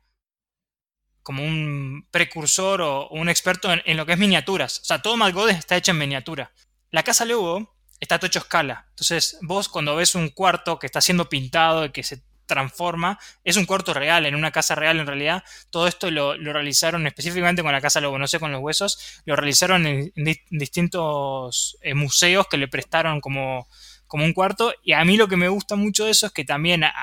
como 1.24 1.44
un 1.44 2.08
precursor 2.12 2.82
o, 2.82 3.10
un 3.10 3.30
experto 3.30 3.70
en, 3.72 3.98
lo 3.98 4.06
que 4.06 4.14
es 4.14 4.18
miniaturas. 4.18 4.80
O 4.80 4.86
sea, 4.86 5.02
todo 5.02 5.18
Malgode 5.18 5.54
está 5.54 5.76
hecho 5.76 5.92
en 5.92 5.98
miniatura. 5.98 6.52
La 6.92 7.04
casa 7.04 7.26
Lugo 7.26 7.77
está 8.00 8.18
todo 8.18 8.28
hecho 8.28 8.40
escala. 8.40 8.86
Entonces, 8.90 9.38
vos 9.42 9.70
cuando 9.70 9.96
ves 9.96 10.16
un 10.16 10.30
cuarto 10.30 10.80
que 10.80 10.86
está 10.86 11.02
siendo 11.02 11.30
pintado 11.30 11.86
y 11.86 11.92
que 11.92 12.04
se 12.04 12.24
transforma, 12.46 13.20
es 13.44 13.58
un 13.58 13.66
cuarto 13.66 13.94
real, 13.94 14.26
en 14.26 14.34
una 14.34 14.52
casa 14.52 14.74
real 14.74 15.00
en 15.00 15.08
realidad. 15.08 15.44
Todo 15.70 15.88
esto 15.88 16.10
lo, 16.10 16.36
realizaron 16.36 17.06
específicamente 17.06 17.62
con 17.62 17.72
la 17.72 17.82
casa 17.82 18.02
Lobo, 18.02 18.18
no 18.18 18.26
con 18.40 18.52
los 18.52 18.62
huesos, 18.62 19.22
lo 19.26 19.36
realizaron 19.36 19.86
en, 19.86 20.12
distintos 20.50 21.78
eh, 21.82 21.94
museos 21.94 22.48
que 22.48 22.58
le 22.58 22.68
prestaron 22.68 23.22
como, 23.22 23.68
como 24.08 24.26
un 24.26 24.34
cuarto. 24.34 24.74
Y 24.82 24.94
a 24.94 25.04
mí 25.04 25.18
lo 25.18 25.28
que 25.28 25.38
me 25.38 25.50
gusta 25.50 25.76
mucho 25.76 26.06
de 26.06 26.12
eso 26.12 26.28
es 26.28 26.32
que 26.32 26.46
también 26.46 26.84
a, 26.84 26.94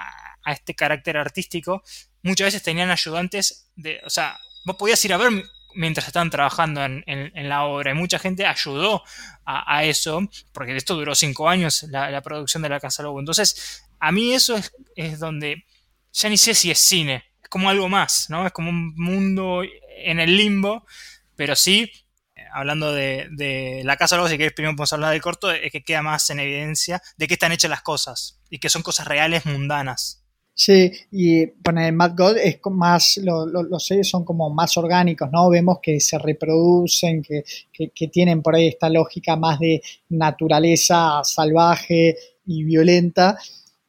a 0.44 0.52
este 0.52 0.74
carácter 0.74 1.16
artístico, 1.16 1.82
muchas 2.22 2.46
veces 2.46 2.62
tenían 2.62 2.90
ayudantes 2.90 3.70
de, 3.76 4.00
o 4.04 4.10
sea, 4.10 4.38
vos 4.64 4.76
podías 4.76 5.04
ir 5.04 5.12
a 5.12 5.18
ver 5.18 5.30
mientras 5.74 6.06
estaban 6.06 6.30
trabajando 6.30 6.84
en, 6.84 7.48
la 7.48 7.64
obra. 7.64 7.90
Y 7.90 7.94
mucha 7.94 8.18
gente 8.18 8.46
ayudó 8.46 9.02
a, 9.44 9.84
eso, 9.84 10.28
porque 10.52 10.76
esto 10.76 10.94
duró 10.94 11.14
cinco 11.14 11.48
años, 11.48 11.84
la, 11.90 12.20
producción 12.22 12.62
de 12.62 12.68
la 12.68 12.80
Casa 12.80 13.02
Lobo. 13.02 13.20
Entonces, 13.20 13.84
a 14.00 14.12
mí 14.12 14.32
eso 14.32 14.56
es, 14.96 15.18
donde 15.18 15.64
ya 16.12 16.28
ni 16.28 16.36
sé 16.36 16.54
si 16.54 16.70
es 16.70 16.78
cine, 16.78 17.24
es 17.42 17.48
como 17.48 17.68
algo 17.68 17.88
más, 17.88 18.26
¿no? 18.30 18.46
Es 18.46 18.52
como 18.52 18.70
un 18.70 18.94
mundo 18.96 19.62
en 19.98 20.20
el 20.20 20.36
limbo, 20.36 20.86
pero 21.36 21.56
sí, 21.56 21.90
hablando 22.52 22.92
de, 22.92 23.82
la 23.84 23.96
Casa 23.96 24.16
Lobo, 24.16 24.28
si 24.28 24.38
querés 24.38 24.54
primero 24.54 24.74
podemos 24.74 24.92
hablar 24.92 25.12
del 25.12 25.22
corto, 25.22 25.50
es 25.50 25.70
que 25.70 25.82
queda 25.82 26.02
más 26.02 26.28
en 26.30 26.40
evidencia 26.40 27.02
de 27.16 27.26
que 27.26 27.34
están 27.34 27.52
hechas 27.52 27.70
las 27.70 27.82
cosas 27.82 28.40
y 28.48 28.58
que 28.58 28.68
son 28.70 28.82
cosas 28.82 29.06
reales, 29.06 29.44
mundanas. 29.46 30.23
Sí, 30.56 30.92
y 31.10 31.46
bueno, 31.64 31.80
en 31.80 31.96
Mad 31.96 32.12
God 32.16 32.36
es 32.36 32.60
más, 32.70 33.18
los 33.18 33.84
seres 33.84 34.08
son 34.08 34.24
como 34.24 34.50
más 34.50 34.76
orgánicos, 34.76 35.28
¿no? 35.32 35.50
Vemos 35.50 35.78
que 35.82 35.98
se 35.98 36.16
reproducen, 36.16 37.22
que, 37.22 37.42
que, 37.72 38.08
tienen 38.08 38.40
por 38.40 38.54
ahí 38.54 38.68
esta 38.68 38.88
lógica 38.88 39.34
más 39.34 39.58
de 39.58 39.82
naturaleza 40.10 41.22
salvaje 41.24 42.16
y 42.46 42.62
violenta, 42.62 43.36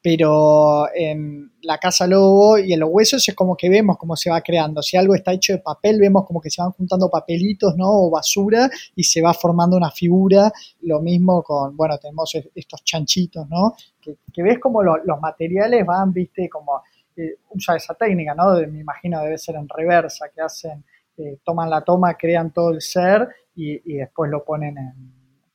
pero 0.05 0.85
en 0.93 1.51
la 1.63 1.79
casa 1.79 2.05
lobo 2.05 2.59
y 2.59 2.73
en 2.73 2.79
los 2.79 2.89
huesos 2.91 3.27
es 3.27 3.33
como 3.33 3.57
que 3.57 3.71
vemos 3.71 3.97
cómo 3.97 4.15
se 4.15 4.29
va 4.29 4.39
creando. 4.41 4.83
Si 4.83 4.95
algo 4.95 5.15
está 5.15 5.33
hecho 5.33 5.53
de 5.53 5.59
papel, 5.63 5.99
vemos 5.99 6.27
como 6.27 6.39
que 6.39 6.51
se 6.51 6.61
van 6.61 6.73
juntando 6.73 7.09
papelitos, 7.09 7.75
¿no? 7.75 7.87
O 7.89 8.11
basura 8.11 8.69
y 8.95 9.03
se 9.03 9.19
va 9.19 9.33
formando 9.33 9.75
una 9.75 9.89
figura. 9.89 10.51
Lo 10.81 11.01
mismo 11.01 11.41
con, 11.41 11.75
bueno, 11.75 11.97
tenemos 11.97 12.31
estos 12.53 12.83
chanchitos, 12.83 13.49
¿no? 13.49 13.73
Que, 13.99 14.43
ves 14.43 14.59
como 14.59 14.83
los 14.83 15.19
materiales 15.19 15.83
van, 15.83 16.13
viste, 16.13 16.47
como 16.49 16.83
eh, 17.17 17.39
usa 17.49 17.75
esa 17.75 17.95
técnica, 17.95 18.35
¿no? 18.35 18.53
me 18.71 18.81
imagino 18.81 19.19
debe 19.21 19.39
ser 19.39 19.55
en 19.55 19.67
reversa, 19.67 20.27
que 20.29 20.39
hacen, 20.39 20.85
eh, 21.17 21.39
toman 21.43 21.67
la 21.67 21.81
toma, 21.81 22.13
crean 22.13 22.53
todo 22.53 22.69
el 22.69 22.81
ser 22.81 23.27
y, 23.55 23.79
después 23.97 24.29
lo 24.29 24.45
ponen 24.45 24.77
en, 24.77 24.93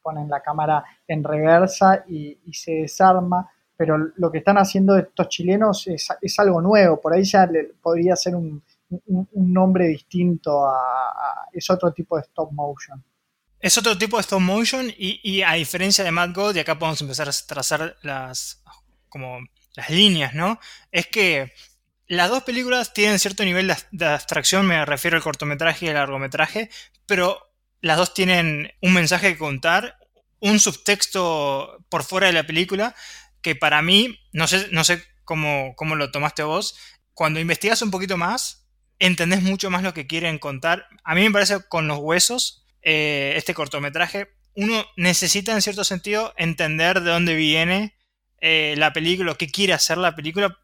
ponen 0.03 0.29
la 0.29 0.41
cámara 0.41 0.85
en 1.07 1.23
reversa 1.23 2.05
y 2.09 2.37
se 2.53 2.73
desarma 2.73 3.49
pero 3.81 3.97
lo 4.17 4.31
que 4.31 4.37
están 4.37 4.59
haciendo 4.59 4.95
estos 4.99 5.31
chilenos 5.31 5.87
es, 5.87 6.39
algo 6.39 6.61
nuevo, 6.61 7.01
por 7.01 7.15
ahí 7.15 7.25
ya 7.25 7.49
podría 7.81 8.15
ser 8.15 8.35
un, 8.37 8.63
nombre 9.33 9.89
distinto 9.89 10.67
a, 10.67 11.49
es 11.51 11.71
otro 11.71 11.91
tipo 11.91 12.17
de 12.17 12.25
stop 12.25 12.53
motion. 12.53 13.03
Es 13.59 13.79
otro 13.79 13.97
tipo 13.97 14.19
de 14.19 14.21
stop 14.21 14.41
motion 14.41 14.93
y, 14.99 15.41
a 15.41 15.55
diferencia 15.55 16.05
de 16.05 16.11
Mad 16.11 16.35
God, 16.35 16.57
y 16.57 16.59
acá 16.59 16.79
podemos 16.79 17.01
empezar 17.01 17.27
a 17.27 17.33
trazar 17.47 17.97
las, 18.03 18.63
como 19.09 19.39
las 19.75 19.89
líneas, 19.89 20.35
¿no? 20.35 20.61
Es 20.93 21.07
que 21.07 21.51
las 22.07 22.29
dos 22.29 22.43
películas 22.43 22.93
tienen 22.93 23.19
cierto 23.19 23.47
nivel 23.47 23.73
de 23.93 24.05
abstracción, 24.05 24.67
me 24.67 24.85
refiero 24.85 25.17
al 25.17 25.23
cortometraje 25.23 25.87
y 25.87 25.89
al 25.89 25.95
largometraje, 25.95 26.69
pero 27.07 27.51
las 27.81 27.97
dos 27.97 28.13
tienen 28.13 28.73
un 28.83 28.93
mensaje 28.93 29.33
que 29.33 29.39
contar, 29.39 29.97
un 30.39 30.61
subtexto 30.61 31.83
por 31.89 32.03
fuera 32.03 32.27
de 32.27 32.35
la 32.35 32.47
película 32.47 32.95
que 33.43 33.55
para 33.55 33.83
mí, 33.83 34.19
no 34.33 34.47
sé, 34.47 34.69
no 34.73 34.85
sé 34.85 35.03
cómo, 35.25 35.75
cómo 35.77 35.97
lo 35.97 36.11
tomaste 36.11 36.43
vos, 36.43 36.77
cuando 37.15 37.41
investigas 37.41 37.83
un 37.83 37.91
poquito 37.91 38.17
más, 38.17 38.67
entendés 38.99 39.43
mucho 39.43 39.71
más 39.71 39.83
lo 39.83 39.95
que 39.95 40.07
quieren 40.07 40.39
contar. 40.39 40.87
A 41.05 41.15
mí 41.15 41.23
me 41.23 41.31
parece 41.31 41.59
con 41.69 41.89
los 41.89 41.99
huesos, 41.99 42.65
eh, 42.83 43.35
este 43.37 43.55
cortometraje, 43.55 44.29
uno 44.55 44.85
necesita 44.97 45.53
en 45.53 45.63
cierto 45.63 45.85
sentido 45.85 46.35
entender 46.37 47.01
de 47.01 47.11
dónde 47.11 47.35
viene 47.35 47.97
eh, 48.41 48.75
la 48.77 48.93
película, 48.93 49.35
que 49.35 49.49
quiere 49.51 49.73
hacer 49.73 49.99
la 49.99 50.15
película 50.15 50.59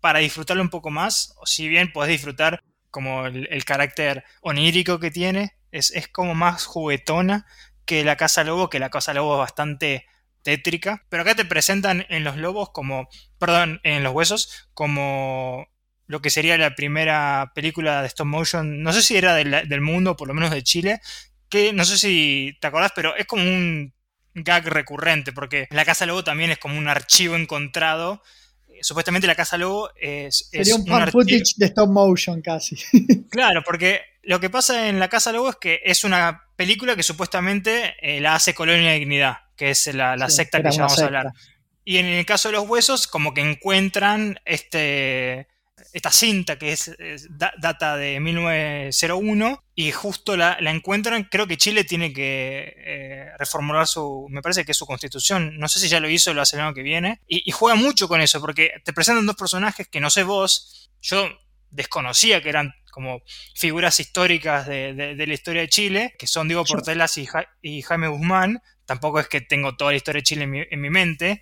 para 0.00 0.18
disfrutarlo 0.18 0.62
un 0.62 0.70
poco 0.70 0.90
más. 0.90 1.34
O 1.38 1.46
si 1.46 1.68
bien 1.68 1.92
podés 1.92 2.10
disfrutar 2.10 2.62
como 2.90 3.26
el, 3.26 3.64
carácter 3.64 4.24
onírico 4.42 4.98
que 4.98 5.10
tiene, 5.10 5.56
es, 5.70 5.90
es, 5.92 6.08
como 6.08 6.34
más 6.34 6.66
juguetona 6.66 7.46
que 7.86 8.04
la 8.04 8.16
Casa 8.16 8.44
Lobo, 8.44 8.68
que 8.68 8.78
la 8.78 8.90
Casa 8.90 9.14
Lobo 9.14 9.34
es 9.34 9.38
bastante 9.38 10.06
tétrica. 10.42 11.04
Pero 11.08 11.22
acá 11.22 11.34
te 11.34 11.44
presentan 11.44 12.06
en 12.08 12.24
los 12.24 12.36
lobos 12.36 12.70
como, 12.70 13.08
perdón, 13.38 13.80
en 13.84 14.02
los 14.02 14.12
huesos, 14.12 14.68
como 14.74 15.68
lo 16.06 16.20
que 16.20 16.30
sería 16.30 16.58
la 16.58 16.74
primera 16.74 17.52
película 17.54 18.02
de 18.02 18.08
stop 18.08 18.26
motion, 18.26 18.82
no 18.82 18.92
sé 18.92 19.02
si 19.02 19.16
era 19.16 19.34
del, 19.34 19.80
mundo, 19.80 20.16
por 20.16 20.28
lo 20.28 20.34
menos 20.34 20.50
de 20.50 20.62
Chile, 20.62 21.00
que 21.48 21.72
no 21.72 21.84
sé 21.84 21.98
si 21.98 22.56
te 22.60 22.66
acordás, 22.66 22.92
pero 22.94 23.16
es 23.16 23.26
como 23.26 23.42
un 23.42 23.94
gag 24.34 24.66
recurrente, 24.66 25.32
porque 25.32 25.68
la 25.70 25.84
Casa 25.84 26.06
Lobo 26.06 26.22
también 26.22 26.50
es 26.50 26.58
como 26.58 26.78
un 26.78 26.88
archivo 26.88 27.34
encontrado. 27.36 28.22
Supuestamente 28.82 29.26
la 29.26 29.34
Casa 29.34 29.56
Lobo 29.56 29.90
es... 29.98 30.48
Sería 30.50 30.74
un, 30.74 30.86
fan 30.86 31.10
footage 31.10 31.54
de 31.56 31.66
stop 31.66 31.90
motion 31.90 32.42
casi. 32.42 32.76
Claro, 33.30 33.62
porque 33.64 34.02
lo 34.22 34.40
que 34.40 34.50
pasa 34.50 34.88
en 34.88 34.98
la 34.98 35.08
Casa 35.08 35.32
Lobo 35.32 35.50
es 35.50 35.56
que 35.56 35.80
es 35.84 36.04
una 36.04 36.42
película 36.56 36.96
que 36.96 37.02
supuestamente 37.02 37.94
eh, 38.02 38.20
la 38.20 38.34
hace 38.34 38.54
Colonia 38.54 38.90
de 38.90 38.98
Dignidad 38.98 39.36
que 39.56 39.70
es 39.70 39.86
la, 39.94 40.28
secta 40.28 40.62
que 40.62 40.70
ya 40.70 40.82
vamos 40.82 40.98
a 40.98 41.06
hablar. 41.06 41.32
Y 41.84 41.98
en 41.98 42.06
el 42.06 42.24
caso 42.26 42.48
de 42.48 42.52
los 42.52 42.68
huesos, 42.68 43.06
como 43.06 43.34
que 43.34 43.40
encuentran 43.40 44.38
este, 44.44 45.48
esta 45.92 46.10
cinta 46.10 46.58
que 46.58 46.72
es, 46.72 46.94
data 47.28 47.96
de 47.96 48.20
1901 48.20 49.64
y 49.74 49.90
justo 49.90 50.36
la, 50.36 50.58
encuentran. 50.60 51.24
Creo 51.24 51.46
que 51.46 51.56
Chile 51.56 51.84
tiene 51.84 52.12
que 52.12 52.74
eh, 52.76 53.26
reformular 53.38 53.86
su, 53.86 54.26
me 54.30 54.42
parece 54.42 54.64
que 54.64 54.72
es 54.72 54.78
su 54.78 54.86
constitución. 54.86 55.58
No 55.58 55.68
sé 55.68 55.80
si 55.80 55.88
ya 55.88 56.00
lo 56.00 56.08
hizo 56.08 56.30
o 56.30 56.34
lo 56.34 56.42
hace 56.42 56.56
el 56.56 56.62
año 56.62 56.74
que 56.74 56.82
viene. 56.82 57.20
Y, 57.26 57.42
y, 57.48 57.50
juega 57.50 57.74
mucho 57.74 58.06
con 58.08 58.20
eso 58.20 58.40
porque 58.40 58.72
te 58.84 58.92
presentan 58.92 59.26
dos 59.26 59.36
personajes 59.36 59.88
que 59.88 60.00
no 60.00 60.10
sé 60.10 60.22
vos, 60.22 60.90
yo 61.00 61.28
desconocía 61.70 62.42
que 62.42 62.50
eran 62.50 62.72
como 62.92 63.22
figuras 63.54 63.98
históricas 63.98 64.66
de, 64.66 65.14
la 65.16 65.34
historia 65.34 65.62
de 65.62 65.68
Chile, 65.68 66.14
que 66.18 66.26
son 66.26 66.46
Diego 66.46 66.62
Portelas 66.64 67.16
y, 67.16 67.26
y, 67.62 67.80
Jaime 67.82 68.08
Guzmán. 68.08 68.62
Tampoco 68.92 69.20
es 69.20 69.26
que 69.26 69.40
tengo 69.40 69.74
toda 69.74 69.92
la 69.92 69.96
historia 69.96 70.18
de 70.18 70.24
Chile 70.24 70.66
en 70.70 70.80
mi, 70.82 70.90
mente, 70.90 71.40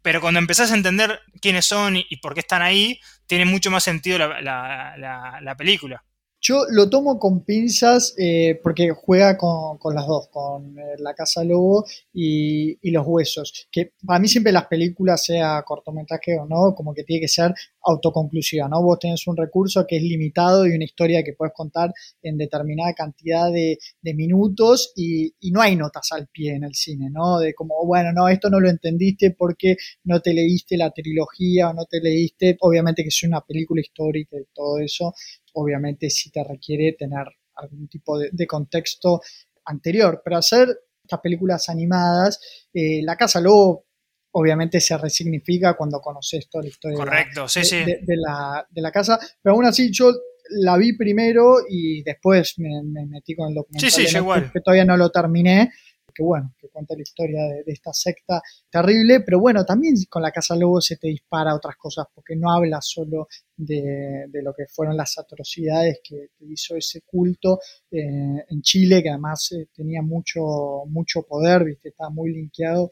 pero 0.00 0.20
cuando 0.20 0.38
empezás 0.38 0.70
a 0.70 0.76
entender 0.76 1.18
quiénes 1.42 1.66
son 1.66 1.96
y, 1.96 2.16
por 2.22 2.34
qué 2.34 2.40
están 2.40 2.62
ahí, 2.62 3.00
tiene 3.26 3.46
mucho 3.46 3.68
más 3.68 3.82
sentido 3.82 4.16
la 4.18 5.54
película. 5.58 6.04
Yo 6.40 6.64
lo 6.70 6.88
tomo 6.88 7.18
con 7.18 7.44
pinzas 7.44 8.14
eh, 8.16 8.60
porque 8.62 8.92
juega 8.92 9.36
con, 9.36 9.78
las 9.94 10.06
dos, 10.06 10.28
con 10.28 10.78
eh, 10.78 10.94
La 10.98 11.14
Casa 11.14 11.42
Lobo 11.42 11.84
y, 12.12 12.78
y, 12.80 12.92
Los 12.92 13.04
Huesos. 13.06 13.66
Que 13.72 13.92
para 14.06 14.20
mí 14.20 14.28
siempre 14.28 14.52
las 14.52 14.66
películas, 14.66 15.24
sea 15.24 15.62
cortometraje 15.66 16.38
o 16.38 16.46
no, 16.46 16.74
como 16.76 16.94
que 16.94 17.02
tiene 17.02 17.22
que 17.22 17.28
ser 17.28 17.54
autoconclusiva, 17.82 18.68
¿no? 18.68 18.82
Vos 18.82 18.98
tenés 18.98 19.26
un 19.26 19.36
recurso 19.36 19.86
que 19.86 19.96
es 19.96 20.02
limitado 20.02 20.66
y 20.66 20.70
una 20.74 20.84
historia 20.84 21.22
que 21.22 21.32
puedes 21.32 21.54
contar 21.54 21.92
en 22.22 22.36
determinada 22.36 22.92
cantidad 22.94 23.50
de, 23.52 23.78
minutos 24.14 24.92
y, 24.96 25.32
no 25.52 25.60
hay 25.60 25.76
notas 25.76 26.08
al 26.12 26.28
pie 26.28 26.54
en 26.54 26.64
el 26.64 26.74
cine, 26.74 27.08
¿no? 27.10 27.38
De 27.38 27.54
como, 27.54 27.84
bueno, 27.86 28.12
no, 28.12 28.28
esto 28.28 28.50
no 28.50 28.60
lo 28.60 28.68
entendiste 28.68 29.34
porque 29.36 29.76
no 30.04 30.20
te 30.20 30.32
leíste 30.34 30.76
la 30.76 30.90
trilogía 30.90 31.70
o 31.70 31.74
no 31.74 31.84
te 31.84 32.00
leíste, 32.00 32.56
obviamente 32.60 33.02
que 33.02 33.08
es 33.08 33.22
una 33.22 33.40
película 33.42 33.80
histórica 33.80 34.36
y 34.36 34.46
todo 34.54 34.78
eso, 34.78 35.14
obviamente 35.54 36.10
sí 36.10 36.30
te 36.30 36.42
requiere 36.44 36.94
tener 36.98 37.26
algún 37.54 37.88
tipo 37.88 38.18
de, 38.18 38.46
contexto 38.46 39.20
anterior, 39.64 40.22
pero 40.24 40.38
hacer 40.38 40.68
estas 41.02 41.20
películas 41.20 41.68
animadas, 41.68 42.40
eh, 42.72 43.02
La 43.02 43.16
Casa 43.16 43.40
Lobo 43.40 43.87
obviamente 44.32 44.80
se 44.80 44.96
resignifica 44.96 45.74
cuando 45.74 46.00
conoces 46.00 46.48
toda 46.48 46.62
la 46.62 46.68
historia 46.68 46.98
de, 46.98 48.16
la, 48.16 48.66
de, 48.70 48.80
la, 48.82 48.90
casa, 48.90 49.18
pero 49.42 49.54
aún 49.54 49.64
así 49.64 49.90
yo 49.92 50.12
la 50.50 50.76
vi 50.76 50.96
primero 50.96 51.58
y 51.68 52.02
después 52.02 52.54
me, 52.58 52.82
metí 53.06 53.34
con 53.34 53.48
el 53.48 53.54
documental 53.54 54.50
que 54.52 54.60
todavía 54.60 54.84
no 54.84 54.96
lo 54.96 55.10
terminé 55.10 55.70
que 56.18 56.24
bueno, 56.24 56.52
que 56.58 56.68
cuenta 56.68 56.96
la 56.96 57.02
historia 57.02 57.44
de, 57.44 57.62
esta 57.68 57.92
secta 57.92 58.42
terrible, 58.68 59.20
pero 59.20 59.38
bueno, 59.38 59.64
también 59.64 59.94
con 60.10 60.20
la 60.20 60.32
Casa 60.32 60.56
Lobo 60.56 60.80
se 60.80 60.96
te 60.96 61.06
dispara 61.06 61.54
otras 61.54 61.76
cosas, 61.76 62.06
porque 62.12 62.34
no 62.34 62.50
habla 62.50 62.80
solo 62.80 63.28
de, 63.56 64.26
lo 64.42 64.52
que 64.52 64.66
fueron 64.66 64.96
las 64.96 65.16
atrocidades 65.16 66.00
que, 66.02 66.30
hizo 66.40 66.74
ese 66.74 67.02
culto 67.02 67.60
eh, 67.92 68.44
en 68.48 68.62
Chile, 68.62 69.00
que 69.00 69.10
además 69.10 69.52
eh, 69.52 69.68
tenía 69.72 70.02
mucho, 70.02 70.42
mucho 70.88 71.22
poder, 71.22 71.64
viste, 71.64 71.90
estaba 71.90 72.10
muy 72.10 72.32
linkeado 72.32 72.90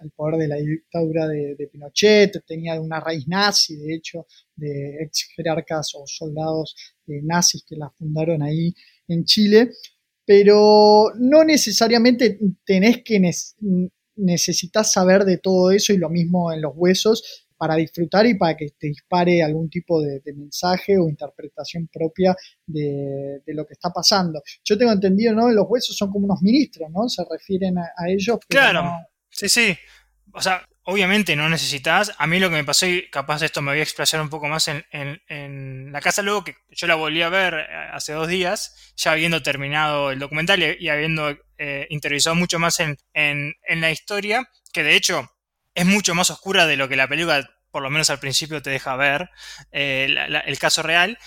al 0.00 0.10
poder 0.10 0.38
de 0.40 0.48
la 0.48 0.56
dictadura 0.56 1.26
de, 1.28 1.68
Pinochet, 1.72 2.44
tenía 2.46 2.80
una 2.80 3.00
raíz 3.00 3.26
nazi, 3.26 3.76
de 3.76 3.94
hecho, 3.94 4.26
de 4.54 5.02
ex 5.02 5.28
jerarcas 5.34 5.94
o 5.94 6.06
soldados 6.06 6.74
nazis 7.06 7.64
que 7.66 7.76
la 7.76 7.90
fundaron 7.90 8.42
ahí 8.42 8.74
en 9.08 9.24
Chile. 9.24 9.70
pero 10.24 11.12
no 11.18 11.44
necesariamente 11.44 12.38
tenés 12.64 13.04
que 13.04 13.20
necesitas 14.16 14.90
saber 14.90 15.24
de 15.24 15.38
todo 15.38 15.70
eso 15.70 15.92
y 15.92 15.98
lo 15.98 16.10
mismo 16.10 16.52
en 16.52 16.62
los 16.62 16.72
huesos 16.74 17.46
para 17.56 17.76
disfrutar 17.76 18.26
y 18.26 18.34
para 18.34 18.56
que 18.56 18.70
te 18.78 18.88
dispare 18.88 19.42
algún 19.42 19.70
tipo 19.70 20.02
de, 20.02 20.20
mensaje 20.34 20.98
o 20.98 21.08
interpretación 21.08 21.88
propia 21.88 22.36
de, 22.66 23.40
lo 23.46 23.66
que 23.66 23.74
está 23.74 23.90
pasando. 23.90 24.42
Yo 24.64 24.76
tengo 24.76 24.92
entendido, 24.92 25.34
¿no? 25.34 25.50
Los 25.50 25.66
huesos 25.68 25.96
son 25.96 26.10
como 26.10 26.26
unos 26.26 26.42
ministros, 26.42 26.90
¿no? 26.90 27.08
Se 27.08 27.24
refieren 27.28 27.78
a, 27.78 27.90
ellos. 28.08 28.38
claro, 28.48 28.82
sí, 29.36 29.48
sí. 29.48 29.78
O 30.32 30.42
sea, 30.42 30.66
obviamente 30.86 31.36
no 31.36 31.48
necesitas. 31.48 32.12
A 32.18 32.26
mí 32.26 32.38
lo 32.38 32.48
que 32.48 32.56
me 32.56 32.64
pasó, 32.64 32.86
y 32.86 33.08
capaz 33.10 33.42
esto 33.42 33.62
me 33.62 33.72
voy 33.72 33.80
a 33.80 33.82
explayar 33.82 34.22
un 34.22 34.30
poco 34.30 34.48
más 34.48 34.68
en, 34.68 35.92
la 35.92 36.00
casa 36.00 36.22
luego, 36.22 36.44
que 36.44 36.56
yo 36.70 36.86
la 36.86 36.94
volví 36.94 37.22
a 37.22 37.28
ver 37.28 37.54
eh, 37.54 37.66
hace 37.92 38.12
dos 38.12 38.28
días, 38.28 38.92
ya 38.96 39.12
habiendo 39.12 39.42
terminado 39.42 40.10
el 40.10 40.18
documental 40.18 40.62
y, 40.62 40.88
habiendo 40.88 41.36
eh, 41.58 41.88
mucho 42.34 42.58
más 42.58 42.80
en, 42.80 43.54
la 43.68 43.90
historia, 43.90 44.48
que 44.72 44.82
de 44.82 44.94
hecho 44.94 45.30
es 45.74 45.86
mucho 45.86 46.14
más 46.14 46.30
oscura 46.30 46.66
de 46.66 46.76
lo 46.76 46.88
que 46.88 46.96
la 46.96 47.08
película, 47.08 47.48
por 47.70 47.82
lo 47.82 47.90
menos 47.90 48.08
al 48.10 48.20
principio, 48.20 48.62
te 48.62 48.70
deja 48.70 48.96
ver 48.96 49.30
eh, 49.72 50.14
el 50.44 50.58
caso 50.58 50.82
real. 50.82 51.18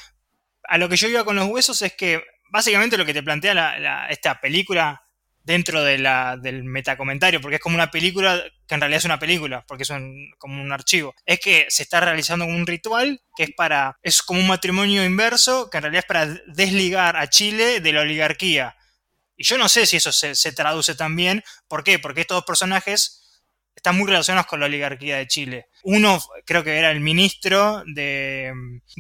A 0.64 0.78
lo 0.78 0.88
que 0.88 0.98
yo 0.98 1.08
iba 1.08 1.26
con 1.26 1.36
los 1.36 1.48
huesos 1.48 1.82
es 1.82 1.94
que 1.94 2.24
básicamente 2.52 2.98
lo 2.98 3.06
que 3.06 3.14
te 3.14 3.24
plantea 3.24 4.08
esta 4.10 4.40
película 4.40 5.04
dentro 5.44 5.84
de 5.84 5.98
la, 5.98 6.38
del 6.38 6.64
metacomentario, 6.64 7.42
porque 7.42 7.56
es 7.56 7.62
como 7.62 7.76
una 7.76 7.92
película 7.92 8.44
que 8.68 8.76
en 8.76 8.82
realidad 8.82 9.00
es 9.00 9.06
una 9.06 9.20
película, 9.20 9.66
porque 9.68 9.84
es 9.84 9.92
como 10.38 10.62
un 10.62 10.72
archivo. 10.72 11.16
Es 11.26 11.40
que 11.40 11.66
se 11.70 11.84
está 11.84 12.00
realizando 12.00 12.46
un 12.46 12.68
ritual 12.68 13.22
que 13.36 13.44
es 13.44 13.52
para, 13.56 13.98
es 14.04 14.22
como 14.22 14.40
un 14.40 14.48
matrimonio 14.48 15.04
inverso, 15.04 15.70
que 15.70 15.78
en 15.78 15.84
realidad 15.84 16.04
es 16.04 16.08
para 16.08 16.26
desligar 16.48 17.18
a 17.18 17.30
Chile 17.30 17.80
de 17.80 17.92
la 17.92 18.02
oligarquía. 18.02 18.76
Y 19.36 19.44
yo 19.44 19.58
no 19.58 19.70
sé 19.70 19.86
si 19.86 19.98
eso 19.98 20.12
se, 20.12 20.36
se 20.36 20.52
traduce 20.52 20.96
también. 20.96 21.44
¿Por 21.68 21.84
qué? 21.84 21.98
Porque 21.98 22.22
estos 22.22 22.38
dos 22.38 22.46
personajes 22.46 23.19
están 23.80 23.98
muy 23.98 24.08
relacionados 24.08 24.48
con 24.48 24.60
la 24.60 24.66
oligarquía 24.66 25.18
de 25.18 25.28
Chile. 25.28 25.68
Uno 25.84 26.20
creo 26.46 26.64
que 26.64 26.78
era 26.78 26.92
el 26.92 27.00
ministro 27.00 27.84
de, 27.86 28.52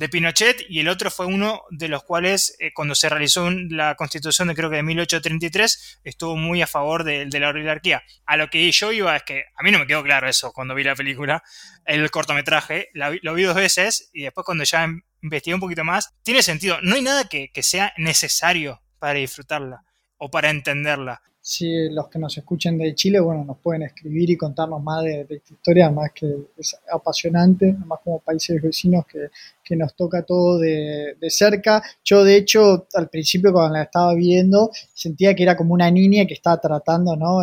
Pinochet 0.09 0.65
y 0.69 0.79
el 0.79 0.87
otro 0.87 1.11
fue 1.11 1.25
uno 1.25 1.63
de 1.69 1.89
los 1.89 2.03
cuales 2.03 2.55
eh, 2.59 2.71
cuando 2.73 2.95
se 2.95 3.09
realizó 3.09 3.49
la 3.51 3.95
constitución 3.95 4.47
de 4.47 4.55
creo 4.55 4.69
que 4.69 4.77
de 4.77 4.83
1833 4.83 5.99
estuvo 6.05 6.37
muy 6.37 6.61
a 6.61 6.67
favor 6.67 7.03
de, 7.03 7.27
la 7.39 7.49
oligarquía. 7.49 8.03
A 8.25 8.37
lo 8.37 8.49
que 8.49 8.71
yo 8.71 8.91
iba 8.91 9.15
es 9.15 9.23
que 9.23 9.43
a 9.55 9.63
mí 9.63 9.71
no 9.71 9.79
me 9.79 9.87
quedó 9.87 10.01
claro 10.01 10.29
eso 10.29 10.53
cuando 10.53 10.75
vi 10.75 10.83
la 10.83 10.95
película, 10.95 11.43
el 11.85 12.09
cortometraje, 12.09 12.89
lo 12.93 13.33
vi 13.33 13.43
dos 13.43 13.55
veces 13.55 14.09
y 14.13 14.23
después 14.23 14.45
cuando 14.45 14.63
ya 14.63 14.87
investigué 15.21 15.55
un 15.55 15.61
poquito 15.61 15.83
más, 15.83 16.15
tiene 16.23 16.41
sentido. 16.41 16.79
No 16.81 16.95
hay 16.95 17.01
nada 17.01 17.25
que 17.25 17.63
sea 17.63 17.93
necesario 17.97 18.81
para 18.97 19.19
disfrutarla 19.19 19.83
o 20.17 20.29
para 20.31 20.49
entenderla 20.49 21.21
si 21.41 21.89
los 21.89 22.09
que 22.09 22.19
nos 22.19 22.37
escuchen 22.37 22.77
de 22.77 22.93
Chile, 22.93 23.19
bueno, 23.19 23.43
nos 23.45 23.57
pueden 23.59 23.83
escribir 23.83 24.29
y 24.29 24.37
contarnos 24.37 24.83
más 24.83 25.03
de, 25.03 25.21
esta 25.21 25.53
historia, 25.53 25.89
más 25.89 26.11
que 26.13 26.27
es 26.57 26.77
apasionante, 26.91 27.73
más 27.85 27.99
como 28.03 28.19
países 28.19 28.61
vecinos 28.61 29.05
que, 29.05 29.29
nos 29.75 29.95
toca 29.95 30.23
todo 30.23 30.57
de, 30.57 31.15
cerca. 31.29 31.83
Yo, 32.03 32.23
de 32.23 32.37
hecho, 32.37 32.87
al 32.95 33.07
principio 33.07 33.53
cuando 33.53 33.75
la 33.75 33.83
estaba 33.83 34.15
viendo, 34.15 34.71
sentía 34.93 35.35
que 35.35 35.43
era 35.43 35.55
como 35.55 35.75
una 35.75 35.91
niña 35.91 36.25
que 36.25 36.33
estaba 36.33 36.59
tratando, 36.59 37.15
¿no? 37.15 37.37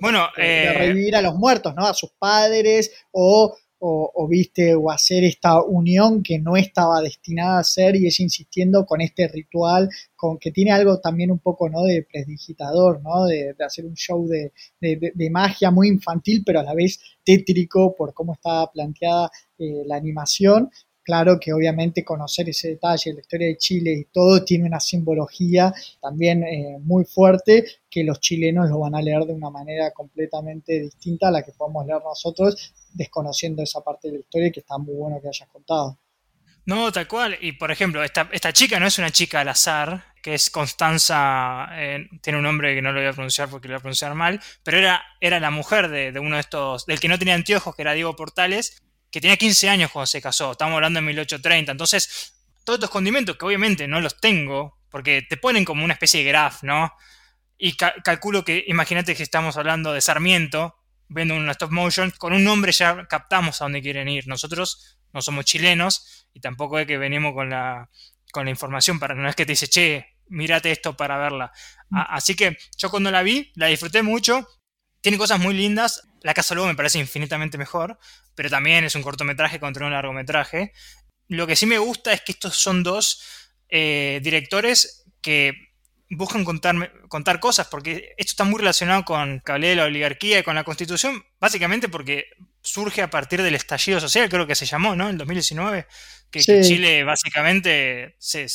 Bueno, 0.00 0.26
de, 0.36 0.64
eh, 0.64 0.72
revivir 0.72 1.14
a 1.14 1.22
los 1.22 1.36
muertos, 1.36 1.72
¿no? 1.76 1.86
A 1.86 1.94
sus 1.94 2.10
padres 2.18 2.90
o 3.12 3.56
o, 3.78 4.26
viste 4.28 4.74
o 4.74 4.90
hacer 4.90 5.24
esta 5.24 5.62
unión 5.62 6.22
que 6.22 6.38
no 6.38 6.56
estaba 6.56 7.00
destinada 7.00 7.58
a 7.60 7.64
ser 7.64 7.96
y 7.96 8.06
es 8.06 8.20
insistiendo 8.20 8.86
con 8.86 9.00
este 9.00 9.28
ritual 9.28 9.88
con 10.14 10.38
que 10.38 10.50
tiene 10.50 10.72
algo 10.72 10.98
también 10.98 11.30
un 11.30 11.38
poco 11.38 11.68
no 11.68 11.82
de 11.82 12.06
presdigitador 12.10 13.02
no 13.02 13.26
de, 13.26 13.54
hacer 13.60 13.84
un 13.84 13.94
show 13.94 14.26
de, 14.26 14.50
magia 15.30 15.70
muy 15.70 15.88
infantil 15.88 16.42
pero 16.44 16.60
a 16.60 16.62
la 16.62 16.74
vez 16.74 16.98
tétrico 17.24 17.94
por 17.94 18.14
cómo 18.14 18.34
estaba 18.34 18.70
planteada 18.72 19.30
eh, 19.58 19.82
la 19.86 19.96
animación. 19.96 20.70
Claro 21.02 21.38
que 21.38 21.52
obviamente 21.52 22.04
conocer 22.04 22.48
ese 22.48 22.70
detalle, 22.70 23.12
la 23.12 23.20
historia 23.20 23.46
de 23.46 23.56
Chile 23.58 23.92
y 23.92 24.04
todo 24.12 24.44
tiene 24.44 24.66
una 24.66 24.80
simbología 24.80 25.72
también 26.02 26.42
eh, 26.42 26.78
muy 26.80 27.04
fuerte 27.04 27.64
que 27.88 28.02
los 28.02 28.18
chilenos 28.18 28.68
lo 28.68 28.80
van 28.80 28.96
a 28.96 29.00
leer 29.00 29.24
de 29.24 29.32
una 29.32 29.48
manera 29.48 29.92
completamente 29.92 30.80
distinta 30.80 31.28
a 31.28 31.30
la 31.30 31.42
que 31.42 31.52
podemos 31.52 31.86
leer 31.86 32.02
nosotros, 32.02 32.74
desconociendo 32.96 33.62
esa 33.62 33.82
parte 33.82 34.08
de 34.08 34.14
la 34.14 34.20
historia 34.20 34.50
que 34.50 34.60
está 34.60 34.78
muy 34.78 34.94
bueno 34.94 35.20
que 35.20 35.28
hayas 35.28 35.48
contado. 35.48 35.98
No, 36.64 36.90
tal 36.90 37.06
cual. 37.06 37.38
Y 37.40 37.52
por 37.52 37.70
ejemplo, 37.70 38.02
esta, 38.02 38.52
chica 38.52 38.80
no 38.80 38.86
es 38.86 38.98
una 38.98 39.10
chica 39.10 39.40
al 39.40 39.48
azar, 39.48 40.14
que 40.20 40.34
es 40.34 40.50
Constanza, 40.50 41.68
eh, 41.72 42.08
tiene 42.20 42.38
un 42.38 42.44
nombre 42.44 42.74
que 42.74 42.82
no 42.82 42.90
lo 42.90 43.00
voy 43.00 43.08
a 43.08 43.12
pronunciar 43.12 43.48
porque 43.48 43.68
lo 43.68 43.74
voy 43.74 43.78
a 43.78 43.82
pronunciar 43.82 44.14
mal, 44.14 44.40
pero 44.64 44.78
era, 44.78 45.02
era 45.20 45.38
la 45.38 45.50
mujer 45.50 45.88
de, 45.88 46.10
de, 46.10 46.18
uno 46.18 46.34
de 46.34 46.40
estos, 46.40 46.84
del 46.86 46.98
que 46.98 47.08
no 47.08 47.18
tenía 47.18 47.34
anteojos, 47.34 47.76
que 47.76 47.82
era 47.82 47.92
Diego 47.92 48.16
Portales, 48.16 48.82
que 49.12 49.20
tenía 49.20 49.36
15 49.36 49.68
años 49.68 49.92
cuando 49.92 50.06
se 50.06 50.20
casó, 50.20 50.52
estamos 50.52 50.74
hablando 50.74 50.98
de 50.98 51.06
1830, 51.06 51.70
entonces 51.70 52.34
todos 52.64 52.78
estos 52.78 52.90
condimentos 52.90 53.36
que 53.36 53.44
obviamente 53.44 53.86
no 53.86 54.00
los 54.00 54.20
tengo, 54.20 54.80
porque 54.90 55.22
te 55.22 55.36
ponen 55.36 55.64
como 55.64 55.84
una 55.84 55.94
especie 55.94 56.24
de 56.24 56.28
graph, 56.28 56.64
¿no? 56.64 56.92
Y 57.56 57.76
calculo 57.76 58.44
que, 58.44 58.64
imagínate 58.66 59.14
que 59.14 59.22
estamos 59.22 59.56
hablando 59.56 59.92
de 59.92 60.00
Sarmiento, 60.00 60.76
viendo 61.08 61.34
una 61.34 61.52
stop 61.52 61.70
motion, 61.70 62.12
con 62.18 62.32
un 62.32 62.44
nombre 62.44 62.72
ya 62.72 63.06
captamos 63.06 63.60
a 63.60 63.64
dónde 63.64 63.82
quieren 63.82 64.08
ir. 64.08 64.26
Nosotros 64.26 64.98
no 65.12 65.22
somos 65.22 65.44
chilenos 65.44 66.28
y 66.32 66.40
tampoco 66.40 66.78
es 66.78 66.86
que 66.86 66.98
venimos 66.98 67.32
con 67.34 67.50
la, 67.50 67.88
con 68.32 68.44
la 68.44 68.50
información 68.50 68.98
para, 68.98 69.14
no 69.14 69.28
es 69.28 69.36
que 69.36 69.46
te 69.46 69.52
dice, 69.52 69.68
che, 69.68 70.16
mírate 70.28 70.70
esto 70.70 70.96
para 70.96 71.16
verla. 71.16 71.52
Mm. 71.90 71.98
así 72.08 72.34
que 72.34 72.56
yo 72.76 72.90
cuando 72.90 73.10
la 73.10 73.22
vi, 73.22 73.52
la 73.54 73.66
disfruté 73.66 74.02
mucho, 74.02 74.46
tiene 75.00 75.18
cosas 75.18 75.38
muy 75.38 75.54
lindas, 75.54 76.02
La 76.22 76.34
Casa 76.34 76.54
Lobo 76.54 76.66
me 76.66 76.74
parece 76.74 76.98
infinitamente 76.98 77.58
mejor, 77.58 77.98
pero 78.34 78.50
también 78.50 78.84
es 78.84 78.94
un 78.96 79.02
cortometraje 79.02 79.60
contra 79.60 79.86
un 79.86 79.92
largometraje. 79.92 80.72
Lo 81.28 81.46
que 81.46 81.54
sí 81.54 81.66
me 81.66 81.78
gusta 81.78 82.12
es 82.12 82.22
que 82.22 82.32
estos 82.32 82.56
son 82.56 82.82
dos 82.82 83.22
eh, 83.68 84.20
directores 84.22 85.04
que 85.20 85.52
buscan 86.10 86.44
contar, 86.44 86.92
contar 87.08 87.40
cosas, 87.40 87.66
porque 87.68 88.14
esto 88.16 88.30
está 88.32 88.44
muy 88.44 88.58
relacionado 88.58 89.04
con 89.04 89.40
que 89.40 89.52
de 89.52 89.76
la 89.76 89.84
oligarquía 89.84 90.38
y 90.38 90.42
con 90.42 90.54
la 90.54 90.64
constitución, 90.64 91.24
básicamente 91.40 91.88
porque 91.88 92.26
surge 92.62 93.02
a 93.02 93.10
partir 93.10 93.42
del 93.42 93.54
estallido 93.54 94.00
social, 94.00 94.28
creo 94.28 94.46
que 94.46 94.54
se 94.54 94.66
llamó, 94.66 94.94
¿no? 94.94 95.08
En 95.08 95.18
2019, 95.18 95.86
que, 96.30 96.40
Chile 96.40 97.04
básicamente 97.04 98.16
se, 98.18 98.46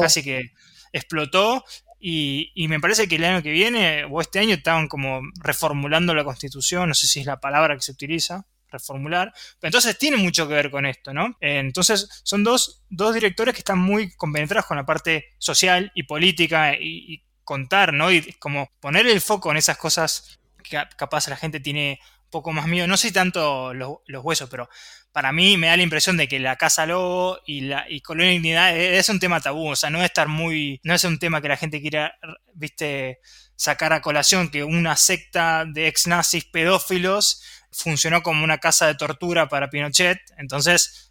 casi 0.00 0.22
que 0.22 0.52
explotó. 0.92 1.64
Y, 2.02 2.50
y, 2.54 2.68
me 2.68 2.80
parece 2.80 3.06
que 3.08 3.16
el 3.16 3.24
año 3.24 3.42
que 3.42 3.50
viene 3.50 4.06
o 4.10 4.22
este 4.22 4.38
año 4.38 4.54
estaban 4.54 4.88
como 4.88 5.20
reformulando 5.42 6.14
la 6.14 6.24
constitución, 6.24 6.88
no 6.88 6.94
sé 6.94 7.06
si 7.06 7.20
es 7.20 7.26
la 7.26 7.40
palabra 7.40 7.74
que 7.74 7.82
se 7.82 7.92
utiliza, 7.92 8.46
reformular. 8.70 9.32
Entonces 9.62 9.98
tiene 9.98 10.16
mucho 10.16 10.48
que 10.48 10.54
ver 10.54 10.70
con 10.70 10.86
esto, 10.86 11.12
¿no? 11.12 11.36
Eh, 11.40 11.58
entonces 11.58 12.08
son 12.22 12.44
dos, 12.44 12.82
directores 12.88 13.54
que 13.54 13.60
están 13.60 13.78
muy 13.78 14.14
compenetrados 14.14 14.66
con 14.66 14.76
la 14.76 14.86
parte 14.86 15.34
social 15.38 15.90
y 15.94 16.04
política 16.04 16.74
y, 16.78 17.24
contar, 17.42 17.92
¿no? 17.92 18.12
Y 18.12 18.32
como 18.34 18.70
poner 18.78 19.08
el 19.08 19.20
foco 19.20 19.50
en 19.50 19.56
esas 19.56 19.76
cosas 19.76 20.38
que 20.62 20.80
capaz 20.96 21.26
la 21.26 21.36
gente 21.36 21.58
tiene 21.58 21.98
un 22.26 22.30
poco 22.30 22.52
más 22.52 22.68
miedo. 22.68 22.86
No 22.86 22.96
sé 22.96 23.10
tanto 23.10 23.74
los, 23.74 23.98
huesos, 24.06 24.48
pero 24.48 24.68
para 25.10 25.32
mí 25.32 25.56
me 25.56 25.66
da 25.66 25.76
la 25.76 25.82
impresión 25.82 26.16
de 26.16 26.28
que 26.28 26.38
la 26.38 26.54
casa 26.54 26.86
lobo 26.86 27.40
y 27.44 27.62
la 27.62 27.86
y 27.88 28.02
colonia 28.02 28.30
dignidad 28.30 28.76
es 28.76 29.08
un 29.08 29.18
tema 29.18 29.40
tabú, 29.40 29.70
o 29.70 29.74
sea, 29.74 29.90
no 29.90 29.98
es 29.98 30.04
estar 30.04 30.28
muy, 30.28 30.80
no 30.84 30.94
es 30.94 31.02
un 31.02 31.18
tema 31.18 31.42
que 31.42 31.48
la 31.48 31.56
gente 31.56 31.80
quiera, 31.80 32.14
viste, 32.54 33.18
sacar 33.60 33.92
a 33.92 34.00
colación 34.00 34.48
que 34.48 34.64
una 34.64 34.96
secta 34.96 35.66
de 35.66 35.86
ex 35.86 36.06
nazis 36.06 36.46
pedófilos 36.46 37.42
funcionó 37.70 38.22
como 38.22 38.44
una 38.44 38.58
casa 38.58 38.86
de 38.86 38.94
tortura 38.94 39.48
para 39.48 39.70
Pinochet, 39.70 40.18
entonces 40.38 41.10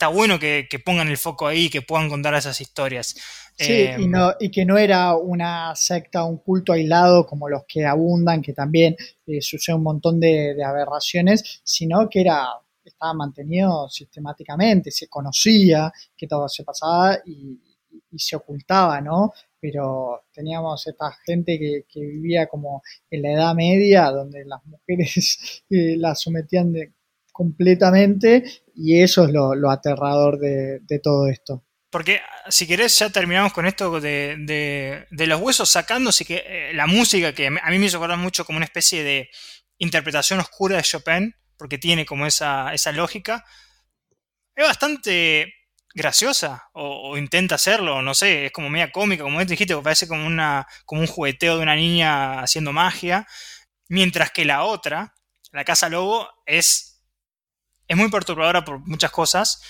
está 0.00 0.08
bueno 0.08 0.38
que, 0.38 0.66
pongan 0.82 1.08
el 1.08 1.18
foco 1.18 1.46
ahí, 1.46 1.68
que 1.68 1.82
puedan 1.82 2.08
contar 2.08 2.32
esas 2.32 2.58
historias. 2.60 3.14
Sí, 3.58 3.72
y, 3.72 3.86
em, 3.86 4.10
no, 4.10 4.32
y, 4.40 4.50
que 4.50 4.64
no 4.64 4.78
era 4.78 5.14
una 5.14 5.76
secta, 5.76 6.24
un 6.24 6.38
culto 6.38 6.72
aislado 6.72 7.26
como 7.26 7.50
los 7.50 7.64
que 7.68 7.84
abundan, 7.84 8.40
que 8.40 8.54
también 8.54 8.96
eh, 9.26 9.42
sucede 9.42 9.76
un 9.76 9.82
montón 9.82 10.18
de, 10.18 10.56
aberraciones, 10.64 11.60
sino 11.64 12.08
que 12.08 12.22
era 12.22 12.48
estaba 12.82 13.12
mantenido 13.12 13.88
sistemáticamente, 13.90 14.90
se 14.90 15.06
conocía 15.06 15.92
que 16.16 16.26
todo 16.26 16.48
se 16.48 16.64
pasaba 16.64 17.18
y, 17.26 17.60
y 18.10 18.18
se 18.18 18.36
ocultaba, 18.36 19.02
¿no? 19.02 19.32
Pero 19.60 20.22
teníamos 20.32 20.86
esta 20.86 21.12
gente 21.26 21.58
que, 21.58 22.00
vivía 22.00 22.46
como 22.46 22.82
en 23.10 23.22
la 23.22 23.32
Edad 23.32 23.54
Media, 23.54 24.10
donde 24.10 24.44
las 24.44 24.64
mujeres 24.64 25.62
eh, 25.70 25.96
las 25.96 26.20
sometían 26.20 26.72
completamente, 27.32 28.44
y 28.74 29.00
eso 29.00 29.24
es 29.24 29.32
lo, 29.32 29.70
aterrador 29.70 30.38
de, 30.38 31.00
todo 31.02 31.28
esto. 31.28 31.64
Porque 31.90 32.20
si 32.48 32.66
querés 32.66 32.98
ya 32.98 33.10
terminamos 33.10 33.52
con 33.52 33.66
esto 33.66 34.00
de, 34.00 35.06
los 35.10 35.40
huesos 35.40 35.68
sacando 35.68 36.10
que, 36.26 36.44
eh, 36.46 36.74
la 36.74 36.86
música 36.86 37.32
que 37.34 37.48
a 37.48 37.70
mí 37.70 37.78
me 37.78 37.86
hizo 37.86 37.96
acordar 37.96 38.18
mucho 38.18 38.44
como 38.44 38.56
una 38.56 38.66
especie 38.66 39.02
de 39.02 39.28
interpretación 39.78 40.40
oscura 40.40 40.76
de 40.76 40.82
Chopin, 40.82 41.34
porque 41.56 41.78
tiene 41.78 42.06
como 42.06 42.26
esa, 42.26 42.72
esa 42.72 42.92
lógica. 42.92 43.44
Es 44.54 44.66
bastante 44.66 45.52
graciosa 45.94 46.68
o, 46.72 47.16
intenta 47.16 47.56
hacerlo, 47.56 48.02
no 48.02 48.14
sé, 48.14 48.46
es 48.46 48.52
como 48.52 48.70
media 48.70 48.92
cómica, 48.92 49.24
como 49.24 49.44
dijiste, 49.44 49.76
parece 49.76 50.06
como, 50.06 50.26
una, 50.26 50.66
como 50.84 51.00
un 51.00 51.06
jugueteo 51.06 51.56
de 51.56 51.62
una 51.62 51.74
niña 51.74 52.40
haciendo 52.40 52.72
magia, 52.72 53.26
mientras 53.88 54.30
que 54.30 54.44
la 54.44 54.62
otra, 54.62 55.14
la 55.52 55.64
Casa 55.64 55.88
Lobo, 55.88 56.28
es, 56.46 57.02
es 57.88 57.96
muy 57.96 58.08
perturbadora 58.08 58.64
por 58.64 58.86
muchas 58.86 59.10
cosas, 59.10 59.62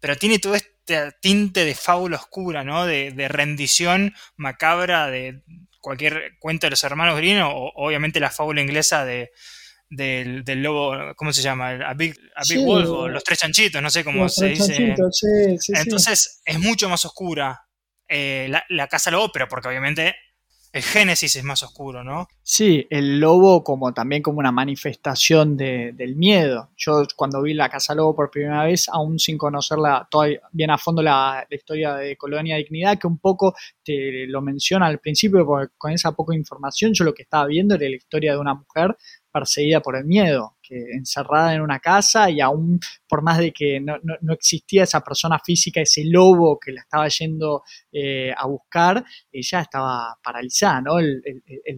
pero 0.00 0.16
tiene 0.16 0.38
todo 0.38 0.54
este 0.54 1.12
tinte 1.20 1.64
de 1.64 1.74
fábula 1.74 2.16
oscura, 2.16 2.62
¿no? 2.62 2.86
De, 2.86 3.10
de 3.10 3.28
rendición 3.28 4.14
macabra 4.36 5.08
de 5.08 5.42
cualquier 5.80 6.36
cuento 6.38 6.66
de 6.66 6.70
los 6.70 6.84
hermanos 6.84 7.16
Green 7.16 7.42
o 7.42 7.72
obviamente 7.74 8.20
la 8.20 8.30
fábula 8.30 8.60
inglesa 8.60 9.04
de, 9.04 9.32
del, 9.88 10.44
del, 10.44 10.62
lobo, 10.62 11.14
¿cómo 11.16 11.32
se 11.32 11.42
llama? 11.42 11.70
A 11.70 11.94
Big, 11.94 12.16
Wolf 12.64 12.88
o 12.88 13.08
los 13.08 13.22
tres 13.24 13.38
chanchitos, 13.38 13.80
no 13.80 13.90
sé 13.90 14.04
cómo 14.04 14.28
se 14.28 14.46
dice. 14.48 14.94
Entonces 15.68 16.40
es 16.44 16.58
mucho 16.58 16.88
más 16.88 17.04
oscura 17.04 17.66
eh, 18.08 18.46
la, 18.48 18.64
la, 18.68 18.86
casa 18.88 19.10
lobo, 19.10 19.30
pero 19.32 19.48
porque 19.48 19.68
obviamente 19.68 20.14
el 20.76 20.82
génesis 20.82 21.34
es 21.36 21.42
más 21.42 21.62
oscuro, 21.62 22.04
¿no? 22.04 22.28
Sí, 22.42 22.86
el 22.90 23.18
lobo 23.18 23.64
como 23.64 23.94
también 23.94 24.20
como 24.20 24.40
una 24.40 24.52
manifestación 24.52 25.56
del 25.56 26.16
miedo. 26.16 26.68
Yo 26.76 27.02
cuando 27.16 27.40
vi 27.40 27.54
la 27.54 27.70
Casa 27.70 27.94
Lobo 27.94 28.14
por 28.14 28.30
primera 28.30 28.62
vez, 28.64 28.86
aún 28.90 29.18
sin 29.18 29.38
conocerla 29.38 30.06
todavía 30.10 30.42
bien 30.52 30.70
a 30.70 30.76
fondo 30.76 31.00
la, 31.00 31.46
la 31.48 31.56
historia 31.56 31.94
de 31.94 32.18
Colonia 32.18 32.56
Dignidad, 32.56 32.98
que 32.98 33.06
un 33.06 33.18
poco 33.18 33.54
te 33.82 34.26
lo 34.26 34.42
menciona 34.42 34.84
al 34.84 34.98
principio, 34.98 35.46
porque 35.46 35.72
con 35.78 35.92
esa 35.92 36.12
poca 36.12 36.34
información 36.34 36.92
yo 36.92 37.04
lo 37.04 37.14
que 37.14 37.22
estaba 37.22 37.46
viendo 37.46 37.74
era 37.74 37.88
la 37.88 37.96
historia 37.96 38.32
de 38.32 38.38
una 38.38 38.52
mujer 38.52 38.94
perseguida 39.36 39.80
por 39.80 39.96
el 39.96 40.06
miedo, 40.06 40.56
que 40.62 40.76
encerrada 40.94 41.52
en 41.52 41.60
una 41.60 41.78
casa 41.78 42.30
y 42.30 42.40
aún 42.40 42.80
por 43.06 43.22
más 43.22 43.36
de 43.36 43.52
que 43.52 43.78
no, 43.80 43.98
existía 44.32 44.84
esa 44.84 45.02
persona 45.02 45.38
física, 45.38 45.82
ese 45.82 46.04
lobo 46.06 46.58
que 46.58 46.72
la 46.72 46.80
estaba 46.80 47.06
yendo 47.08 47.62
eh, 47.92 48.32
a 48.34 48.46
buscar, 48.46 49.04
ella 49.30 49.60
estaba 49.60 50.16
paralizada, 50.22 50.80
¿no? 50.80 50.98
el, 50.98 51.22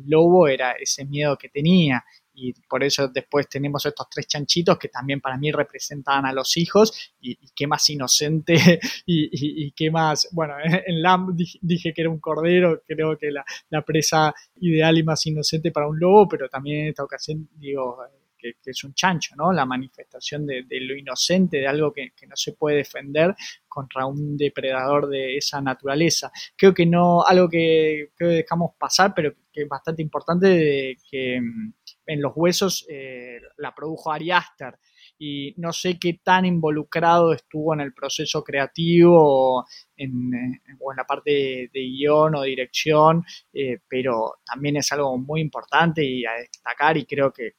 lobo 0.06 0.46
era 0.46 0.72
ese 0.80 1.04
miedo 1.04 1.36
que 1.36 1.48
tenía 1.48 2.04
y 2.40 2.52
por 2.68 2.84
eso 2.84 3.08
después 3.08 3.48
tenemos 3.48 3.84
estos 3.84 4.08
tres 4.08 4.26
chanchitos 4.28 4.78
que 4.78 4.88
también 4.88 5.20
para 5.20 5.36
mí 5.36 5.50
representaban 5.50 6.24
a 6.24 6.32
los 6.32 6.56
hijos 6.56 7.12
y, 7.20 7.36
qué 7.54 7.66
más 7.66 7.88
inocente 7.90 8.54
y, 9.06 9.72
qué 9.72 9.90
más, 9.90 10.28
bueno, 10.32 10.54
en 10.86 11.02
Lamb 11.02 11.34
dije, 11.60 11.92
que 11.92 12.00
era 12.00 12.10
un 12.10 12.20
cordero, 12.20 12.82
creo 12.86 13.16
que 13.18 13.30
la, 13.30 13.44
presa 13.82 14.34
ideal 14.60 14.98
y 14.98 15.02
más 15.02 15.24
inocente 15.26 15.70
para 15.70 15.88
un 15.88 15.98
lobo, 15.98 16.28
pero 16.28 16.48
también 16.48 16.82
en 16.82 16.88
esta 16.88 17.04
ocasión 17.04 17.48
digo 17.54 17.98
que, 18.38 18.54
es 18.64 18.84
un 18.84 18.94
chancho, 18.94 19.34
¿no? 19.36 19.52
La 19.52 19.66
manifestación 19.66 20.46
de, 20.46 20.64
lo 20.70 20.96
inocente, 20.96 21.58
de 21.58 21.66
algo 21.66 21.92
que, 21.92 22.12
no 22.28 22.36
se 22.36 22.52
puede 22.52 22.78
defender 22.78 23.34
contra 23.66 24.06
un 24.06 24.36
depredador 24.36 25.08
de 25.08 25.36
esa 25.36 25.60
naturaleza. 25.60 26.30
Creo 26.56 26.74
que 26.74 26.86
no, 26.86 27.24
algo 27.24 27.48
que 27.48 28.10
que 28.18 28.24
dejamos 28.26 28.72
pasar, 28.78 29.12
pero 29.14 29.32
que 29.52 29.62
es 29.62 29.68
bastante 29.68 30.02
importante, 30.02 30.46
de 30.48 30.96
que 31.10 31.40
mm, 31.40 31.72
en 32.06 32.22
los 32.22 32.32
huesos 32.34 32.86
eh, 32.88 33.38
la 33.58 33.74
produjo 33.74 34.12
Ari 34.12 34.30
Aster 34.30 34.78
y 35.18 35.54
no 35.56 35.72
sé 35.72 35.98
qué 35.98 36.20
tan 36.22 36.44
involucrado 36.44 37.32
estuvo 37.32 37.74
en 37.74 37.80
el 37.80 37.92
proceso 37.92 38.42
creativo 38.44 39.16
o 39.16 39.64
en, 39.96 40.34
eh, 40.34 40.60
la 40.96 41.04
parte 41.04 41.70
de, 41.72 41.80
guion 41.80 42.34
o 42.36 42.42
dirección, 42.42 43.24
eh, 43.52 43.78
pero 43.88 44.36
también 44.44 44.76
es 44.76 44.90
algo 44.92 45.18
muy 45.18 45.40
importante 45.40 46.04
y 46.04 46.24
a 46.24 46.32
destacar 46.32 46.96
y 46.96 47.04
creo 47.04 47.32
que, 47.32 47.54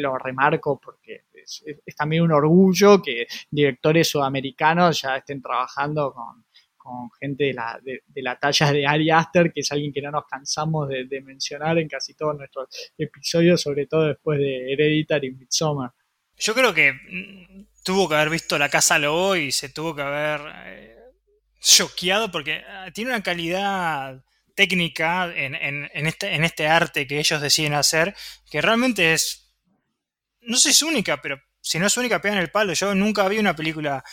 lo 0.00 0.16
remarco 0.18 0.80
porque 0.80 1.24
es, 1.34 1.64
también 1.96 2.22
un 2.22 2.32
orgullo 2.32 3.00
que 3.02 3.26
directores 3.50 4.08
sudamericanos 4.08 5.02
ya 5.02 5.16
estén 5.16 5.42
trabajando 5.42 6.12
con, 6.12 6.44
con 6.82 7.10
gente 7.20 7.44
de 7.44 7.54
la, 7.54 7.80
de, 7.82 8.02
la 8.22 8.38
talla 8.38 8.72
de 8.72 8.86
Ari 8.86 9.10
Aster, 9.10 9.52
que 9.52 9.60
es 9.60 9.70
alguien 9.70 9.92
que 9.92 10.02
no 10.02 10.10
nos 10.10 10.26
cansamos 10.26 10.88
de, 10.88 11.20
mencionar 11.20 11.78
en 11.78 11.88
casi 11.88 12.14
todos 12.14 12.36
nuestros 12.36 12.68
episodios, 12.98 13.60
sobre 13.60 13.86
todo 13.86 14.06
después 14.06 14.38
de 14.38 14.72
Hereditary 14.72 15.28
y 15.28 15.32
Midsommar. 15.32 15.92
Yo 16.36 16.54
creo 16.54 16.74
que 16.74 16.92
mm, 16.92 17.66
tuvo 17.84 18.08
que 18.08 18.16
haber 18.16 18.30
visto 18.30 18.58
La 18.58 18.68
Casa 18.68 18.98
Lobo 18.98 19.36
y 19.36 19.52
se 19.52 19.68
tuvo 19.68 19.94
que 19.94 20.02
haber 20.02 20.40
eh, 20.66 20.96
choqueado 21.60 22.30
porque 22.30 22.62
ah, 22.68 22.90
tiene 22.92 23.10
una 23.10 23.22
calidad 23.22 24.24
técnica 24.54 25.32
en, 25.34 25.88
este, 26.06 26.34
en 26.34 26.44
este 26.44 26.66
arte 26.66 27.06
que 27.06 27.18
ellos 27.18 27.40
deciden 27.40 27.72
hacer 27.72 28.14
que 28.50 28.60
realmente 28.60 29.14
es, 29.14 29.51
no 30.42 30.56
sé 30.56 30.64
si 30.64 30.70
es 30.70 30.82
única, 30.82 31.20
pero 31.20 31.40
si 31.60 31.78
no 31.78 31.86
es 31.86 31.96
única, 31.96 32.20
pegan 32.20 32.38
el 32.38 32.50
palo. 32.50 32.72
Yo 32.72 32.94
nunca 32.94 33.28
vi 33.28 33.38
una 33.38 33.54
película 33.54 34.04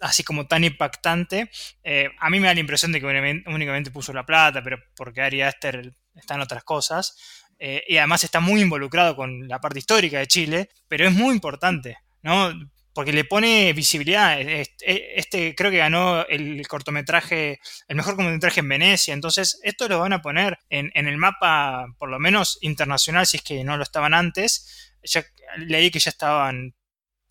así 0.00 0.22
como 0.22 0.46
tan 0.46 0.64
impactante. 0.64 1.50
Eh, 1.82 2.10
a 2.18 2.30
mí 2.30 2.40
me 2.40 2.48
da 2.48 2.54
la 2.54 2.60
impresión 2.60 2.92
de 2.92 3.00
que 3.00 3.06
únicamente 3.46 3.90
puso 3.90 4.12
la 4.12 4.26
plata, 4.26 4.62
pero 4.62 4.78
porque 4.96 5.20
Ari 5.20 5.42
Aster 5.42 5.92
está 6.14 6.34
en 6.34 6.40
otras 6.40 6.64
cosas. 6.64 7.16
Eh, 7.58 7.84
y 7.86 7.96
además 7.98 8.24
está 8.24 8.40
muy 8.40 8.60
involucrado 8.60 9.14
con 9.14 9.46
la 9.46 9.60
parte 9.60 9.78
histórica 9.78 10.18
de 10.18 10.26
Chile, 10.26 10.70
pero 10.88 11.06
es 11.06 11.12
muy 11.12 11.34
importante, 11.34 11.98
¿no? 12.22 12.52
Porque 12.94 13.12
le 13.12 13.24
pone 13.24 13.72
visibilidad. 13.72 14.40
Este, 14.40 15.54
creo 15.54 15.70
que 15.70 15.78
ganó 15.78 16.24
el 16.26 16.66
cortometraje, 16.68 17.60
el 17.88 17.96
mejor 17.96 18.16
cortometraje 18.16 18.60
en 18.60 18.68
Venecia. 18.68 19.12
Entonces, 19.12 19.58
esto 19.62 19.88
lo 19.88 19.98
van 19.98 20.12
a 20.12 20.22
poner 20.22 20.58
en, 20.70 20.90
en 20.94 21.08
el 21.08 21.16
mapa, 21.18 21.86
por 21.98 22.08
lo 22.08 22.20
menos 22.20 22.58
internacional, 22.62 23.26
si 23.26 23.38
es 23.38 23.42
que 23.42 23.64
no 23.64 23.76
lo 23.76 23.82
estaban 23.82 24.14
antes. 24.14 24.94
Ya 25.02 25.24
leí 25.58 25.90
que 25.90 25.98
ya 25.98 26.10
estaban 26.10 26.74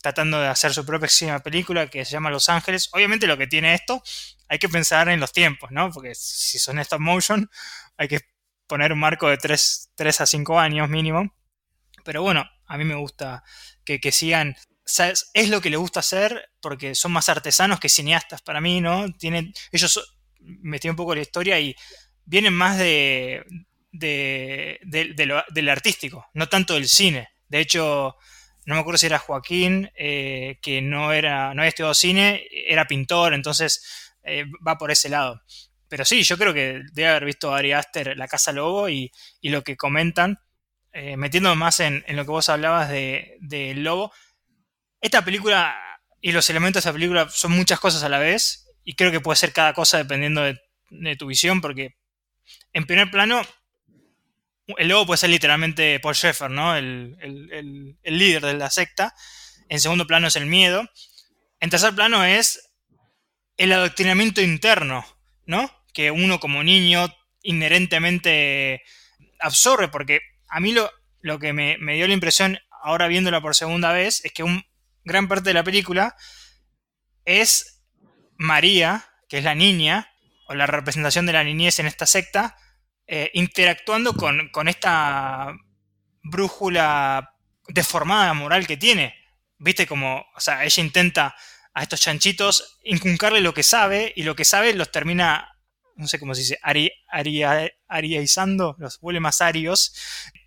tratando 0.03 0.39
de 0.41 0.49
hacer 0.49 0.73
su 0.73 0.85
propia 0.85 1.39
película 1.39 1.87
que 1.87 2.03
se 2.03 2.11
llama 2.11 2.29
Los 2.29 2.49
Ángeles. 2.49 2.89
Obviamente 2.91 3.25
lo 3.25 3.37
que 3.37 3.47
tiene 3.47 3.73
esto, 3.73 4.03
hay 4.49 4.59
que 4.59 4.67
pensar 4.67 5.07
en 5.07 5.21
los 5.21 5.31
tiempos, 5.31 5.71
¿no? 5.71 5.89
Porque 5.91 6.13
si 6.13 6.59
son 6.59 6.77
stop 6.79 6.99
motion, 6.99 7.49
hay 7.97 8.09
que 8.09 8.19
poner 8.67 8.91
un 8.91 8.99
marco 8.99 9.29
de 9.29 9.37
3, 9.37 9.89
a 10.19 10.25
5 10.25 10.59
años 10.59 10.89
mínimo. 10.89 11.33
Pero 12.03 12.21
bueno, 12.21 12.43
a 12.65 12.77
mí 12.77 12.83
me 12.83 12.95
gusta 12.95 13.43
que, 13.85 14.11
sigan. 14.11 14.57
Es 14.85 15.49
lo 15.49 15.61
que 15.61 15.69
les 15.69 15.79
gusta 15.79 16.01
hacer 16.01 16.51
porque 16.59 16.95
son 16.95 17.11
más 17.13 17.29
artesanos 17.29 17.79
que 17.79 17.89
cineastas 17.89 18.41
para 18.41 18.61
mí, 18.61 18.81
¿no? 18.81 19.11
Tienen, 19.13 19.53
ellos 19.71 20.15
metí 20.39 20.89
un 20.89 20.95
poco 20.95 21.15
la 21.15 21.21
historia 21.21 21.59
y 21.59 21.75
vienen 22.25 22.53
más 22.53 22.77
de, 22.77 23.43
de, 23.91 24.79
del 25.49 25.69
artístico, 25.69 26.27
no 26.33 26.49
tanto 26.49 26.73
del 26.73 26.87
cine. 26.87 27.29
De 27.47 27.59
hecho, 27.59 28.15
no 28.65 28.75
me 28.75 28.81
acuerdo 28.81 28.97
si 28.97 29.05
era 29.05 29.19
Joaquín, 29.19 29.91
eh, 29.95 30.57
que 30.61 30.81
no, 30.81 31.11
era, 31.11 31.53
no 31.53 31.61
había 31.61 31.69
estudiado 31.69 31.93
cine, 31.93 32.47
era 32.51 32.85
pintor, 32.85 33.33
entonces 33.33 34.13
eh, 34.23 34.45
va 34.65 34.77
por 34.77 34.91
ese 34.91 35.09
lado. 35.09 35.41
Pero 35.87 36.05
sí, 36.05 36.23
yo 36.23 36.37
creo 36.37 36.53
que 36.53 36.81
debe 36.93 37.09
haber 37.09 37.25
visto 37.25 37.53
a 37.53 37.57
Ari 37.57 37.73
Aster 37.73 38.17
La 38.17 38.27
Casa 38.27 38.51
Lobo 38.51 38.89
y, 38.89 39.11
lo 39.41 39.63
que 39.63 39.77
comentan, 39.77 40.39
eh, 40.91 41.17
metiendo 41.17 41.55
más 41.55 41.79
en, 41.81 42.03
lo 42.07 42.23
que 42.25 42.31
vos 42.31 42.49
hablabas 42.49 42.89
de, 42.89 43.73
Lobo. 43.75 44.11
Esta 45.03 45.25
película 45.25 45.77
y 46.21 46.31
los 46.31 46.49
elementos 46.49 46.75
de 46.75 46.87
esta 46.87 46.93
película 46.93 47.27
son 47.29 47.51
muchas 47.51 47.77
cosas 47.77 48.03
a 48.03 48.09
la 48.09 48.19
vez 48.19 48.69
y 48.85 48.95
creo 48.95 49.11
que 49.11 49.19
puede 49.19 49.35
ser 49.35 49.51
cada 49.51 49.73
cosa 49.73 49.97
dependiendo 49.97 50.41
de, 50.41 50.57
tu 51.17 51.27
visión 51.27 51.59
porque 51.59 51.97
en 52.71 52.85
primer 52.85 53.11
plano 53.11 53.41
el 54.77 54.87
lobo 54.87 55.07
puede 55.07 55.17
ser 55.17 55.31
literalmente 55.31 55.99
Paul 55.99 56.15
Sheffer, 56.15 56.49
¿no? 56.49 56.77
El, 56.77 57.97
líder 58.01 58.43
de 58.43 58.53
la 58.53 58.69
secta. 58.69 59.13
En 59.67 59.81
segundo 59.81 60.07
plano 60.07 60.27
es 60.27 60.37
el 60.37 60.45
miedo. 60.45 60.89
En 61.59 61.69
tercer 61.69 61.93
plano 61.93 62.23
es 62.23 62.71
el 63.57 63.73
adoctrinamiento 63.73 64.39
interno, 64.39 65.05
¿no? 65.45 65.69
Que 65.93 66.11
uno 66.11 66.39
como 66.39 66.63
niño 66.63 67.13
inherentemente 67.41 68.83
absorbe, 69.41 69.89
porque 69.89 70.21
a 70.47 70.61
mí 70.61 70.71
lo, 70.71 70.89
lo 71.19 71.39
que 71.39 71.51
me, 71.51 71.77
me, 71.79 71.95
dio 71.95 72.07
la 72.07 72.13
impresión 72.13 72.57
ahora 72.81 73.09
viéndola 73.09 73.41
por 73.41 73.53
segunda 73.53 73.91
vez 73.91 74.23
es 74.23 74.31
que 74.31 74.43
un 74.43 74.63
gran 75.03 75.27
parte 75.27 75.49
de 75.49 75.53
la 75.53 75.63
película 75.63 76.15
es 77.25 77.83
María, 78.37 79.05
que 79.29 79.37
es 79.37 79.43
la 79.43 79.55
niña, 79.55 80.09
o 80.47 80.55
la 80.55 80.67
representación 80.67 81.25
de 81.25 81.33
la 81.33 81.43
niñez 81.43 81.79
en 81.79 81.87
esta 81.87 82.05
secta, 82.05 82.57
eh, 83.07 83.31
interactuando 83.33 84.13
con, 84.13 84.67
esta 84.67 85.53
brújula 86.23 87.35
deformada 87.67 88.33
moral 88.33 88.67
que 88.67 88.77
tiene. 88.77 89.15
Viste 89.57 89.87
como, 89.87 90.25
o 90.35 90.39
sea, 90.39 90.63
ella 90.63 90.83
intenta 90.83 91.35
a 91.73 91.83
estos 91.83 92.01
chanchitos 92.01 92.79
inculcarle 92.83 93.41
lo 93.41 93.53
que 93.53 93.63
sabe 93.63 94.13
y 94.15 94.23
lo 94.23 94.35
que 94.35 94.45
sabe 94.45 94.73
los 94.73 94.91
termina, 94.91 95.57
no 95.95 96.07
sé 96.07 96.19
cómo 96.19 96.35
se 96.35 96.41
dice, 96.41 96.59
ari, 96.61 96.91
ariaizando, 97.87 98.75
los 98.77 98.99
vuelve 98.99 99.19
más 99.19 99.41
arios, 99.41 99.95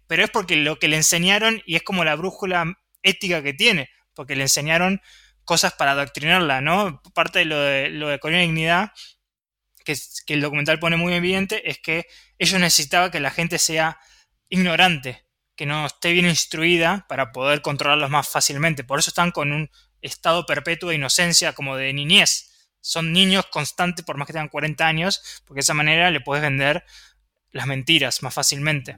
pero 0.06 0.24
es 0.24 0.30
porque 0.30 0.56
lo 0.56 0.78
que 0.78 0.88
le 0.88 0.96
enseñaron 0.96 1.62
y 1.66 1.76
es 1.76 1.82
como 1.82 2.04
la 2.04 2.14
brújula 2.14 2.78
ética 3.02 3.42
que 3.42 3.54
tiene, 3.54 3.90
porque 4.16 4.34
le 4.34 4.42
enseñaron 4.42 5.00
cosas 5.44 5.74
para 5.74 5.92
adoctrinarla, 5.92 6.60
¿no? 6.60 7.00
Parte 7.14 7.38
de 7.38 7.44
lo 7.44 7.60
de, 7.60 7.90
lo 7.90 8.08
de 8.08 8.18
Dignidad 8.18 8.90
que, 9.86 10.34
el 10.34 10.40
documental 10.40 10.78
pone 10.78 10.96
muy 10.96 11.14
evidente 11.14 11.70
es 11.70 11.78
que 11.78 12.06
ellos 12.38 12.60
necesitaban 12.60 13.10
que 13.10 13.20
la 13.20 13.30
gente 13.30 13.58
sea 13.58 13.98
ignorante, 14.48 15.24
que 15.54 15.64
no 15.64 15.86
esté 15.86 16.12
bien 16.12 16.26
instruida 16.26 17.06
para 17.08 17.32
poder 17.32 17.62
controlarlos 17.62 18.10
más 18.10 18.28
fácilmente. 18.28 18.84
Por 18.84 18.98
eso 18.98 19.10
están 19.10 19.30
con 19.30 19.52
un 19.52 19.70
estado 20.02 20.44
perpetuo 20.44 20.90
de 20.90 20.96
inocencia 20.96 21.54
como 21.54 21.76
de 21.76 21.92
niñez. 21.92 22.70
Son 22.80 23.12
niños 23.12 23.46
constantes 23.46 24.04
por 24.04 24.16
más 24.16 24.26
que 24.26 24.32
tengan 24.32 24.48
40 24.48 24.86
años, 24.86 25.42
porque 25.46 25.58
de 25.58 25.62
esa 25.62 25.74
manera 25.74 26.10
le 26.10 26.20
puedes 26.20 26.42
vender 26.42 26.84
las 27.52 27.66
mentiras 27.66 28.22
más 28.22 28.34
fácilmente. 28.34 28.96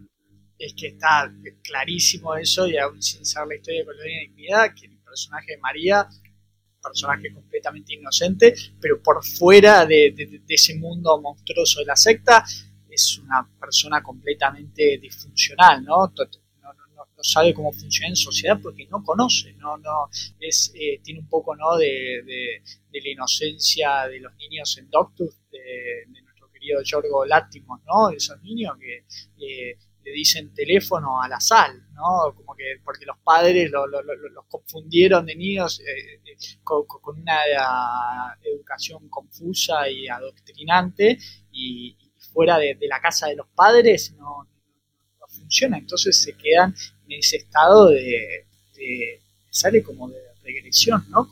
Es 0.59 0.75
que 0.75 0.89
está 0.89 1.31
clarísimo 1.63 2.35
eso 2.35 2.67
y 2.67 2.77
aún 2.79 3.01
sin 3.01 3.25
saber 3.25 3.49
la 3.49 3.55
historia 3.57 3.81
de 3.81 3.87
Colonia 3.87 4.21
Dignidad, 4.21 4.75
que 4.75 4.98
personaje 5.09 5.53
de 5.53 5.59
María 5.59 6.09
personaje 6.83 7.33
completamente 7.33 7.95
inocente, 7.95 8.55
pero 8.81 9.03
por 9.03 9.25
fuera 9.25 9.87
de, 9.87 10.15
ese 10.49 10.77
mundo 10.77 11.21
monstruoso 11.21 11.81
de 11.81 11.87
la 11.87 11.97
secta 11.97 12.45
es 12.89 13.19
una 13.19 13.49
persona 13.61 14.03
completamente 14.03 14.99
disfuncional, 14.99 15.85
¿no? 15.85 16.13
No, 16.61 17.25
sabe 17.25 17.53
cómo 17.53 17.73
funciona 17.73 18.11
en 18.11 18.17
sociedad 18.17 18.61
porque 18.63 18.87
no 18.87 19.03
conoce, 19.03 19.53
no, 19.55 19.77
no, 19.77 20.09
es, 20.39 20.73
eh, 20.77 21.01
tiene 21.03 21.19
un 21.19 21.29
poco 21.29 21.57
¿no? 21.57 21.77
de, 21.77 22.63
la 22.93 23.09
inocencia 23.09 24.07
de 24.07 24.21
los 24.21 24.37
niños 24.37 24.79
en 24.79 24.89
Doctus, 24.89 25.35
de, 25.51 26.07
nuestro 26.23 26.49
querido 26.53 26.81
Giorgo 26.85 27.25
Látimos, 27.25 27.81
¿no? 27.87 28.11
Esos 28.11 28.41
niños 28.43 28.77
que 28.79 29.05
eh, 29.45 29.77
dicen 30.13 30.53
teléfono 30.55 31.23
a 31.23 31.29
la 31.29 31.41
sal, 31.41 31.89
¿no? 31.95 32.35
Como 32.35 32.55
que 32.55 32.81
porque 32.85 33.07
los 33.07 33.19
padres 33.19 33.71
los 33.71 34.45
confundieron 34.49 35.27
de 35.27 35.37
niños 35.37 35.81
eh, 35.81 36.21
eh, 36.25 36.37
con, 36.63 36.87
una 37.19 38.37
educación 38.43 39.09
confusa 39.09 39.89
y 39.89 40.09
adoctrinante 40.09 41.19
y, 41.53 41.97
fuera 42.33 42.59
de, 42.59 42.77
la 42.83 43.01
casa 43.01 43.29
de 43.29 43.37
los 43.37 43.47
padres 43.49 44.13
no, 44.19 44.47
funciona, 45.29 45.79
entonces 45.79 46.21
se 46.21 46.37
quedan 46.37 46.75
en 47.09 47.19
ese 47.19 47.37
estado 47.39 47.89
de, 47.89 48.47
de 48.75 49.21
sale 49.51 49.83
como 49.83 50.09
de 50.09 50.21
regresión, 50.43 51.05
¿no? 51.09 51.29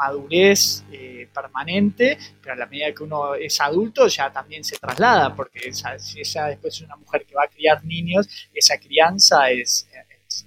Madurez 0.00 0.82
eh, 0.90 1.28
permanente, 1.32 2.16
pero 2.40 2.54
a 2.54 2.56
la 2.56 2.66
medida 2.66 2.92
que 2.94 3.02
uno 3.02 3.34
es 3.34 3.60
adulto 3.60 4.08
ya 4.08 4.32
también 4.32 4.64
se 4.64 4.78
traslada, 4.78 5.34
porque 5.34 5.72
si 5.72 6.20
ella 6.20 6.46
después 6.46 6.74
es 6.74 6.80
una 6.80 6.96
mujer 6.96 7.26
que 7.26 7.34
va 7.34 7.44
a 7.44 7.48
criar 7.48 7.84
niños, 7.84 8.26
esa 8.54 8.78
crianza 8.78 9.50
es, 9.50 9.88
es, 10.26 10.46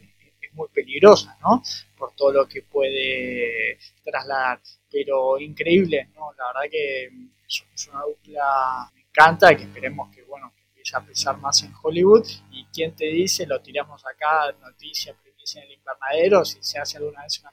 muy 0.54 0.68
peligrosa, 0.70 1.36
¿no? 1.42 1.64
Por 1.98 2.14
todo 2.16 2.32
lo 2.32 2.48
que 2.48 2.62
puede 2.62 3.80
trasladar. 4.04 4.62
Pero 4.92 5.40
increíble, 5.40 6.10
¿no? 6.14 6.32
La 6.38 6.46
verdad 6.48 6.70
que 6.70 7.06
es, 7.48 7.88
una 7.88 8.02
dupla, 8.04 8.92
me 8.94 9.02
encanta, 9.02 9.56
que 9.58 9.64
esperemos 9.64 10.14
que, 10.14 10.22
bueno, 10.24 10.54
que 10.56 10.62
empiece 10.62 10.96
a 10.96 11.02
pesar 11.02 11.38
más 11.40 11.64
en 11.64 11.74
Hollywood. 11.82 12.28
Y 12.52 12.66
quién 12.66 12.96
te 12.96 13.06
dice, 13.06 13.48
lo 13.48 13.60
tiramos 13.62 14.04
acá, 14.06 14.56
noticia, 14.62 15.16
en 15.56 15.64
el 15.64 15.72
invernadero, 15.72 16.46
si 16.46 16.58
se 16.62 16.80
hace 16.80 16.98
alguna 16.98 17.24
vez 17.24 17.40
una 17.40 17.52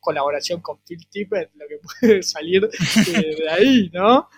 colaboración 0.00 0.60
con 0.60 0.78
Phil 0.82 1.06
Tippett, 1.08 1.50
lo 1.54 1.66
que 1.68 1.78
puede 2.00 2.22
salir 2.22 2.68
de, 2.68 3.50
ahí, 3.50 3.90
¿no? 3.92 4.28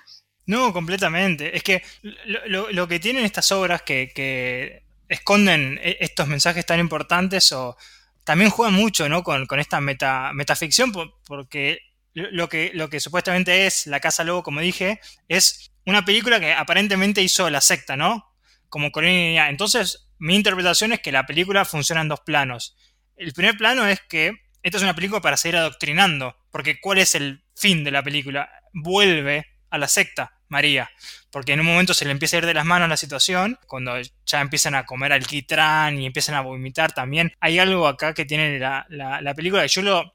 No, 0.46 0.72
completamente. 0.72 1.56
Es 1.56 1.62
que 1.62 1.82
lo, 2.24 2.88
que 2.88 3.00
tienen 3.00 3.24
estas 3.24 3.52
obras 3.52 3.82
que, 3.82 4.82
esconden 5.08 5.78
e, 5.82 5.98
estos 6.00 6.26
mensajes 6.26 6.66
tan 6.66 6.80
importantes 6.80 7.52
o 7.52 7.76
también 8.24 8.50
juegan 8.50 8.74
mucho 8.74 9.08
¿no? 9.08 9.22
con, 9.22 9.46
esta 9.58 9.80
meta, 9.80 10.32
metaficción 10.34 10.92
porque 11.26 11.80
lo 12.12 12.48
que, 12.48 12.70
lo 12.74 12.90
que 12.90 13.00
supuestamente 13.00 13.66
es 13.66 13.86
La 13.86 14.00
Casa 14.00 14.24
Lobo, 14.24 14.42
como 14.42 14.60
dije, 14.60 15.00
es 15.28 15.70
una 15.86 16.04
película 16.04 16.40
que 16.40 16.52
aparentemente 16.52 17.22
hizo 17.22 17.48
la 17.50 17.60
secta, 17.60 17.96
¿no? 17.96 18.34
Como 18.68 18.90
Colonia. 18.90 19.48
Entonces, 19.48 20.08
mi 20.18 20.34
interpretación 20.34 20.92
es 20.92 21.00
que 21.00 21.12
la 21.12 21.26
película 21.26 21.64
funciona 21.64 22.02
en 22.02 22.08
dos 22.08 22.20
planos. 22.20 22.76
El 23.18 23.32
primer 23.32 23.56
plano 23.56 23.86
es 23.86 24.00
que 24.08 24.32
esta 24.62 24.78
es 24.78 24.84
una 24.84 24.94
película 24.94 25.20
para 25.20 25.36
seguir 25.36 25.56
adoctrinando, 25.56 26.36
porque 26.52 26.80
¿cuál 26.80 26.98
es 26.98 27.16
el 27.16 27.42
fin 27.56 27.82
de 27.82 27.90
la 27.90 28.02
película? 28.02 28.48
Vuelve 28.72 29.46
a 29.70 29.78
la 29.78 29.88
secta, 29.88 30.38
María, 30.46 30.88
porque 31.32 31.52
en 31.52 31.60
un 31.60 31.66
momento 31.66 31.94
se 31.94 32.04
le 32.04 32.12
empieza 32.12 32.36
a 32.36 32.38
ir 32.38 32.46
de 32.46 32.54
las 32.54 32.64
manos 32.64 32.88
la 32.88 32.96
situación, 32.96 33.58
cuando 33.66 33.94
ya 34.24 34.40
empiezan 34.40 34.76
a 34.76 34.86
comer 34.86 35.12
alquitrán 35.12 36.00
y 36.00 36.06
empiezan 36.06 36.36
a 36.36 36.42
vomitar 36.42 36.92
también. 36.92 37.32
Hay 37.40 37.58
algo 37.58 37.88
acá 37.88 38.14
que 38.14 38.24
tiene 38.24 38.60
la, 38.60 38.86
la, 38.88 39.34
película, 39.34 39.66
yo 39.66 39.82
lo, 39.82 40.14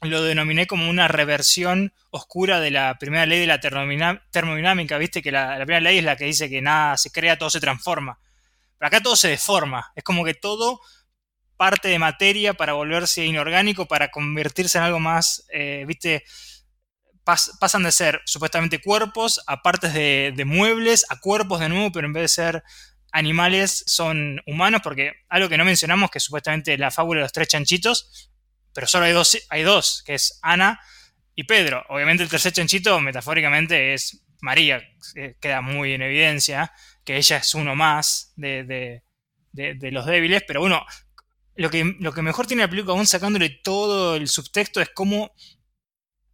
lo 0.00 0.22
denominé 0.22 0.66
como 0.66 0.88
una 0.88 1.06
reversión 1.06 1.92
oscura 2.10 2.60
de 2.60 2.70
la 2.70 2.96
primera 2.98 3.26
ley 3.26 3.40
de 3.40 3.46
la 3.46 3.60
termodinámica, 3.60 4.96
viste 4.96 5.20
que 5.20 5.32
la, 5.32 5.58
la, 5.58 5.66
primera 5.66 5.82
ley 5.82 5.98
es 5.98 6.04
la 6.04 6.16
que 6.16 6.24
dice 6.24 6.48
que 6.48 6.62
nada 6.62 6.96
se 6.96 7.10
crea, 7.10 7.36
todo 7.36 7.50
se 7.50 7.60
transforma. 7.60 8.18
Pero 8.78 8.86
acá 8.86 9.02
todo 9.02 9.16
se 9.16 9.28
deforma, 9.28 9.92
es 9.96 10.04
como 10.04 10.24
que 10.24 10.34
todo 10.34 10.80
parte 11.58 11.88
de 11.88 11.98
materia 11.98 12.54
para 12.54 12.72
volverse 12.72 13.26
inorgánico, 13.26 13.86
para 13.86 14.10
convertirse 14.10 14.78
en 14.78 14.84
algo 14.84 15.00
más, 15.00 15.44
eh, 15.52 15.84
viste, 15.86 16.24
pasan 17.24 17.82
de 17.82 17.92
ser 17.92 18.22
supuestamente 18.24 18.80
cuerpos 18.80 19.42
a 19.46 19.60
partes 19.60 19.92
de, 19.92 20.44
muebles, 20.46 21.04
a 21.10 21.20
cuerpos 21.20 21.60
de 21.60 21.68
nuevo, 21.68 21.92
pero 21.92 22.06
en 22.06 22.14
vez 22.14 22.22
de 22.22 22.28
ser 22.28 22.62
animales 23.12 23.84
son 23.86 24.40
humanos, 24.46 24.80
porque 24.82 25.12
algo 25.28 25.48
que 25.48 25.58
no 25.58 25.64
mencionamos, 25.64 26.10
que 26.10 26.20
supuestamente 26.20 26.78
la 26.78 26.90
fábula 26.90 27.18
de 27.18 27.24
los 27.24 27.32
tres 27.32 27.48
chanchitos, 27.48 28.30
pero 28.72 28.86
solo 28.86 29.06
hay 29.06 29.12
dos, 29.12 29.36
hay 29.50 29.62
dos 29.62 30.02
que 30.06 30.14
es 30.14 30.38
Ana 30.42 30.80
y 31.34 31.44
Pedro. 31.44 31.84
Obviamente 31.88 32.22
el 32.22 32.30
tercer 32.30 32.52
chanchito, 32.52 33.00
metafóricamente, 33.00 33.94
es 33.94 34.24
María, 34.40 34.80
queda 35.40 35.60
muy 35.60 35.94
en 35.94 36.02
evidencia, 36.02 36.72
que 37.04 37.16
ella 37.16 37.38
es 37.38 37.54
uno 37.54 37.74
más 37.74 38.32
de, 38.36 39.02
de 39.52 39.90
los 39.90 40.06
débiles, 40.06 40.44
pero 40.46 40.60
bueno, 40.60 40.86
lo 41.58 41.70
que, 41.70 41.96
lo 41.98 42.12
que 42.12 42.22
mejor 42.22 42.46
tiene 42.46 42.62
la 42.62 42.70
película, 42.70 42.94
aún 42.94 43.06
sacándole 43.06 43.50
todo 43.50 44.14
el 44.14 44.28
subtexto, 44.28 44.80
es 44.80 44.90
cómo 44.90 45.32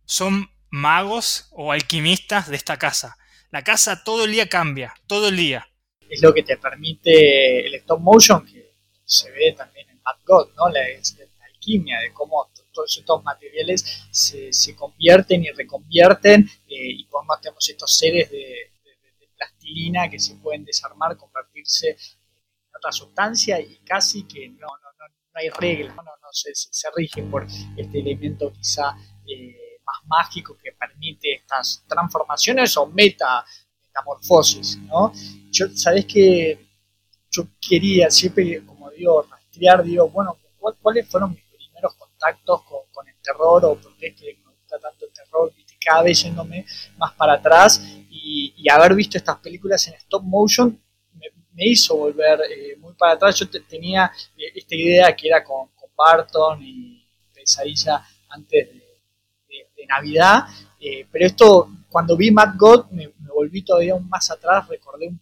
son 0.04 0.50
magos 0.68 1.48
o 1.52 1.72
alquimistas 1.72 2.50
de 2.50 2.56
esta 2.56 2.76
casa. 2.78 3.16
La 3.50 3.64
casa 3.64 4.04
todo 4.04 4.26
el 4.26 4.32
día 4.32 4.50
cambia, 4.50 4.94
todo 5.06 5.28
el 5.28 5.36
día. 5.38 5.66
Es 6.10 6.20
lo 6.20 6.34
que 6.34 6.42
te 6.42 6.58
permite 6.58 7.66
el 7.66 7.74
stop 7.76 8.00
motion, 8.00 8.44
que 8.44 8.74
se 9.06 9.30
ve 9.30 9.54
también 9.56 9.88
en 9.88 9.96
Mad 10.02 10.18
God, 10.26 10.48
¿no? 10.56 10.68
La, 10.68 10.80
alquimia, 11.46 12.00
de 12.00 12.12
cómo 12.12 12.50
todos 12.74 12.98
estos 12.98 13.24
materiales 13.24 14.06
se, 14.10 14.52
se 14.52 14.76
convierten 14.76 15.42
y 15.42 15.50
reconvierten, 15.52 16.42
eh, 16.68 16.90
y 16.90 17.06
cómo 17.06 17.34
tenemos 17.40 17.66
estos 17.66 17.96
seres 17.96 18.30
de, 18.30 18.36
de, 18.38 19.28
plastilina 19.38 20.10
que 20.10 20.18
se 20.18 20.34
pueden 20.34 20.66
desarmar, 20.66 21.16
convertirse 21.16 21.96
otra 22.76 22.92
sustancia 22.92 23.60
y 23.60 23.78
casi 23.84 24.24
que 24.24 24.48
no, 24.48 24.66
no 24.66 24.84
hay 25.34 25.48
reglas, 25.50 25.96
no, 25.96 26.02
no, 26.02 26.28
se, 26.30 26.50
se, 26.54 26.88
rige 26.94 27.22
por 27.24 27.46
este 27.76 27.98
elemento 27.98 28.52
quizá 28.52 28.96
eh, 29.26 29.80
más 29.84 29.96
mágico 30.06 30.56
que 30.62 30.72
permite 30.72 31.34
estas 31.34 31.84
transformaciones 31.88 32.76
o 32.76 32.86
meta, 32.86 33.44
metamorfosis, 33.82 34.78
¿no? 34.78 35.12
Yo, 35.50 35.66
sabes 35.74 36.06
que 36.06 36.68
yo 37.30 37.48
quería 37.60 38.10
siempre, 38.10 38.64
como 38.64 38.90
digo, 38.90 39.22
rastrear, 39.28 39.82
digo, 39.82 40.08
bueno, 40.08 40.38
¿cuáles 40.80 41.08
fueron 41.08 41.32
mis 41.32 41.42
primeros 41.44 41.94
contactos 41.94 42.62
con, 42.62 43.08
el 43.08 43.14
terror 43.20 43.64
o 43.64 43.74
por 43.74 43.96
qué 43.96 44.14
que 44.14 44.38
me 44.44 44.52
gusta 44.52 44.78
tanto 44.78 45.04
el 45.06 45.12
terror? 45.12 45.52
cada 45.84 46.02
vez 46.02 46.22
yéndome 46.22 46.64
más 46.96 47.12
para 47.12 47.34
atrás 47.34 47.78
y, 48.08 48.54
y 48.56 48.70
haber 48.70 48.94
visto 48.94 49.18
estas 49.18 49.36
películas 49.36 49.86
en 49.86 49.92
stop 49.94 50.22
motion 50.22 50.82
me 51.54 51.66
hizo 51.68 51.96
volver 51.96 52.40
eh, 52.50 52.76
muy 52.76 52.94
para 52.94 53.12
atrás. 53.12 53.38
Yo 53.38 53.48
tenía 53.48 54.10
eh, 54.36 54.52
esta 54.54 54.74
idea 54.74 55.16
que 55.16 55.28
era 55.28 55.42
con, 55.42 55.72
Barton 55.96 56.60
y 56.60 57.06
Pesadilla 57.32 58.04
antes 58.30 58.68
de, 58.68 58.82
Navidad, 59.86 60.46
eh, 60.80 61.06
pero 61.12 61.26
esto, 61.26 61.68
cuando 61.90 62.16
vi 62.16 62.30
Mad 62.30 62.54
God, 62.56 62.86
me, 62.90 63.12
volví 63.32 63.62
todavía 63.62 63.92
aún 63.92 64.08
más 64.08 64.30
atrás, 64.30 64.66
recordé 64.66 65.08
un 65.08 65.20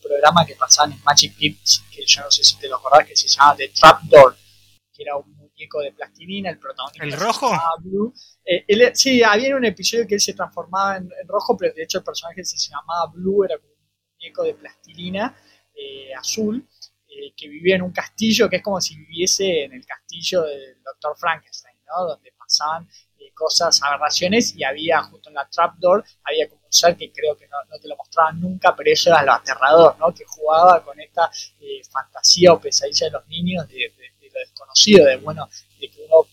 programa 0.00 0.44
que 0.44 0.54
pasaba 0.54 0.92
en 0.92 1.02
Magic 1.02 1.34
Kids, 1.36 1.84
que 1.90 2.04
yo 2.06 2.20
no 2.20 2.30
sé 2.30 2.44
si 2.44 2.58
te 2.58 2.68
lo 2.68 2.76
acordás, 2.76 3.06
que 3.06 3.16
se 3.16 3.26
llamaba 3.28 3.56
The 3.56 3.68
Trap 3.70 4.02
Door, 4.02 4.36
que 4.92 5.02
era 5.02 5.16
un 5.16 5.34
muñeco 5.34 5.80
de 5.80 5.92
plastilina, 5.92 6.50
el 6.50 6.58
protagonista. 6.58 7.02
¿El 7.02 7.12
rojo? 7.12 7.50
Blue. 7.80 8.12
sí, 8.92 9.22
había 9.22 9.56
un 9.56 9.64
episodio 9.64 10.06
que 10.06 10.16
él 10.16 10.20
se 10.20 10.34
transformaba 10.34 10.98
en, 10.98 11.10
rojo, 11.26 11.56
pero 11.56 11.72
de 11.74 11.84
hecho 11.84 11.98
el 11.98 12.04
personaje 12.04 12.44
se 12.44 12.58
llamaba 12.58 13.10
Blue, 13.10 13.42
era 13.42 13.56
como 13.56 13.72
de 14.44 14.54
plastilina 14.54 15.34
eh, 15.74 16.14
azul 16.14 16.66
eh, 17.08 17.32
que 17.36 17.48
vivía 17.48 17.76
en 17.76 17.82
un 17.82 17.92
castillo 17.92 18.48
que 18.48 18.56
es 18.56 18.62
como 18.62 18.80
si 18.80 18.96
viviese 18.96 19.64
en 19.64 19.72
el 19.72 19.86
castillo 19.86 20.42
del 20.42 20.82
Dr. 20.82 21.16
Frankenstein, 21.16 21.76
¿no? 21.86 22.08
Donde 22.08 22.32
pasaban 22.32 22.88
eh, 23.18 23.32
cosas, 23.32 23.80
aberraciones 23.82 24.54
y 24.56 24.64
había 24.64 25.02
justo 25.02 25.30
en 25.30 25.36
la 25.36 25.48
trapdoor, 25.48 26.04
había 26.24 26.48
como 26.48 26.66
un 26.66 26.72
ser 26.72 26.96
que 26.96 27.10
creo 27.12 27.36
que 27.36 27.46
no, 27.48 27.56
te 27.80 27.88
lo 27.88 27.96
mostraban 27.96 28.40
nunca, 28.40 28.74
pero 28.76 28.90
eso 28.90 29.10
era 29.10 29.22
lo 29.22 29.32
aterrador, 29.32 29.98
¿no? 29.98 30.12
Que 30.12 30.24
jugaba 30.26 30.84
con 30.84 31.00
esta 31.00 31.30
fantasía 31.90 32.52
o 32.52 32.60
pesadilla 32.60 33.06
de 33.06 33.12
los 33.12 33.26
niños 33.28 33.68
de, 33.68 33.92
lo 34.32 34.40
desconocido, 34.40 35.06
de 35.06 35.16
bueno, 35.16 35.48
de 35.80 35.88
que 35.88 36.02
uno 36.02 36.26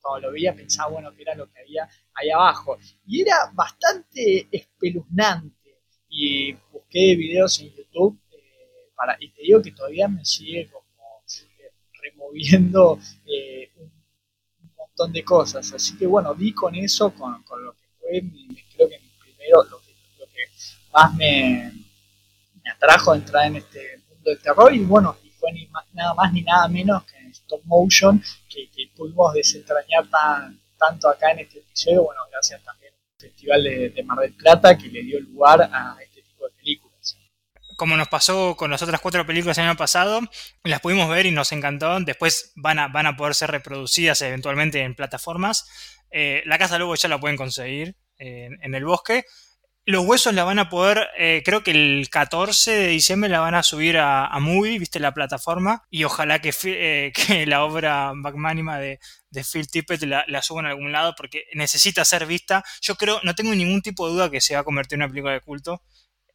cuando 0.00 0.28
lo 0.28 0.34
veía 0.34 0.54
pensaba, 0.54 0.90
bueno, 0.90 1.12
que 1.14 1.22
era 1.22 1.34
lo 1.34 1.50
que 1.50 1.60
había 1.60 1.88
ahí 2.14 2.30
abajo. 2.30 2.78
Y 3.06 3.22
era 3.22 3.50
bastante 3.52 4.46
espeluznante 4.52 5.55
y 6.16 6.54
busqué 6.72 7.14
videos 7.14 7.60
en 7.60 7.74
YouTube 7.74 8.18
eh, 8.32 8.90
para, 8.96 9.18
y 9.20 9.28
te 9.28 9.42
digo 9.42 9.60
que 9.60 9.72
todavía 9.72 10.08
me 10.08 10.24
sigue 10.24 10.66
como 10.70 10.86
eh, 11.60 11.70
removiendo 12.02 12.98
eh, 13.26 13.70
un, 13.76 13.92
montón 14.78 15.12
de 15.12 15.22
cosas. 15.22 15.70
Así 15.74 15.96
que 15.98 16.06
bueno, 16.06 16.34
di 16.34 16.54
con 16.54 16.74
eso, 16.74 17.12
con, 17.12 17.44
lo 17.62 17.72
que 17.74 17.86
fue 18.00 18.22
mi, 18.22 18.48
más 20.90 21.14
me, 21.14 21.70
atrajo 22.74 23.14
entrar 23.14 23.46
en 23.48 23.56
este 23.56 23.98
mundo 24.08 24.30
del 24.30 24.40
terror 24.40 24.74
y 24.74 24.84
bueno, 24.84 25.16
y 25.22 25.28
fue 25.28 25.52
ni 25.52 25.68
nada 25.92 26.14
más 26.14 26.32
ni 26.32 26.40
nada 26.40 26.66
menos 26.68 27.04
que 27.04 27.18
en 27.18 27.30
stop 27.30 27.60
motion 27.64 28.22
que, 28.48 28.66
pudimos 28.96 29.34
desentrañar 29.34 30.08
tan, 30.08 30.58
tanto 30.78 31.10
acá 31.10 31.32
en 31.32 31.40
este 31.40 31.58
episodio, 31.58 32.04
bueno, 32.04 32.22
gracias 32.30 32.62
también 32.64 32.94
al 32.94 33.20
Festival 33.20 33.62
de, 33.62 34.02
Mar 34.04 34.18
del 34.20 34.32
Plata 34.32 34.78
que 34.78 34.88
le 34.88 35.02
dio 35.02 35.20
lugar 35.20 35.68
a 35.70 35.98
Como 37.76 37.96
nos 37.96 38.08
pasó 38.08 38.56
con 38.56 38.70
las 38.70 38.82
otras 38.82 39.00
cuatro 39.00 39.26
películas 39.26 39.58
el 39.58 39.64
año 39.64 39.76
pasado, 39.76 40.20
las 40.64 40.80
pudimos 40.80 41.08
ver 41.08 41.26
y 41.26 41.30
nos 41.30 41.52
encantó. 41.52 42.00
Después 42.00 42.52
van 42.56 42.78
a, 42.78 42.88
van 42.88 43.06
a 43.06 43.16
poder 43.16 43.34
ser 43.34 43.50
reproducidas 43.50 44.20
eventualmente 44.22 44.80
en 44.80 44.94
plataformas. 44.94 45.68
Eh, 46.10 46.42
la 46.46 46.58
Casa 46.58 46.78
Lobo 46.78 46.94
ya 46.94 47.08
la 47.08 47.20
pueden 47.20 47.36
conseguir 47.36 47.96
en 48.18 48.74
el 48.74 48.84
bosque. 48.84 49.26
Los 49.88 50.04
huesos 50.04 50.34
la 50.34 50.42
van 50.42 50.58
a 50.58 50.68
poder, 50.68 51.06
eh, 51.16 51.42
creo 51.44 51.62
que 51.62 51.70
el 51.70 52.08
14 52.10 52.72
de 52.72 52.88
diciembre 52.88 53.30
la 53.30 53.38
van 53.38 53.54
a 53.54 53.62
subir 53.62 53.98
a, 53.98 54.26
a 54.26 54.40
Movie, 54.40 54.80
viste 54.80 54.98
la 54.98 55.14
plataforma, 55.14 55.84
y 55.90 56.02
ojalá 56.02 56.40
que, 56.40 56.52
eh, 56.64 57.12
que 57.26 57.46
la 57.46 57.62
obra 57.62 58.12
magnánima 58.12 58.80
de, 58.80 58.98
de 59.30 59.44
Phil 59.44 59.70
Tippett 59.70 60.02
la, 60.02 60.24
la, 60.26 60.42
suban 60.42 60.66
a 60.66 60.70
algún 60.70 60.90
lado 60.90 61.14
porque 61.16 61.44
necesita 61.54 62.04
ser 62.04 62.26
vista. 62.26 62.64
Yo 62.82 62.96
creo, 62.96 63.20
no 63.22 63.36
tengo 63.36 63.54
ningún 63.54 63.80
tipo 63.80 64.08
de 64.08 64.14
duda 64.14 64.28
que 64.28 64.40
se 64.40 64.54
va 64.54 64.62
a 64.62 64.64
convertir 64.64 64.96
en 64.96 65.02
una 65.02 65.08
película 65.08 65.34
de 65.34 65.40
culto. 65.40 65.80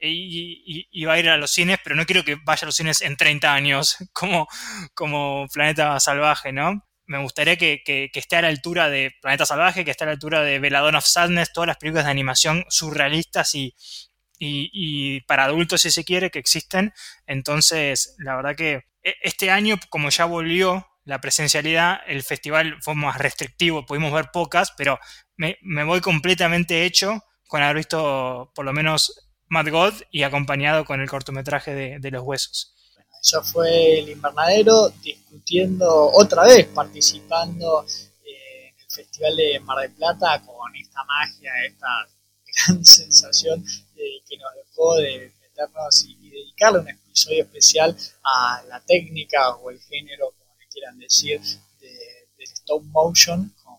Y, 0.04 0.88
y, 0.92 1.06
va 1.06 1.14
a 1.14 1.20
ir 1.20 1.30
a 1.30 1.38
los 1.38 1.52
cines, 1.52 1.78
pero 1.84 1.96
no 1.96 2.06
quiero 2.06 2.24
que 2.24 2.36
vaya 2.44 2.62
a 2.64 2.66
los 2.66 2.76
cines 2.76 3.02
en 3.02 3.18
30 3.18 3.54
años, 3.54 3.98
como, 4.14 4.48
como 4.96 5.48
Planeta 5.54 6.00
Salvaje, 6.00 6.52
¿no? 6.52 6.84
me 7.12 7.22
gustaría 7.22 7.58
que, 7.58 8.10
esté 8.14 8.38
a 8.38 8.42
la 8.42 8.48
altura 8.48 8.90
de 8.90 9.12
Planeta 9.22 9.46
Salvaje, 9.46 9.84
que 9.84 9.92
esté 9.92 10.06
a 10.06 10.08
la 10.08 10.14
altura 10.14 10.42
de 10.44 10.60
Veladon 10.60 10.96
of 10.96 11.06
Sadness, 11.06 11.52
todas 11.52 11.68
las 11.68 11.78
películas 11.78 12.06
de 12.06 12.12
animación 12.12 12.66
surrealistas 12.70 13.54
y, 13.54 15.22
para 15.28 15.44
adultos, 15.44 15.82
si 15.82 15.92
se 15.92 16.06
quiere, 16.06 16.32
que 16.32 16.40
existen. 16.40 16.94
Entonces, 17.28 18.16
la 18.20 18.38
verdad 18.38 18.56
que 18.56 18.86
e, 19.04 19.16
este 19.24 19.52
año, 19.52 19.78
como 19.90 20.10
ya 20.10 20.24
volvió 20.24 20.88
la 21.04 21.20
presencialidad, 21.20 22.00
el 22.08 22.24
festival 22.24 22.78
fue 22.82 22.96
más 22.96 23.18
restrictivo, 23.18 23.86
pudimos 23.86 24.14
ver 24.14 24.30
pocas, 24.32 24.72
pero 24.78 24.98
me, 25.36 25.58
voy 25.84 26.00
completamente 26.00 26.86
hecho 26.86 27.26
con 27.48 27.62
haber 27.62 27.76
visto 27.78 28.54
por 28.56 28.64
lo 28.64 28.72
menos 28.72 29.31
Mad 29.52 29.70
God 29.70 29.94
y 30.12 30.24
acompañado 30.24 30.86
con 30.86 31.02
el 31.02 31.10
cortometraje 31.10 32.00
de 32.00 32.12
Los 32.12 32.24
Huesos. 32.24 32.74
Eso 33.22 33.44
fue 33.44 34.00
el 34.00 34.10
invernadero 34.10 34.90
discutiendo 35.04 36.10
otra 36.14 36.44
vez, 36.44 36.66
participando 36.68 37.86
eh, 38.26 38.70
en 38.70 38.80
el 38.80 38.90
Festival 38.90 39.36
de 39.36 39.60
Mar 39.60 39.80
del 39.80 39.92
Plata 39.92 40.42
con 40.44 40.76
esta 40.76 41.04
magia, 41.04 41.52
esta 41.68 42.08
gran 42.66 42.84
sensación 42.84 43.64
que 43.94 44.38
nos 44.38 44.56
dejó 44.56 44.96
de 44.96 45.32
meternos 45.40 46.06
y, 46.06 46.30
dedicarle 46.32 46.80
un 46.80 46.90
episodio 46.90 47.44
especial 47.44 47.96
a 48.24 48.64
la 48.70 48.80
técnica 48.80 49.56
o 49.58 49.70
el 49.70 49.80
género, 49.82 50.34
como 50.40 50.56
le 50.58 50.68
quieran 50.68 50.98
decir, 50.98 51.42
del 51.80 52.52
stop 52.54 52.84
motion, 52.86 53.54
con, 53.64 53.78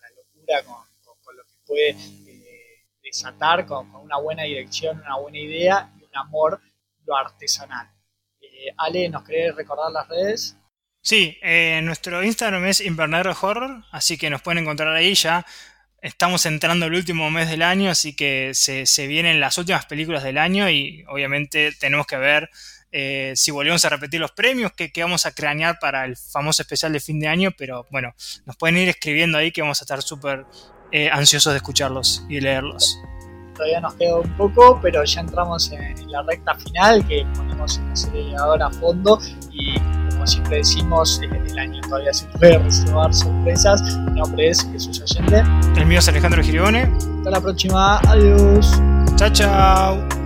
la 0.00 0.08
locura, 0.10 0.64
con, 0.64 1.36
lo 1.36 1.44
que 1.44 1.56
puede 1.66 1.90
eh, 1.90 2.31
desatar, 3.12 3.66
con, 3.66 3.94
una 3.94 4.16
buena 4.16 4.44
dirección, 4.44 5.00
una 5.00 5.16
buena 5.18 5.38
idea 5.38 5.92
y 6.00 6.04
un 6.04 6.16
amor 6.16 6.60
lo 7.04 7.16
artesanal. 7.16 7.88
Ale, 8.76 9.08
¿nos 9.08 9.24
querés 9.24 9.54
recordar 9.54 9.92
las 9.92 10.08
redes? 10.08 10.56
Sí, 11.02 11.36
eh, 11.42 11.80
nuestro 11.82 12.22
Instagram 12.22 12.64
es 12.66 12.80
Invernadero 12.80 13.36
Horror, 13.40 13.84
así 13.90 14.16
que 14.16 14.30
nos 14.30 14.40
pueden 14.40 14.62
encontrar 14.62 14.94
ahí 14.94 15.14
ya. 15.14 15.44
Estamos 16.00 16.46
entrando 16.46 16.86
el 16.86 16.94
último 16.94 17.30
mes 17.30 17.50
del 17.50 17.62
año, 17.62 17.90
así 17.90 18.14
que 18.14 18.52
se, 18.54 19.06
vienen 19.06 19.40
las 19.40 19.58
últimas 19.58 19.84
películas 19.86 20.22
del 20.22 20.38
año 20.38 20.70
y 20.70 21.04
obviamente 21.08 21.72
tenemos 21.78 22.06
que 22.06 22.16
ver 22.16 22.50
eh, 22.92 23.32
si 23.36 23.50
volvemos 23.50 23.84
a 23.84 23.88
repetir 23.88 24.20
los 24.20 24.32
premios 24.32 24.72
que, 24.72 24.90
vamos 24.98 25.26
a 25.26 25.32
cranear 25.32 25.78
para 25.80 26.04
el 26.04 26.16
famoso 26.16 26.62
especial 26.62 26.92
de 26.92 27.00
fin 27.00 27.20
de 27.20 27.28
año, 27.28 27.50
pero 27.56 27.86
bueno, 27.90 28.14
nos 28.46 28.56
pueden 28.56 28.78
ir 28.78 28.88
escribiendo 28.88 29.38
ahí 29.38 29.52
que 29.52 29.60
vamos 29.60 29.80
a 29.80 29.84
estar 29.84 30.02
súper 30.02 30.46
eh, 30.92 31.10
ansiosos 31.10 31.52
de 31.52 31.56
escucharlos 31.56 32.24
y 32.28 32.40
leerlos 32.40 33.02
todavía 33.54 33.80
nos 33.80 33.94
queda 33.94 34.16
un 34.16 34.36
poco, 34.36 34.78
pero 34.82 35.04
ya 35.04 35.20
entramos 35.20 35.70
en, 35.72 36.10
la 36.10 36.22
recta 36.22 36.54
final, 36.54 37.06
que 37.06 37.26
ponemos 37.34 37.78
el 37.78 37.92
acelerador 37.92 38.62
a 38.62 38.70
fondo 38.70 39.18
y 39.50 39.78
como 40.10 40.26
siempre 40.26 40.58
decimos, 40.58 41.20
el 41.22 41.58
año 41.58 41.80
todavía 41.82 42.12
se 42.12 42.26
puede 42.26 42.58
reservar 42.58 43.12
sorpresas. 43.14 43.82
Mi 43.82 44.20
nombre 44.20 44.50
es 44.50 44.62
Jesús 44.70 45.02
Allende. 45.02 45.42
El 45.76 45.86
mío 45.86 45.98
es 45.98 46.08
Alejandro 46.08 46.42
Girone. 46.42 46.82
Hasta 47.18 47.30
la 47.30 47.40
próxima, 47.40 47.98
adiós. 48.00 48.80
Chao, 49.16 49.30
chao. 49.30 50.21